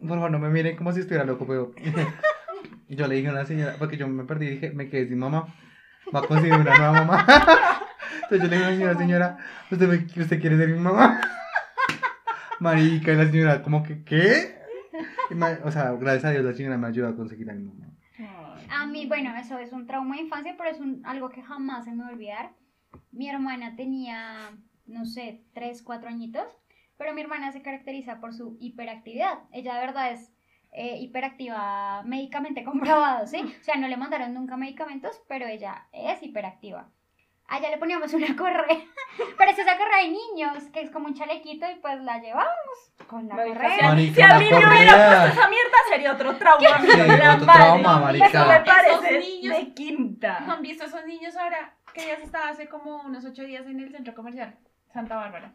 por 0.00 0.08
favor, 0.10 0.30
no 0.30 0.38
me 0.38 0.48
miren 0.48 0.76
como 0.76 0.92
si 0.92 1.00
estuviera 1.00 1.24
loco, 1.24 1.46
pero 1.46 1.72
yo 2.88 3.06
le 3.06 3.14
dije 3.16 3.28
a 3.28 3.32
una 3.32 3.44
señora, 3.44 3.76
porque 3.78 3.96
yo 3.96 4.08
me 4.08 4.24
perdí, 4.24 4.48
dije, 4.50 4.70
me 4.70 4.88
quedé 4.88 5.08
sin 5.08 5.18
mamá. 5.18 5.46
Va 6.14 6.20
a 6.20 6.26
conseguir 6.26 6.54
una 6.54 6.76
nueva 6.76 6.92
mamá. 7.04 7.26
Entonces 8.30 8.42
yo 8.42 8.48
le 8.48 8.56
dije 8.56 8.84
a 8.84 8.92
la 8.92 8.98
señora, 8.98 8.98
señora, 8.98 9.38
¿usted, 9.70 9.88
me- 9.88 10.22
¿usted 10.22 10.40
quiere 10.40 10.56
ser 10.56 10.68
mi 10.68 10.78
mamá? 10.78 11.20
Marica, 12.60 13.12
y 13.12 13.16
la 13.16 13.26
señora, 13.30 13.62
como 13.62 13.82
que, 13.82 14.02
¿qué? 14.04 14.58
Ma- 15.30 15.58
o 15.64 15.70
sea, 15.70 15.92
gracias 15.92 16.24
a 16.24 16.30
Dios 16.30 16.44
la 16.44 16.52
señora 16.54 16.76
me 16.78 16.86
ayudó 16.88 17.08
a 17.08 17.16
conseguir 17.16 17.50
a 17.50 17.54
mi 17.54 17.64
mamá. 17.64 17.86
A 18.70 18.86
mí, 18.86 19.06
bueno, 19.06 19.34
eso 19.36 19.58
es 19.58 19.72
un 19.72 19.86
trauma 19.86 20.16
de 20.16 20.22
infancia, 20.22 20.54
pero 20.58 20.70
es 20.70 20.80
un, 20.80 21.00
algo 21.04 21.30
que 21.30 21.42
jamás 21.42 21.84
se 21.84 21.92
me 21.92 22.02
va 22.02 22.08
a 22.10 22.12
olvidar. 22.12 22.50
Mi 23.12 23.28
hermana 23.28 23.76
tenía, 23.76 24.50
no 24.86 25.04
sé, 25.06 25.42
3, 25.54 25.82
4 25.82 26.08
añitos, 26.08 26.44
pero 26.98 27.14
mi 27.14 27.20
hermana 27.22 27.52
se 27.52 27.62
caracteriza 27.62 28.20
por 28.20 28.34
su 28.34 28.56
hiperactividad. 28.60 29.38
Ella 29.52 29.74
de 29.74 29.80
verdad 29.80 30.10
es 30.12 30.30
eh, 30.72 30.96
hiperactiva 30.98 32.02
médicamente 32.04 32.64
comprobado, 32.70 33.26
¿sí? 33.26 33.40
O 33.60 33.64
sea, 33.64 33.76
no 33.76 33.88
le 33.88 33.96
mandaron 33.96 34.34
nunca 34.34 34.56
medicamentos, 34.56 35.20
pero 35.28 35.46
ella 35.46 35.86
es 35.92 36.22
hiperactiva. 36.22 36.88
A 37.50 37.58
ella 37.58 37.70
le 37.70 37.78
poníamos 37.78 38.12
una 38.14 38.36
correa, 38.36 38.66
pero 39.38 39.50
es 39.50 39.58
esa 39.58 39.78
correa 39.78 40.02
de 40.02 40.08
niños, 40.10 40.64
que 40.72 40.82
es 40.82 40.90
como 40.90 41.06
un 41.06 41.14
chalequito 41.14 41.64
y 41.70 41.76
pues 41.76 41.98
la 42.02 42.18
llevamos 42.18 42.92
con 43.06 43.26
la 43.26 43.36
Marica, 43.36 43.54
correa. 43.54 43.78
si 43.78 43.84
a- 43.84 43.88
Marica, 43.88 44.14
si 44.14 44.22
a 44.22 44.38
mí 44.38 44.44
me 44.44 44.56
hubiera 44.58 44.68
correa. 44.92 45.20
puesto 45.22 45.40
esa 45.40 45.48
mierda 45.48 45.78
sería 45.88 46.12
otro 46.12 46.36
trauma. 46.36 46.80
Sí, 46.80 46.86
la 46.88 47.34
otro 47.34 47.46
madre. 47.46 47.62
trauma, 47.62 48.00
marica. 48.00 48.26
Eso 48.26 48.46
me 48.46 48.60
parece 48.60 49.18
niños- 49.20 49.56
de 49.56 49.72
quinta. 49.74 50.36
¿Han 50.52 50.60
visto 50.60 50.84
esos 50.84 51.06
niños 51.06 51.34
ahora 51.38 51.74
que 51.94 52.06
ya 52.06 52.16
se 52.16 52.24
estaba 52.24 52.50
hace 52.50 52.68
como 52.68 53.00
unos 53.02 53.24
ocho 53.24 53.44
días 53.44 53.64
en 53.66 53.80
el 53.80 53.90
centro 53.92 54.14
comercial 54.14 54.54
Santa 54.92 55.16
Bárbara? 55.16 55.50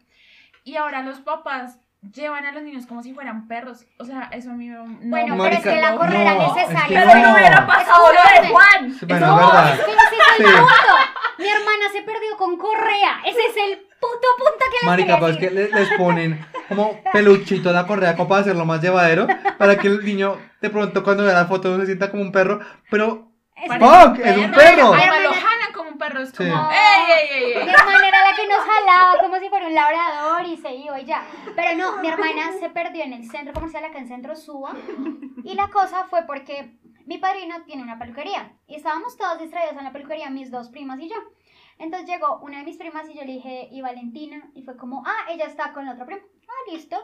Y 0.64 0.76
ahora 0.76 1.02
los 1.02 1.20
papás 1.20 1.78
llevan 2.12 2.44
a 2.44 2.52
los 2.52 2.62
niños 2.62 2.86
como 2.86 3.02
si 3.02 3.14
fueran 3.14 3.46
perros. 3.48 3.86
O 3.98 4.04
sea, 4.04 4.28
eso 4.32 4.50
a 4.50 4.54
mí 4.54 4.68
me... 4.68 4.76
no- 4.76 4.84
Bueno, 5.02 5.36
Marica, 5.36 5.60
pero 5.62 5.72
es 5.72 5.76
que 5.76 5.82
la 5.82 5.90
no, 5.92 5.98
correa 5.98 6.20
era 6.22 6.34
no, 6.34 6.46
es 6.46 6.54
necesaria. 6.68 7.00
que 7.00 7.06
Pero 7.06 7.20
no 7.28 7.34
hubiera 7.34 7.66
pasado 7.66 8.06
lo 8.12 8.42
de 8.42 8.48
Juan. 8.48 8.92
Sí, 8.98 9.06
bueno, 9.06 9.26
No, 9.26 9.40
es 9.40 9.46
verdad. 9.46 9.74
es 9.74 9.84
que 9.84 9.90
ese 9.92 10.00
es 10.00 10.40
el 10.40 10.46
Sí. 10.46 10.52
punto. 10.52 10.94
Mi 11.38 11.48
hermana 11.48 11.84
se 11.92 12.02
perdió 12.02 12.36
con 12.38 12.56
correa. 12.56 13.20
Ese 13.26 13.40
es 13.40 13.56
el 13.56 13.78
puto 14.00 14.28
punto 14.38 14.64
que 14.70 14.76
les 14.76 14.84
Marica, 14.84 15.18
pues 15.18 15.32
es 15.32 15.38
que 15.38 15.50
decir. 15.50 15.74
le- 15.74 15.80
les 15.80 15.98
ponen 15.98 16.46
como 16.68 17.00
peluchito 17.12 17.70
a 17.70 17.72
la 17.72 17.86
correa 17.86 18.14
como 18.16 18.28
para 18.28 18.40
hacerlo 18.42 18.64
más 18.64 18.80
llevadero, 18.80 19.26
para 19.58 19.76
que 19.76 19.88
el 19.88 20.04
niño 20.04 20.38
de 20.60 20.70
pronto 20.70 21.02
cuando 21.02 21.24
vea 21.24 21.34
la 21.34 21.46
foto 21.46 21.70
no 21.70 21.78
se 21.80 21.86
sienta 21.86 22.10
como 22.10 22.22
un 22.22 22.32
perro, 22.32 22.60
pero 22.90 23.30
Es- 23.56 23.68
¡fuck! 23.70 24.18
¡Es 24.18 24.36
un 24.36 24.50
perro! 24.52 24.94
Hermana- 24.94 25.20
lo 25.20 25.32
jalan 25.32 25.72
como 25.74 25.90
un 25.90 25.98
perro. 25.98 26.20
Es 26.20 26.30
Sí. 26.30 26.36
como... 26.36 26.50
No. 26.54 26.70
¡Ey, 26.70 27.12
ey, 27.18 27.28
ey, 27.44 27.52
ey! 27.54 27.66
Nos 28.48 28.64
jalaba 28.64 29.20
como 29.20 29.38
si 29.38 29.48
fuera 29.48 29.66
un 29.66 29.74
labrador 29.74 30.46
y 30.46 30.56
se 30.56 30.74
iba 30.74 31.00
y 31.00 31.04
ya. 31.04 31.24
Pero 31.56 31.76
no, 31.76 32.00
mi 32.02 32.08
hermana 32.08 32.52
se 32.58 32.70
perdió 32.70 33.04
en 33.04 33.12
el 33.12 33.28
centro 33.28 33.52
comercial 33.52 33.84
acá 33.84 33.98
en 33.98 34.08
Centro 34.08 34.36
Suba. 34.36 34.74
Y 35.44 35.54
la 35.54 35.68
cosa 35.68 36.04
fue 36.04 36.22
porque 36.26 36.78
mi 37.06 37.18
padrino 37.18 37.62
tiene 37.64 37.82
una 37.82 37.98
peluquería. 37.98 38.56
Y 38.66 38.76
estábamos 38.76 39.16
todos 39.16 39.38
distraídos 39.38 39.76
en 39.76 39.84
la 39.84 39.92
peluquería, 39.92 40.30
mis 40.30 40.50
dos 40.50 40.68
primas 40.70 41.00
y 41.00 41.08
yo. 41.08 41.16
Entonces 41.78 42.08
llegó 42.08 42.38
una 42.38 42.58
de 42.58 42.64
mis 42.64 42.76
primas 42.76 43.08
y 43.08 43.14
yo 43.14 43.24
le 43.24 43.32
dije, 43.32 43.68
¿y 43.70 43.82
Valentina? 43.82 44.50
Y 44.54 44.62
fue 44.62 44.76
como, 44.76 45.02
ah, 45.06 45.30
ella 45.30 45.46
está 45.46 45.72
con 45.72 45.84
la 45.84 45.92
otra 45.92 46.06
prima. 46.06 46.22
Ah, 46.48 46.72
listo. 46.72 46.96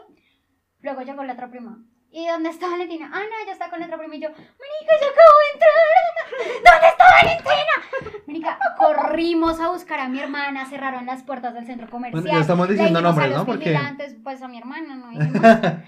Luego 0.79 1.01
llegó 1.01 1.23
la 1.23 1.33
otra 1.33 1.49
prima. 1.49 1.83
¿Y 2.13 2.27
dónde 2.27 2.49
está 2.49 2.69
Valentina? 2.69 3.09
Ah, 3.13 3.19
no, 3.21 3.43
ella 3.43 3.53
está 3.53 3.69
con 3.69 3.79
la 3.79 3.85
otra 3.85 3.97
prima 3.97 4.15
y 4.15 4.19
yo, 4.19 4.29
Marica, 4.29 4.93
yo 5.01 5.07
acabo 5.11 5.37
de 5.39 5.53
entrar. 5.53 6.73
¿Dónde 6.73 6.87
está 6.87 7.05
Valentina? 7.21 8.23
Marica, 8.27 8.59
corrimos 8.77 9.59
a 9.61 9.69
buscar 9.69 9.99
a 10.01 10.09
mi 10.09 10.19
hermana, 10.19 10.65
cerraron 10.65 11.05
las 11.05 11.23
puertas 11.23 11.53
del 11.53 11.65
centro 11.65 11.89
comercial. 11.89 12.21
Bueno, 12.21 12.35
ya 12.37 12.41
estamos 12.41 12.67
Le 12.67 12.73
diciendo 12.73 12.99
dijimos 12.99 13.17
a 13.17 13.21
nombres, 13.21 13.29
los 13.29 13.39
¿no? 13.39 13.45
Porque- 13.45 13.69
vigilantes, 13.69 14.15
pues 14.23 14.41
a 14.41 14.47
mi 14.49 14.57
hermana, 14.57 14.95
¿no? 14.95 15.11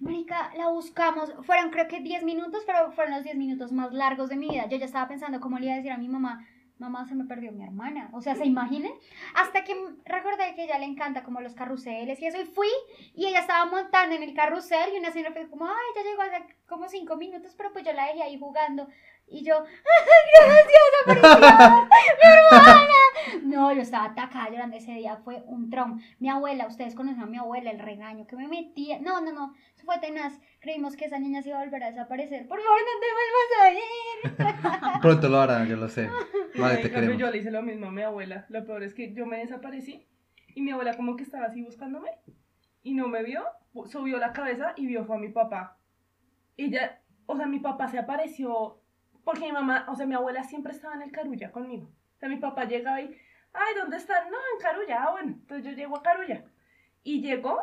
Marica, 0.00 0.50
la 0.56 0.68
buscamos, 0.68 1.32
fueron 1.42 1.70
creo 1.70 1.88
que 1.88 2.00
10 2.00 2.22
minutos, 2.24 2.62
pero 2.66 2.92
fueron 2.92 3.14
los 3.14 3.24
10 3.24 3.36
minutos 3.36 3.72
más 3.72 3.92
largos 3.92 4.28
de 4.28 4.36
mi 4.36 4.48
vida. 4.50 4.66
Yo 4.68 4.76
ya 4.76 4.84
estaba 4.84 5.08
pensando 5.08 5.40
cómo 5.40 5.58
le 5.58 5.64
iba 5.66 5.74
a 5.74 5.78
decir 5.78 5.90
a 5.92 5.98
mi 5.98 6.08
mamá, 6.08 6.46
mamá, 6.78 7.06
se 7.06 7.14
me 7.14 7.24
perdió 7.24 7.52
mi 7.52 7.64
hermana. 7.64 8.10
O 8.12 8.20
sea, 8.20 8.34
¿se 8.34 8.44
imaginen? 8.44 8.92
Hasta 9.34 9.64
que 9.64 9.74
recordé 10.04 10.54
que 10.54 10.64
ella 10.64 10.78
le 10.78 10.86
encanta 10.86 11.22
como 11.22 11.40
los 11.40 11.54
carruseles 11.54 12.20
y 12.20 12.26
eso, 12.26 12.40
y 12.40 12.44
fui, 12.44 12.68
y 13.14 13.26
ella 13.26 13.40
estaba 13.40 13.64
montando 13.66 14.14
en 14.14 14.22
el 14.22 14.34
carrusel, 14.34 14.94
y 14.94 14.98
una 14.98 15.10
señora 15.10 15.32
fue 15.32 15.48
como, 15.48 15.66
ay, 15.66 15.74
ya 15.96 16.02
llegó 16.02 16.22
hace 16.22 16.56
como 16.66 16.88
5 16.88 17.16
minutos, 17.16 17.54
pero 17.56 17.72
pues 17.72 17.84
yo 17.84 17.92
la 17.92 18.06
dejé 18.06 18.22
ahí 18.22 18.38
jugando. 18.38 18.88
Y 19.30 19.44
yo, 19.44 19.62
gracias, 21.06 21.22
apareció 21.26 21.78
mi 22.16 22.60
hermana. 22.62 22.94
No, 23.42 23.72
yo 23.72 23.82
estaba 23.82 24.06
atacada 24.06 24.48
llorando 24.48 24.76
ese 24.76 24.92
día, 24.92 25.16
fue 25.18 25.42
un 25.46 25.68
trauma. 25.68 26.00
Mi 26.18 26.30
abuela, 26.30 26.66
ustedes 26.66 26.94
conocen 26.94 27.22
a 27.22 27.26
mi 27.26 27.36
abuela, 27.36 27.70
el 27.70 27.78
regaño 27.78 28.26
que 28.26 28.36
me 28.36 28.48
metía. 28.48 29.00
No, 29.00 29.20
no, 29.20 29.32
no, 29.32 29.54
fue 29.84 29.98
tenaz. 29.98 30.38
Creímos 30.60 30.96
que 30.96 31.06
esa 31.06 31.18
niña 31.18 31.42
se 31.42 31.50
iba 31.50 31.60
a 31.60 31.64
volver 31.64 31.82
a 31.82 31.90
desaparecer. 31.90 32.46
Por 32.46 32.60
favor, 32.60 32.80
no 32.80 33.00
te 33.00 34.32
vuelvas 34.34 34.46
a 34.52 34.94
ir. 34.94 35.00
Pronto 35.02 35.28
lo 35.28 35.40
hará, 35.40 35.64
yo 35.64 35.76
lo 35.76 35.88
sé. 35.88 36.10
Vale, 36.58 36.78
te 36.78 36.90
cambio. 36.90 37.14
Yo 37.14 37.30
le 37.30 37.38
hice 37.38 37.50
lo 37.50 37.62
mismo 37.62 37.86
a 37.86 37.90
mi 37.90 38.02
abuela. 38.02 38.46
Lo 38.48 38.64
peor 38.64 38.82
es 38.82 38.94
que 38.94 39.12
yo 39.12 39.26
me 39.26 39.38
desaparecí 39.38 40.06
y 40.54 40.60
mi 40.60 40.70
abuela 40.70 40.96
como 40.96 41.16
que 41.16 41.22
estaba 41.22 41.46
así 41.46 41.62
buscándome 41.62 42.10
y 42.82 42.94
no 42.94 43.08
me 43.08 43.22
vio, 43.22 43.44
subió 43.86 44.18
la 44.18 44.32
cabeza 44.32 44.72
y 44.76 44.86
vio 44.86 45.04
fue 45.04 45.16
a 45.16 45.20
mi 45.20 45.28
papá. 45.28 45.78
Ella, 46.56 47.00
o 47.26 47.36
sea, 47.36 47.46
mi 47.46 47.60
papá 47.60 47.88
se 47.88 47.98
apareció 47.98 48.80
porque 49.24 49.44
mi 49.44 49.52
mamá, 49.52 49.86
o 49.88 49.94
sea, 49.94 50.06
mi 50.06 50.14
abuela 50.14 50.42
siempre 50.42 50.72
estaba 50.72 50.94
en 50.94 51.02
el 51.02 51.12
Carulla 51.12 51.52
conmigo. 51.52 51.86
O 52.16 52.18
sea, 52.18 52.28
mi 52.28 52.36
papá 52.36 52.64
llegaba 52.64 53.00
y, 53.00 53.14
ay, 53.52 53.74
¿dónde 53.76 53.98
están? 53.98 54.30
No, 54.30 54.36
en 54.36 54.62
Carulla. 54.62 55.02
Ah, 55.02 55.10
bueno, 55.12 55.32
entonces 55.32 55.66
yo 55.66 55.72
llego 55.72 55.98
a 55.98 56.02
Carulla. 56.02 56.44
Y 57.02 57.20
llegó 57.20 57.62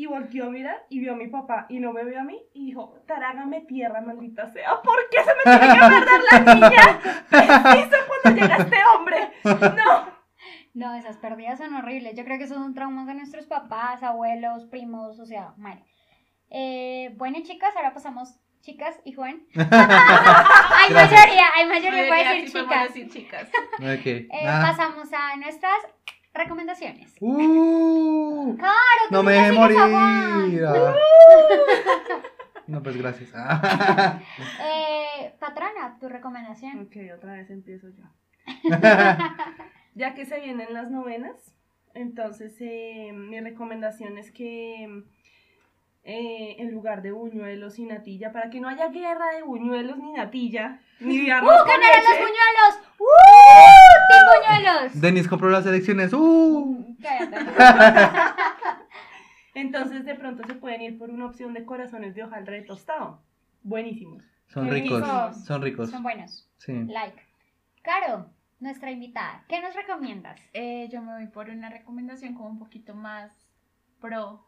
y 0.00 0.06
volteó 0.06 0.46
a 0.46 0.50
mirar 0.50 0.86
y 0.88 0.98
vio 0.98 1.12
a 1.12 1.16
mi 1.16 1.26
papá 1.26 1.66
y 1.68 1.78
no 1.78 1.92
me 1.92 2.02
vio 2.04 2.20
a 2.20 2.24
mí 2.24 2.40
y 2.54 2.66
dijo, 2.66 2.94
tarágame 3.06 3.60
tierra, 3.62 4.00
maldita 4.00 4.46
sea, 4.46 4.80
¿por 4.82 4.96
qué 5.10 5.18
se 5.22 5.30
me 5.34 5.58
tiene 5.58 5.74
que 5.74 5.80
perder 5.80 6.20
la 6.32 6.54
niña? 6.54 7.24
¿Qué 7.30 7.80
hizo 7.80 7.96
cuando 8.22 8.40
llega 8.40 8.56
este 8.56 8.76
hombre? 8.96 9.30
No. 9.44 10.20
No, 10.72 10.94
esas 10.94 11.18
pérdidas 11.18 11.58
son 11.58 11.74
horribles. 11.74 12.16
Yo 12.16 12.24
creo 12.24 12.38
que 12.38 12.46
son 12.46 12.72
traumas 12.72 13.06
de 13.08 13.14
nuestros 13.14 13.44
papás, 13.44 14.02
abuelos, 14.02 14.64
primos, 14.66 15.18
o 15.20 15.26
sea, 15.26 15.52
mal. 15.58 15.84
Eh, 16.48 17.12
bueno, 17.18 17.38
chicas, 17.42 17.76
ahora 17.76 17.92
pasamos, 17.92 18.40
chicas 18.62 18.98
y 19.04 19.12
Juan. 19.12 19.42
hay 19.54 20.94
mayoría, 20.94 21.46
hay 21.56 21.66
mayoría, 21.66 22.06
voy 22.08 22.20
a 22.20 22.32
decir 22.32 22.52
chicas. 22.62 22.88
decir 22.88 23.10
chicas. 23.10 23.48
Ok. 23.80 24.06
Eh, 24.06 24.28
Ah. 24.46 24.62
Pasamos 24.74 25.12
a 25.12 25.36
nuestras 25.36 25.76
recomendaciones. 26.40 27.14
Uh, 27.20 28.56
Claro, 28.58 29.02
no 29.10 29.22
me 29.22 29.32
nunca 29.32 29.68
deje 29.68 29.68
sigues 29.68 29.82
a 29.82 29.86
morir. 29.86 30.64
Ah. 30.66 30.94
No, 32.66 32.82
pues 32.84 32.96
gracias. 32.96 33.30
Ah. 33.34 34.20
Eh, 34.62 35.34
patrona, 35.40 35.98
tu 36.00 36.08
recomendación. 36.08 36.82
Ok, 36.82 36.96
otra 37.16 37.32
vez 37.32 37.50
empiezo 37.50 37.88
yo. 37.88 38.04
Ya 39.94 40.14
que 40.14 40.24
se 40.24 40.38
vienen 40.40 40.72
las 40.72 40.90
novenas, 40.90 41.52
entonces 41.94 42.56
eh, 42.60 43.10
mi 43.12 43.40
recomendación 43.40 44.18
es 44.18 44.30
que 44.30 45.02
eh, 46.02 46.56
en 46.58 46.70
lugar 46.72 47.02
de 47.02 47.12
buñuelos 47.12 47.78
y 47.78 47.84
natilla, 47.84 48.32
para 48.32 48.50
que 48.50 48.60
no 48.60 48.68
haya 48.68 48.88
guerra 48.88 49.34
de 49.34 49.42
buñuelos 49.42 49.98
ni 49.98 50.12
natilla, 50.12 50.80
ni 50.98 51.24
de 51.24 51.32
arroz 51.32 51.52
¡Uh, 51.54 51.58
con 51.58 51.66
ganaron 51.68 52.04
los 52.08 52.18
buñuelos! 52.18 52.90
¡Uh! 52.98 53.04
¡Team 54.10 54.24
buñuelos! 54.58 55.00
Denis 55.00 55.28
compró 55.28 55.50
las 55.50 55.66
elecciones. 55.66 56.12
Uh. 56.12 56.96
Cállate. 57.02 57.36
entonces 59.54 60.04
de 60.04 60.14
pronto 60.14 60.46
se 60.46 60.54
pueden 60.54 60.82
ir 60.82 60.98
por 60.98 61.10
una 61.10 61.26
opción 61.26 61.52
de 61.54 61.64
corazones 61.64 62.14
de 62.14 62.24
hojaldre 62.24 62.62
tostado. 62.62 63.22
Buenísimos. 63.62 64.22
Son 64.48 64.66
Qué 64.66 64.72
ricos. 64.72 65.00
ricos. 65.02 65.44
Son 65.44 65.62
ricos. 65.62 65.90
Son 65.90 66.02
buenos. 66.02 66.48
Sí. 66.58 66.72
Like. 66.72 67.22
Caro, 67.82 68.30
nuestra 68.58 68.90
invitada, 68.90 69.44
¿qué 69.48 69.60
nos 69.60 69.74
recomiendas? 69.74 70.38
Eh, 70.52 70.88
yo 70.92 71.00
me 71.02 71.14
voy 71.14 71.26
por 71.28 71.48
una 71.48 71.70
recomendación 71.70 72.34
como 72.34 72.48
un 72.50 72.58
poquito 72.58 72.94
más 72.94 73.32
pro, 74.00 74.44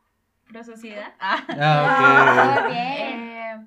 pro 0.53 0.63
sociedad. 0.65 1.15
Ah. 1.21 1.45
Ah, 1.49 2.67
bien. 2.69 3.21
Eh, 3.21 3.67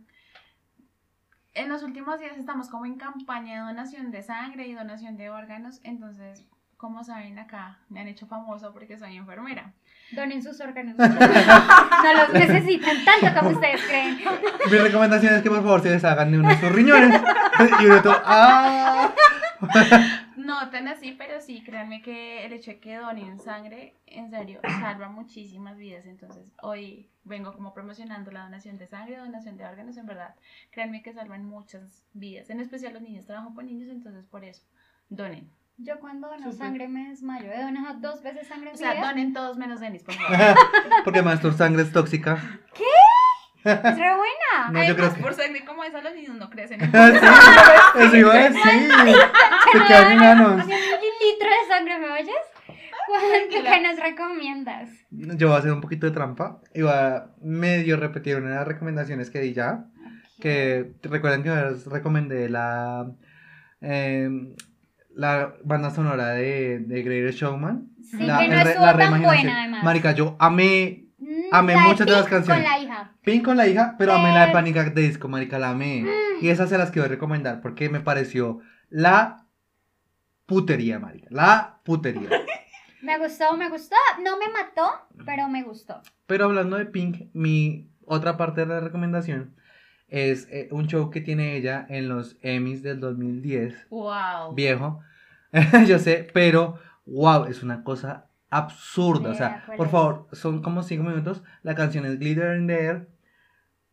en 1.56 1.70
los 1.70 1.84
últimos 1.84 2.20
días 2.20 2.38
estamos 2.38 2.70
como 2.70 2.86
en 2.86 2.96
campaña 2.96 3.54
de 3.56 3.60
donación 3.68 4.12
de 4.12 4.22
sangre 4.22 4.68
y 4.68 4.74
donación 4.74 5.18
de 5.18 5.30
órganos, 5.30 5.80
entonces, 5.84 6.46
como 6.78 7.04
saben 7.04 7.40
acá, 7.40 7.80
me 7.90 8.02
han 8.02 8.08
hecho 8.08 8.28
famoso 8.28 8.74
porque 8.74 8.98
soy 8.98 9.16
enfermera. 9.16 9.74
Donen 10.12 10.44
sus 10.44 10.60
órganos. 10.62 10.96
No 12.06 12.14
los 12.14 12.34
necesitan 12.34 12.98
tanto 13.04 13.40
como 13.40 13.56
ustedes 13.56 13.82
creen. 13.86 14.20
Mi 14.72 14.78
recomendación 14.78 15.34
es 15.34 15.42
que 15.42 15.50
por 15.50 15.64
favor 15.64 15.82
se 15.82 15.90
deshagan 15.90 16.32
de 16.32 16.40
uno 16.40 16.50
de 16.50 16.60
sus 16.60 16.72
riñones. 16.72 17.20
Y 17.82 17.86
uno 17.86 18.02
todo. 18.04 18.22
¡Ah! 18.24 19.12
No 20.46 20.70
tan 20.70 20.88
así, 20.88 21.14
pero 21.18 21.42
sí, 21.42 21.64
créanme 21.64 22.02
que 22.02 22.46
el 22.46 22.54
hecho 22.54 22.72
de 22.72 22.80
que 22.80 22.96
donen 22.98 23.40
sangre, 23.40 23.96
en 24.06 24.30
serio, 24.30 24.60
salva 24.64 25.10
muchísimas 25.10 25.78
vidas. 25.78 26.06
Entonces, 26.06 26.54
hoy 26.62 27.10
vengo 27.24 27.54
como 27.54 27.74
promocionando 27.74 28.32
la 28.32 28.44
donación 28.44 28.78
de 28.78 28.88
sangre, 28.88 29.18
donación 29.18 29.58
de 29.58 29.66
órganos, 29.66 29.98
en 29.98 30.06
verdad. 30.06 30.36
Créanme 30.72 31.02
que 31.02 31.14
salvan 31.14 31.46
muchas 31.46 32.04
vidas, 32.14 32.50
en 32.50 32.60
especial 32.60 32.94
los 32.94 33.02
niños. 33.02 33.26
Trabajo 33.26 33.56
con 33.56 33.66
niños, 33.66 33.90
entonces 33.90 34.26
por 34.26 34.44
eso, 34.46 34.62
donen. 35.10 35.50
Yo 35.78 36.00
cuando 36.00 36.30
dono 36.30 36.52
sangre 36.54 36.88
me 36.88 37.10
desmayo. 37.10 37.52
He 37.52 37.62
donado 37.62 38.00
dos 38.00 38.22
veces 38.24 38.48
sangre 38.48 38.70
en 38.70 38.76
O 38.76 38.78
sea, 38.78 38.94
vida. 38.94 39.08
donen 39.08 39.34
todos 39.34 39.58
menos 39.58 39.80
Denis, 39.82 40.04
por 40.04 40.14
favor. 40.16 40.56
Porque 41.04 41.22
tu 41.42 41.52
sangre 41.52 41.82
es 41.82 41.92
tóxica. 41.92 42.62
Es 43.66 43.82
re 43.84 44.16
buena. 44.16 44.72
No, 44.72 44.84
yo 44.84 44.96
creo 44.96 45.08
Además, 45.08 45.14
que. 45.16 45.22
por 45.24 45.34
sangre 45.34 45.66
como 45.66 45.84
esa, 45.84 46.02
los 46.02 46.14
niños 46.16 46.36
no 46.38 46.50
crecen. 46.50 46.80
Sí, 47.96 48.02
eso 48.02 48.18
iba 48.18 48.34
a 48.34 48.50
decir. 48.50 48.62
Se 49.72 49.84
quedan 49.88 50.12
enanos. 50.14 50.64
Un 50.64 50.70
litro 50.70 51.50
de 51.50 51.68
sangre, 51.68 51.98
¿me 52.00 52.12
oyes? 52.12 52.36
¿Cuánto 53.08 53.64
que 53.72 53.82
nos 53.82 54.00
recomiendas? 54.00 54.90
Yo 55.12 55.48
voy 55.48 55.56
a 55.56 55.60
hacer 55.60 55.72
un 55.72 55.82
poquito 55.82 56.06
de 56.08 56.12
trampa 56.14 56.60
y 56.74 56.82
voy 56.82 56.92
a 56.92 57.28
medio 57.42 57.98
repetir 57.98 58.38
una 58.38 58.50
de 58.50 58.56
las 58.56 58.68
recomendaciones 58.68 59.30
que 59.30 59.40
di 59.42 59.54
ya. 59.54 59.86
Que 60.40 60.94
recuerden 61.04 61.44
que 61.44 61.50
os 61.52 61.86
recomendé 61.88 62.50
la, 62.50 63.10
eh, 63.82 64.30
la 65.16 65.54
banda 65.64 65.92
sonora 65.92 66.30
de, 66.30 66.80
de 66.80 67.04
Greatest 67.04 67.40
Showman. 67.40 67.88
Sí, 68.04 68.18
La- 68.18 68.40
que 68.40 68.48
no 68.50 68.56
estuvo 68.60 68.86
la 68.86 68.98
tan 68.98 69.22
buena, 69.22 69.60
además. 69.62 69.84
Marica, 69.84 70.12
yo 70.12 70.36
amé 70.40 71.02
Mm, 71.18 71.44
amé 71.54 71.74
la 71.76 71.80
muchas 71.82 72.06
de 72.06 72.12
las 72.12 72.26
canciones. 72.28 72.66
Pink 73.26 73.44
con 73.44 73.58
la 73.58 73.68
hija, 73.68 73.96
pero 73.98 74.14
amé 74.14 74.32
la 74.34 74.46
de 74.46 74.50
Eh. 74.52 74.54
Panic 74.54 74.78
at 74.78 74.94
Disco, 74.94 75.28
marica, 75.28 75.60
la 75.60 75.72
amé. 75.72 76.04
Mm. 76.04 76.46
Y 76.46 76.50
esas 76.50 76.70
se 76.70 76.78
las 76.78 76.92
quiero 76.92 77.08
recomendar 77.08 77.62
porque 77.62 77.90
me 77.90 78.00
pareció 78.00 78.60
la 78.90 79.46
putería, 80.46 81.00
marica. 81.00 81.28
La 81.32 81.80
putería. 81.84 82.30
Me 83.02 83.20
gustó, 83.20 83.56
me 83.56 83.70
gustó. 83.70 83.96
No 84.24 84.38
me 84.40 84.46
mató, 84.52 84.90
pero 85.28 85.48
me 85.48 85.62
gustó. 85.62 86.02
Pero 86.26 86.46
hablando 86.46 86.76
de 86.76 86.88
Pink, 86.88 87.28
mi 87.34 87.92
otra 88.04 88.36
parte 88.36 88.62
de 88.62 88.66
la 88.68 88.80
recomendación 88.80 89.54
es 90.08 90.48
eh, 90.50 90.70
un 90.72 90.88
show 90.88 91.12
que 91.12 91.22
tiene 91.22 91.56
ella 91.56 91.86
en 91.88 92.10
los 92.10 92.36
Emmys 92.42 92.82
del 92.82 93.00
2010. 93.00 93.90
wow. 93.92 94.56
Viejo, 94.56 95.02
yo 95.88 96.00
sé, 96.00 96.28
pero 96.34 96.80
wow, 97.06 97.46
es 97.46 97.62
una 97.62 97.84
cosa 97.84 98.26
absurda. 98.50 99.30
O 99.30 99.36
sea, 99.36 99.62
¿cuál 99.68 99.78
por 99.78 99.90
favor, 99.90 100.28
son 100.32 100.64
como 100.64 100.82
5 100.82 101.04
minutos. 101.04 101.44
La 101.62 101.76
canción 101.76 102.08
es 102.08 102.18
Glitter 102.18 102.58
in 102.58 102.66
the 102.66 102.74
Air. 102.86 103.08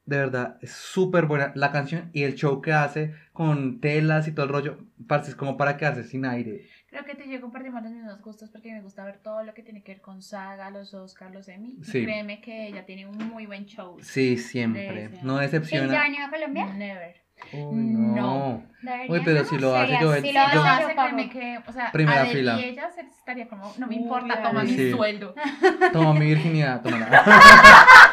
De 0.05 0.19
verdad, 0.19 0.59
es 0.61 0.73
súper 0.73 1.27
buena 1.27 1.53
la 1.55 1.71
canción 1.71 2.11
y 2.13 2.25
el 2.25 2.35
show 2.35 2.61
que 2.61 2.73
hace 2.73 3.15
con 3.33 3.81
telas 3.81 4.27
y 4.27 4.33
todo 4.33 4.47
el 4.47 4.53
rollo. 4.53 4.79
Parce, 5.07 5.31
es 5.31 5.37
como 5.37 5.57
para 5.57 5.77
quedarse 5.77 6.03
sin 6.05 6.25
aire. 6.27 6.69
Creo 6.89 7.05
que 7.05 7.15
te 7.15 7.29
yo 7.29 7.41
compartimos 7.41 7.83
los 7.83 7.93
mismos 7.93 8.21
gustos 8.21 8.51
porque 8.51 8.73
me 8.73 8.83
gusta 8.83 9.05
ver 9.05 9.19
todo 9.19 9.45
lo 9.45 9.55
que 9.55 9.63
tiene 9.63 9.83
que 9.83 9.93
ver 9.93 10.01
con 10.03 10.21
saga, 10.21 10.71
los 10.71 10.93
Oscars, 10.93 11.33
los 11.33 11.49
Emmy. 11.49 11.77
Y 11.81 11.85
Sí. 11.85 12.03
Créeme 12.05 12.41
que 12.41 12.67
ella 12.67 12.85
tiene 12.85 13.07
un 13.07 13.17
muy 13.17 13.47
buen 13.47 13.65
show. 13.67 13.97
Sí, 14.03 14.37
siempre. 14.37 15.09
Sí. 15.09 15.19
No 15.23 15.35
¿Pink 15.35 15.37
ya 15.37 15.41
decepciona. 15.41 16.01
ha 16.01 16.03
venido 16.03 16.27
a 16.27 16.31
Colombia? 16.31 16.67
Never. 16.75 17.23
Uy, 17.53 17.75
no. 17.77 18.63
No. 18.83 18.93
Uy, 19.09 19.21
pero 19.25 19.41
¿no? 19.43 19.49
si 19.49 19.59
lo 19.59 19.75
hace, 19.77 19.93
yo- 20.01 20.15
si 20.15 20.21
Si 20.21 20.27
lo 20.33 20.41
yo- 20.53 20.63
hace, 20.65 20.95
yo 20.95 21.31
que, 21.31 21.59
o 21.67 21.73
sea, 21.73 21.91
Primera 21.93 22.27
fila. 22.27 22.61
y 22.61 22.65
ella 22.65 22.91
se 22.91 23.01
estaría 23.03 23.49
como, 23.49 23.73
no 23.79 23.87
me 23.87 23.97
Uy, 23.97 24.03
importa, 24.03 24.43
toma 24.43 24.63
mi 24.65 24.71
Sí. 24.71 24.91
sueldo. 24.91 25.35
Toma 25.93 26.13
mi 26.15 26.27
virginidad, 26.27 26.83
tómala. 26.83 27.09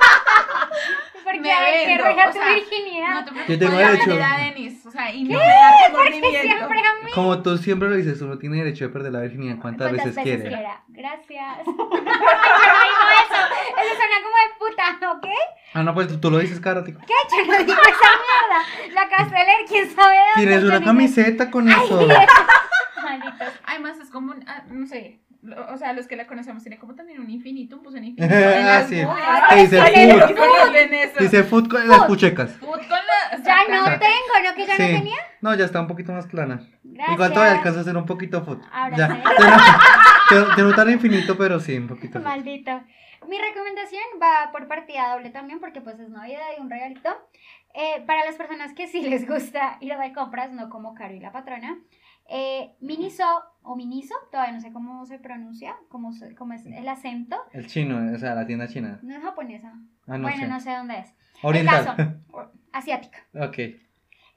Hay 1.52 1.86
que 1.86 2.04
o 2.04 2.32
tu 2.32 2.40
virginidad. 2.40 3.14
No 3.14 3.26
te 3.26 3.30
Yo 3.30 3.34
preocupes, 3.34 3.60
tengo 3.60 3.78
derecho. 3.78 4.10
vender 4.10 4.24
a 4.24 4.38
Denis, 4.38 4.86
o 4.86 4.92
sea, 4.92 5.12
y 5.14 5.24
no 5.24 5.38
me 5.40 5.46
da 5.46 5.72
remordimiento. 5.88 6.42
Siempre 6.42 6.80
a 6.80 7.04
mí. 7.06 7.12
Como 7.14 7.42
tú 7.42 7.58
siempre 7.58 7.90
lo 7.90 7.96
dices, 7.96 8.22
uno 8.22 8.38
tiene 8.38 8.58
derecho 8.58 8.86
de 8.86 8.90
perder 8.92 9.12
la 9.14 9.20
virginidad 9.22 9.58
cuantas, 9.60 9.90
¿Cuántas 9.90 10.06
veces, 10.16 10.24
quiere. 10.24 10.48
quiera? 10.50 10.84
Gracias. 10.88 11.58
Ay, 11.60 11.66
yo 11.66 11.74
no 11.74 12.00
digo 12.04 13.06
eso. 13.24 13.40
Eso 13.82 13.96
suena 13.96 14.16
como 14.24 14.38
de 14.38 14.50
puta, 14.60 15.12
¿ok? 15.12 15.28
Ah, 15.74 15.84
no, 15.84 15.94
pues 15.94 16.08
tú, 16.08 16.20
tú 16.20 16.32
lo 16.32 16.40
dices, 16.40 16.60
cara, 16.60 16.84
tico. 16.84 17.00
¿Qué? 17.06 17.14
Yo 17.32 17.46
no 17.46 17.58
digo 17.64 17.82
esa 17.82 18.10
mierda. 18.20 18.94
La 18.94 19.10
leer, 19.44 19.66
quién 19.68 19.90
sabe 19.96 20.16
dónde. 20.36 20.48
Tienes 20.48 20.64
una 20.64 20.84
camiseta 20.84 21.52
con 21.52 21.70
eso. 21.70 22.08
Malditos. 23.04 23.54
Además, 23.66 23.98
es 24.00 24.10
como, 24.10 24.32
un, 24.32 24.44
ah, 24.48 24.64
no 24.70 24.86
sé, 24.88 25.20
lo- 25.42 25.72
o 25.74 25.78
sea, 25.90 25.94
los 25.94 26.08
que 26.08 26.16
la 26.16 26.28
conocemos 26.28 26.64
tiene 26.64 26.78
como 26.78 26.96
también 26.96 27.20
un 27.20 27.30
infinitum, 27.30 27.82
pues 27.84 27.96
un 27.96 28.04
infinito. 28.04 28.34
en 28.36 28.44
Ah, 28.66 28.80
las 28.80 28.88
sí. 28.88 29.02
Te 29.50 29.56
dice 29.56 29.82
food. 29.82 31.20
Dice 31.20 31.44
food 31.44 31.68
con 31.70 31.88
las 31.88 32.04
puchecas. 32.06 32.52
Food 32.58 32.78
con 32.80 32.90
la... 32.90 33.20
Ya 33.46 33.56
no 33.70 33.76
Exacto. 33.76 34.06
tengo, 34.06 34.50
¿no? 34.50 34.56
Que 34.56 34.66
ya 34.66 34.74
no 34.74 34.86
tenía. 35.00 35.16
No, 35.42 35.54
ya 35.56 35.66
está 35.66 35.80
un 35.80 35.88
poquito 35.88 36.12
más 36.12 36.26
plana. 36.28 36.68
Gracias. 36.84 37.14
Igual 37.14 37.32
todavía 37.34 37.58
alcanza 37.58 37.80
a 37.82 37.84
ser 37.84 37.96
un 37.98 38.06
poquito 38.06 38.44
food. 38.44 38.60
Ahora 38.72 38.98
ya. 38.98 39.08
sí. 39.08 39.22
Que 40.56 40.62
no- 40.62 40.74
tan 40.76 40.90
infinito, 40.92 41.38
pero 41.38 41.60
sí, 41.60 41.76
un 41.78 41.88
poquito. 41.88 42.20
food. 42.20 42.24
Maldito. 42.28 42.72
Mi 43.28 43.38
recomendación 43.38 44.02
va 44.22 44.52
por 44.52 44.68
partida 44.68 45.14
doble 45.14 45.30
también, 45.30 45.60
porque 45.60 45.82
pues 45.82 46.00
es 46.00 46.10
Navidad 46.10 46.42
y 46.58 46.62
un 46.62 46.70
regalito. 46.70 47.10
Eh, 47.76 48.04
para 48.08 48.26
las 48.26 48.36
personas 48.36 48.74
que 48.74 48.88
sí 48.88 49.02
les 49.02 49.28
gusta 49.28 49.78
ir 49.82 49.96
de 49.96 50.14
compras, 50.14 50.52
no 50.52 50.70
como 50.70 50.94
Caro 50.96 51.14
y 51.14 51.20
la 51.20 51.32
patrona, 51.32 51.78
eh, 52.30 52.76
Miniso 52.80 53.26
o 53.64 53.76
Miniso, 53.76 54.16
todavía 54.32 54.54
no 54.54 54.62
sé 54.62 54.72
cómo 54.72 55.06
se 55.06 55.20
pronuncia, 55.20 55.76
cómo, 55.90 56.12
es 56.12 56.66
el 56.66 56.88
acento. 56.88 57.38
El 57.52 57.68
chino, 57.68 58.14
o 58.14 58.18
sea, 58.18 58.36
la 58.36 58.46
tienda 58.46 58.68
china. 58.68 59.00
No 59.02 59.16
es 59.16 59.22
japonesa. 59.22 59.74
Ah, 60.08 60.18
no 60.18 60.24
bueno, 60.24 60.38
sé. 60.44 60.48
no 60.48 60.60
sé 60.60 60.72
dónde 60.76 61.00
es. 61.00 61.14
Oriental. 61.42 61.80
El 61.80 61.96
caso, 61.96 62.12
o- 62.32 62.48
asiática. 62.72 63.20
ok. 63.34 63.58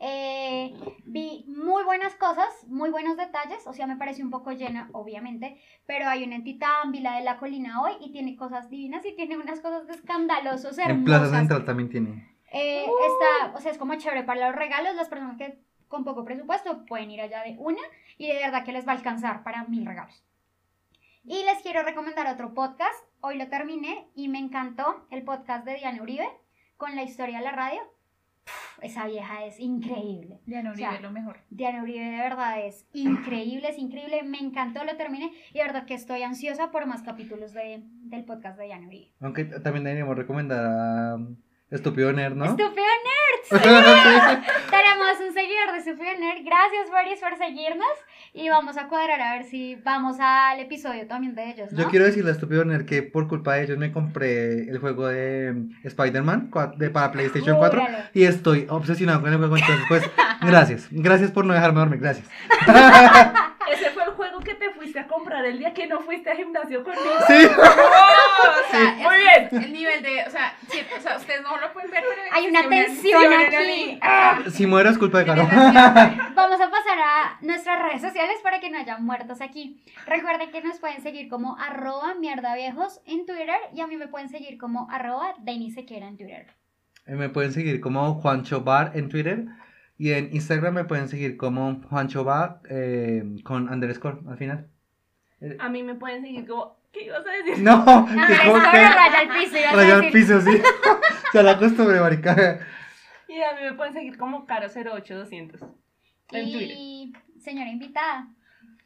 Eh, 0.04 0.74
vi 1.04 1.44
muy 1.46 1.84
buenas 1.84 2.16
cosas, 2.16 2.48
muy 2.66 2.90
buenos 2.90 3.16
detalles, 3.16 3.64
o 3.68 3.72
sea, 3.72 3.86
me 3.86 3.96
pareció 3.96 4.24
un 4.24 4.32
poco 4.32 4.50
llena, 4.50 4.88
obviamente, 4.92 5.60
pero 5.86 6.08
hay 6.08 6.24
una 6.24 6.34
en 6.34 6.42
Titán, 6.42 6.92
la 7.02 7.18
de 7.18 7.22
la 7.22 7.36
colina 7.36 7.80
hoy 7.80 7.92
y 8.00 8.10
tiene 8.10 8.34
cosas 8.34 8.68
divinas 8.68 9.06
y 9.06 9.14
tiene 9.14 9.38
unas 9.38 9.60
cosas 9.60 9.86
de 9.86 9.94
escandalosos, 9.94 10.76
En 10.78 11.04
Plaza. 11.04 11.30
Central 11.30 11.64
también 11.64 11.88
tiene. 11.88 12.36
Eh, 12.52 12.84
está, 12.84 13.54
o 13.56 13.60
sea, 13.60 13.70
es 13.70 13.78
como 13.78 13.94
chévere 13.94 14.24
para 14.24 14.48
los 14.48 14.56
regalos, 14.56 14.96
las 14.96 15.08
personas 15.08 15.36
que 15.38 15.60
con 15.92 16.04
poco 16.04 16.24
presupuesto 16.24 16.86
pueden 16.86 17.10
ir 17.10 17.20
allá 17.20 17.42
de 17.42 17.54
una 17.58 17.82
y 18.16 18.26
de 18.26 18.38
verdad 18.38 18.64
que 18.64 18.72
les 18.72 18.88
va 18.88 18.92
a 18.92 18.96
alcanzar 18.96 19.44
para 19.44 19.64
mil 19.64 19.84
regalos. 19.84 20.24
Y 21.22 21.44
les 21.44 21.62
quiero 21.62 21.82
recomendar 21.82 22.26
otro 22.26 22.54
podcast, 22.54 22.98
hoy 23.20 23.36
lo 23.36 23.46
terminé 23.48 24.08
y 24.16 24.28
me 24.28 24.38
encantó 24.38 25.06
el 25.10 25.22
podcast 25.22 25.66
de 25.66 25.74
Diana 25.74 26.02
Uribe 26.02 26.26
con 26.78 26.96
la 26.96 27.02
historia 27.02 27.38
de 27.38 27.44
la 27.44 27.52
radio. 27.52 27.80
esa 28.80 29.06
vieja 29.06 29.44
es 29.44 29.60
increíble. 29.60 30.40
Diana 30.46 30.72
O 30.72 30.74
sea, 30.74 30.88
Uribe, 30.88 31.02
lo 31.02 31.12
mejor. 31.12 31.40
Diana 31.50 31.82
Uribe 31.82 32.06
de 32.06 32.16
verdad 32.16 32.66
es 32.66 32.86
increíble, 32.94 33.68
es 33.68 33.78
increíble, 33.78 34.22
me 34.22 34.38
encantó, 34.38 34.82
lo 34.84 34.96
terminé 34.96 35.30
y 35.50 35.58
de 35.58 35.64
verdad 35.64 35.84
que 35.84 35.94
estoy 35.94 36.22
ansiosa 36.22 36.70
por 36.70 36.86
más 36.86 37.02
capítulos 37.02 37.52
de, 37.52 37.82
del 37.84 38.24
podcast 38.24 38.58
de 38.58 38.64
Diana 38.64 38.86
Uribe. 38.86 39.12
Aunque 39.20 39.44
también 39.44 39.84
deberíamos 39.84 40.16
recomendar 40.16 40.64
a 40.64 41.14
um, 41.16 41.36
Estúpido 41.70 42.12
Nerd, 42.12 42.34
¿no? 42.34 42.46
Estúpido 42.46 42.72
Nerd. 42.74 43.21
tenemos 43.50 45.20
un 45.26 45.34
seguidor 45.34 45.72
de 45.72 45.78
Estúpido 45.78 46.12
Nerd, 46.18 46.44
gracias 46.44 46.90
Boris 46.90 47.20
por 47.20 47.36
seguirnos 47.36 47.88
y 48.32 48.48
vamos 48.48 48.76
a 48.76 48.88
cuadrar 48.88 49.20
a 49.20 49.32
ver 49.36 49.44
si 49.44 49.74
vamos 49.76 50.16
al 50.20 50.60
episodio 50.60 51.06
también 51.06 51.34
de 51.34 51.50
ellos, 51.50 51.72
¿no? 51.72 51.78
Yo 51.78 51.90
quiero 51.90 52.04
decirle 52.06 52.30
a 52.30 52.34
Estúpido 52.34 52.64
Nerd 52.64 52.86
que 52.86 53.02
por 53.02 53.28
culpa 53.28 53.54
de 53.54 53.64
ellos 53.64 53.78
me 53.78 53.92
compré 53.92 54.68
el 54.70 54.78
juego 54.78 55.08
de 55.08 55.50
um, 55.50 55.70
Spider-Man 55.84 56.50
de, 56.76 56.90
para 56.90 57.12
PlayStation 57.12 57.56
4 57.58 57.80
Júralo. 57.80 57.98
y 58.14 58.24
estoy 58.24 58.66
obsesionado 58.68 59.20
con 59.20 59.32
el 59.32 59.38
juego. 59.38 59.56
Entonces, 59.56 59.84
pues, 59.88 60.10
gracias. 60.40 60.88
Gracias 60.90 61.30
por 61.30 61.44
no 61.44 61.54
dejarme 61.54 61.80
dormir. 61.80 62.00
Gracias. 62.00 62.26
Ese 63.72 63.90
fue 63.90 64.04
el 64.04 64.10
juego 64.10 64.40
que 64.40 64.54
te 64.54 64.70
a 65.44 65.48
el 65.48 65.58
día 65.58 65.72
que 65.74 65.86
no 65.86 66.00
fuiste 66.00 66.30
al 66.30 66.36
gimnasio 66.36 66.82
conmigo. 66.84 67.02
Sí. 67.26 67.44
o 67.46 68.70
sea, 68.70 68.94
Muy 68.94 69.16
es- 69.16 69.50
bien. 69.50 69.64
El 69.64 69.72
nivel 69.72 70.02
de, 70.02 70.24
o 70.26 70.30
sea, 70.30 70.54
sí, 70.68 70.78
o 70.96 71.00
sea, 71.00 71.16
ustedes 71.16 71.42
no 71.42 71.56
lo 71.58 71.72
pueden 71.72 71.90
ver, 71.90 72.02
pero 72.08 72.22
Hay 72.32 72.46
una 72.46 72.68
tensión 72.68 73.32
en 73.32 73.40
aquí. 73.40 73.98
Ah. 74.02 74.40
Si 74.50 74.66
muero 74.66 74.90
es 74.90 74.98
culpa 74.98 75.18
de 75.18 75.26
Caro. 75.26 75.42
Vamos 76.34 76.60
a 76.60 76.70
pasar 76.70 76.98
a 76.98 77.38
nuestras 77.42 77.82
redes 77.82 78.00
sociales 78.02 78.36
para 78.42 78.60
que 78.60 78.70
no 78.70 78.78
haya 78.78 78.98
muertos 78.98 79.40
aquí. 79.40 79.82
Recuerden 80.06 80.50
que 80.50 80.62
nos 80.62 80.78
pueden 80.78 81.02
seguir 81.02 81.28
como 81.28 81.56
arroba 81.58 82.14
mierdaviejos 82.14 83.00
en 83.06 83.26
Twitter 83.26 83.56
y 83.74 83.80
a 83.80 83.86
mí 83.86 83.96
me 83.96 84.08
pueden 84.08 84.28
seguir 84.28 84.58
como 84.58 84.88
arroba 84.90 85.34
Sequera 85.74 86.08
en 86.08 86.16
Twitter. 86.16 86.46
Eh, 87.06 87.14
Me 87.14 87.28
pueden 87.28 87.52
seguir 87.52 87.80
como 87.80 88.14
Juancho 88.14 88.62
Bar 88.62 88.92
en 88.94 89.08
Twitter 89.08 89.44
y 89.98 90.12
en 90.12 90.34
Instagram 90.34 90.74
me 90.74 90.84
pueden 90.84 91.08
seguir 91.08 91.36
como 91.36 91.80
Juancho 91.88 92.24
Bar 92.24 92.60
eh, 92.68 93.22
con 93.44 93.68
underscore 93.68 94.18
al 94.28 94.36
final. 94.36 94.68
A 95.58 95.68
mí 95.68 95.82
me 95.82 95.94
pueden 95.94 96.22
seguir 96.22 96.46
como, 96.46 96.76
¿qué 96.92 97.04
ibas 97.06 97.26
a 97.26 97.30
decir? 97.30 97.58
No, 97.62 97.84
Ah, 97.86 98.06
que 98.28 98.36
como 98.46 98.60
que 98.60 98.88
raya 98.88 99.18
al 99.20 99.28
piso. 99.28 99.56
raya 99.72 99.94
al 99.96 100.10
piso, 100.10 100.40
sí. 100.40 100.50
Se 101.32 101.42
la 101.42 101.58
costumbre, 101.58 102.00
marica. 102.00 102.60
Y 103.28 103.40
a 103.40 103.54
mí 103.54 103.62
me 103.62 103.72
pueden 103.74 103.92
seguir 103.94 104.16
como 104.18 104.46
Caro08200 104.46 105.74
en 106.32 106.50
Twitter. 106.52 106.76
Y 106.78 107.12
señora 107.40 107.70
invitada, 107.70 108.28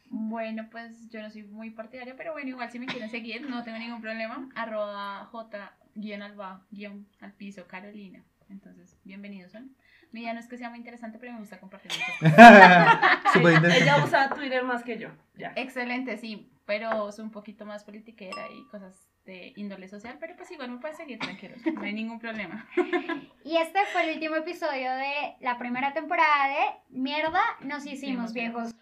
Bueno, 0.09 0.67
pues 0.71 1.09
yo 1.09 1.21
no 1.21 1.29
soy 1.29 1.43
muy 1.43 1.69
partidaria, 1.71 2.15
pero 2.15 2.31
bueno, 2.31 2.49
igual 2.49 2.71
si 2.71 2.79
me 2.79 2.85
quieren 2.85 3.09
seguir, 3.09 3.49
no 3.49 3.63
tengo 3.63 3.77
ningún 3.77 4.01
problema. 4.01 4.49
Arroba 4.55 5.25
J 5.25 5.73
guion 5.95 6.21
alba 6.21 6.65
guion 6.71 7.07
al 7.19 7.33
piso 7.33 7.67
Carolina. 7.67 8.23
Entonces, 8.49 8.97
bienvenidos 9.03 9.51
son. 9.51 9.75
Mi 10.17 10.23
idea 10.23 10.33
no 10.33 10.39
es 10.39 10.47
que 10.47 10.57
sea 10.57 10.69
muy 10.71 10.79
interesante, 10.79 11.19
pero 11.19 11.31
me 11.33 11.37
gusta 11.37 11.59
compartir. 11.59 11.91
Súper 12.21 13.51
Ella, 13.51 13.57
interesante. 13.57 13.77
ella 13.83 14.03
usa 14.03 14.29
Twitter 14.29 14.63
más 14.63 14.81
que 14.83 14.97
yo. 14.97 15.09
Ya. 15.35 15.53
Excelente, 15.55 16.17
sí, 16.17 16.51
pero 16.65 17.11
soy 17.11 17.23
un 17.25 17.29
poquito 17.29 17.67
más 17.67 17.83
politiquera 17.83 18.47
y 18.51 18.65
cosas 18.71 19.07
de 19.25 19.53
índole 19.57 19.87
social, 19.87 20.17
pero 20.19 20.35
pues 20.35 20.49
igual 20.49 20.71
me 20.71 20.77
pueden 20.79 20.97
seguir 20.97 21.19
tranquilos, 21.19 21.59
no 21.71 21.81
hay 21.83 21.93
ningún 21.93 22.17
problema. 22.17 22.65
y 23.45 23.57
este 23.57 23.77
fue 23.93 24.09
el 24.09 24.15
último 24.15 24.37
episodio 24.37 24.89
de 24.95 25.35
la 25.39 25.59
primera 25.59 25.93
temporada 25.93 26.47
de 26.47 26.65
Mierda, 26.89 27.41
nos 27.61 27.85
hicimos 27.85 28.31
Hicimos 28.31 28.33
viejos. 28.33 28.73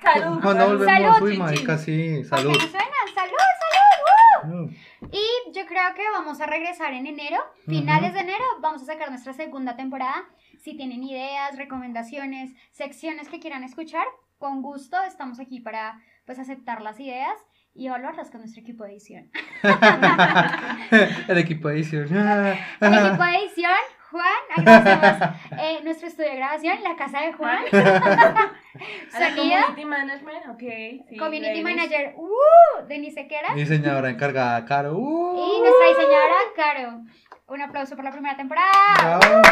Salud. 0.00 0.40
Cuando 0.42 0.64
salud. 0.64 0.78
volvemos, 0.78 0.86
Salud, 1.16 1.22
uy, 1.26 1.32
chin, 1.32 1.40
marica, 1.40 1.78
sí, 1.78 2.16
¿Por 2.18 2.38
salud. 2.38 2.52
suenan? 2.60 2.88
¡Salud, 3.12 3.36
salud! 3.64 4.44
¡Uh! 4.44 4.46
Mm. 4.46 4.76
Y 5.12 5.52
yo 5.52 5.66
creo 5.66 5.94
que 5.94 6.02
vamos 6.12 6.40
a 6.40 6.46
regresar 6.46 6.92
en 6.92 7.06
enero, 7.06 7.38
finales 7.66 8.14
de 8.14 8.20
enero, 8.20 8.44
vamos 8.60 8.82
a 8.82 8.86
sacar 8.86 9.10
nuestra 9.10 9.32
segunda 9.32 9.76
temporada. 9.76 10.24
Si 10.58 10.76
tienen 10.76 11.02
ideas, 11.02 11.56
recomendaciones, 11.56 12.54
secciones 12.72 13.28
que 13.28 13.40
quieran 13.40 13.64
escuchar, 13.64 14.06
con 14.38 14.62
gusto 14.62 14.96
estamos 15.02 15.40
aquí 15.40 15.60
para 15.60 16.00
pues 16.26 16.38
aceptar 16.38 16.82
las 16.82 16.98
ideas 17.00 17.38
y 17.74 17.86
evaluarlas 17.86 18.30
con 18.30 18.40
nuestro 18.40 18.62
equipo 18.62 18.84
de 18.84 18.92
edición. 18.92 19.30
El 21.28 21.38
equipo 21.38 21.68
de 21.68 21.74
edición. 21.74 22.08
El 22.80 22.94
equipo 22.94 23.24
de 23.24 23.36
edición, 23.36 23.72
Juan, 24.14 24.42
agradecemos 24.56 25.34
eh, 25.58 25.80
nuestro 25.82 26.06
estudio 26.06 26.30
de 26.30 26.36
grabación, 26.36 26.82
la 26.84 26.94
casa 26.94 27.20
de 27.20 27.32
Juan, 27.32 27.64
sonido, 29.10 29.34
community 29.34 29.84
management, 29.84 30.46
ok. 30.50 30.60
sí, 31.08 31.16
community 31.18 31.62
Dennis. 31.62 31.64
manager, 31.64 32.14
uh, 32.16 32.86
Denise 32.86 33.22
Sequera. 33.22 33.52
Diseñadora 33.56 34.10
encargada, 34.10 34.64
Caro. 34.66 34.96
Uh. 34.96 35.36
Y 35.36 35.60
nuestra 35.62 35.88
diseñadora, 35.88 36.36
Caro. 36.54 37.00
Un 37.48 37.60
aplauso 37.60 37.96
por 37.96 38.04
la 38.04 38.12
primera 38.12 38.36
temporada. 38.36 38.70
Bravo. 38.98 39.42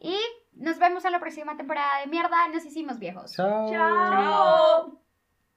Y 0.00 0.16
nos 0.54 0.78
vemos 0.78 1.04
en 1.04 1.10
la 1.10 1.18
próxima 1.18 1.56
temporada 1.56 2.02
de 2.02 2.06
mierda. 2.06 2.46
Nos 2.54 2.64
hicimos 2.64 3.00
viejos. 3.00 3.32
Chao. 3.34 3.68
Chao. 3.68 5.01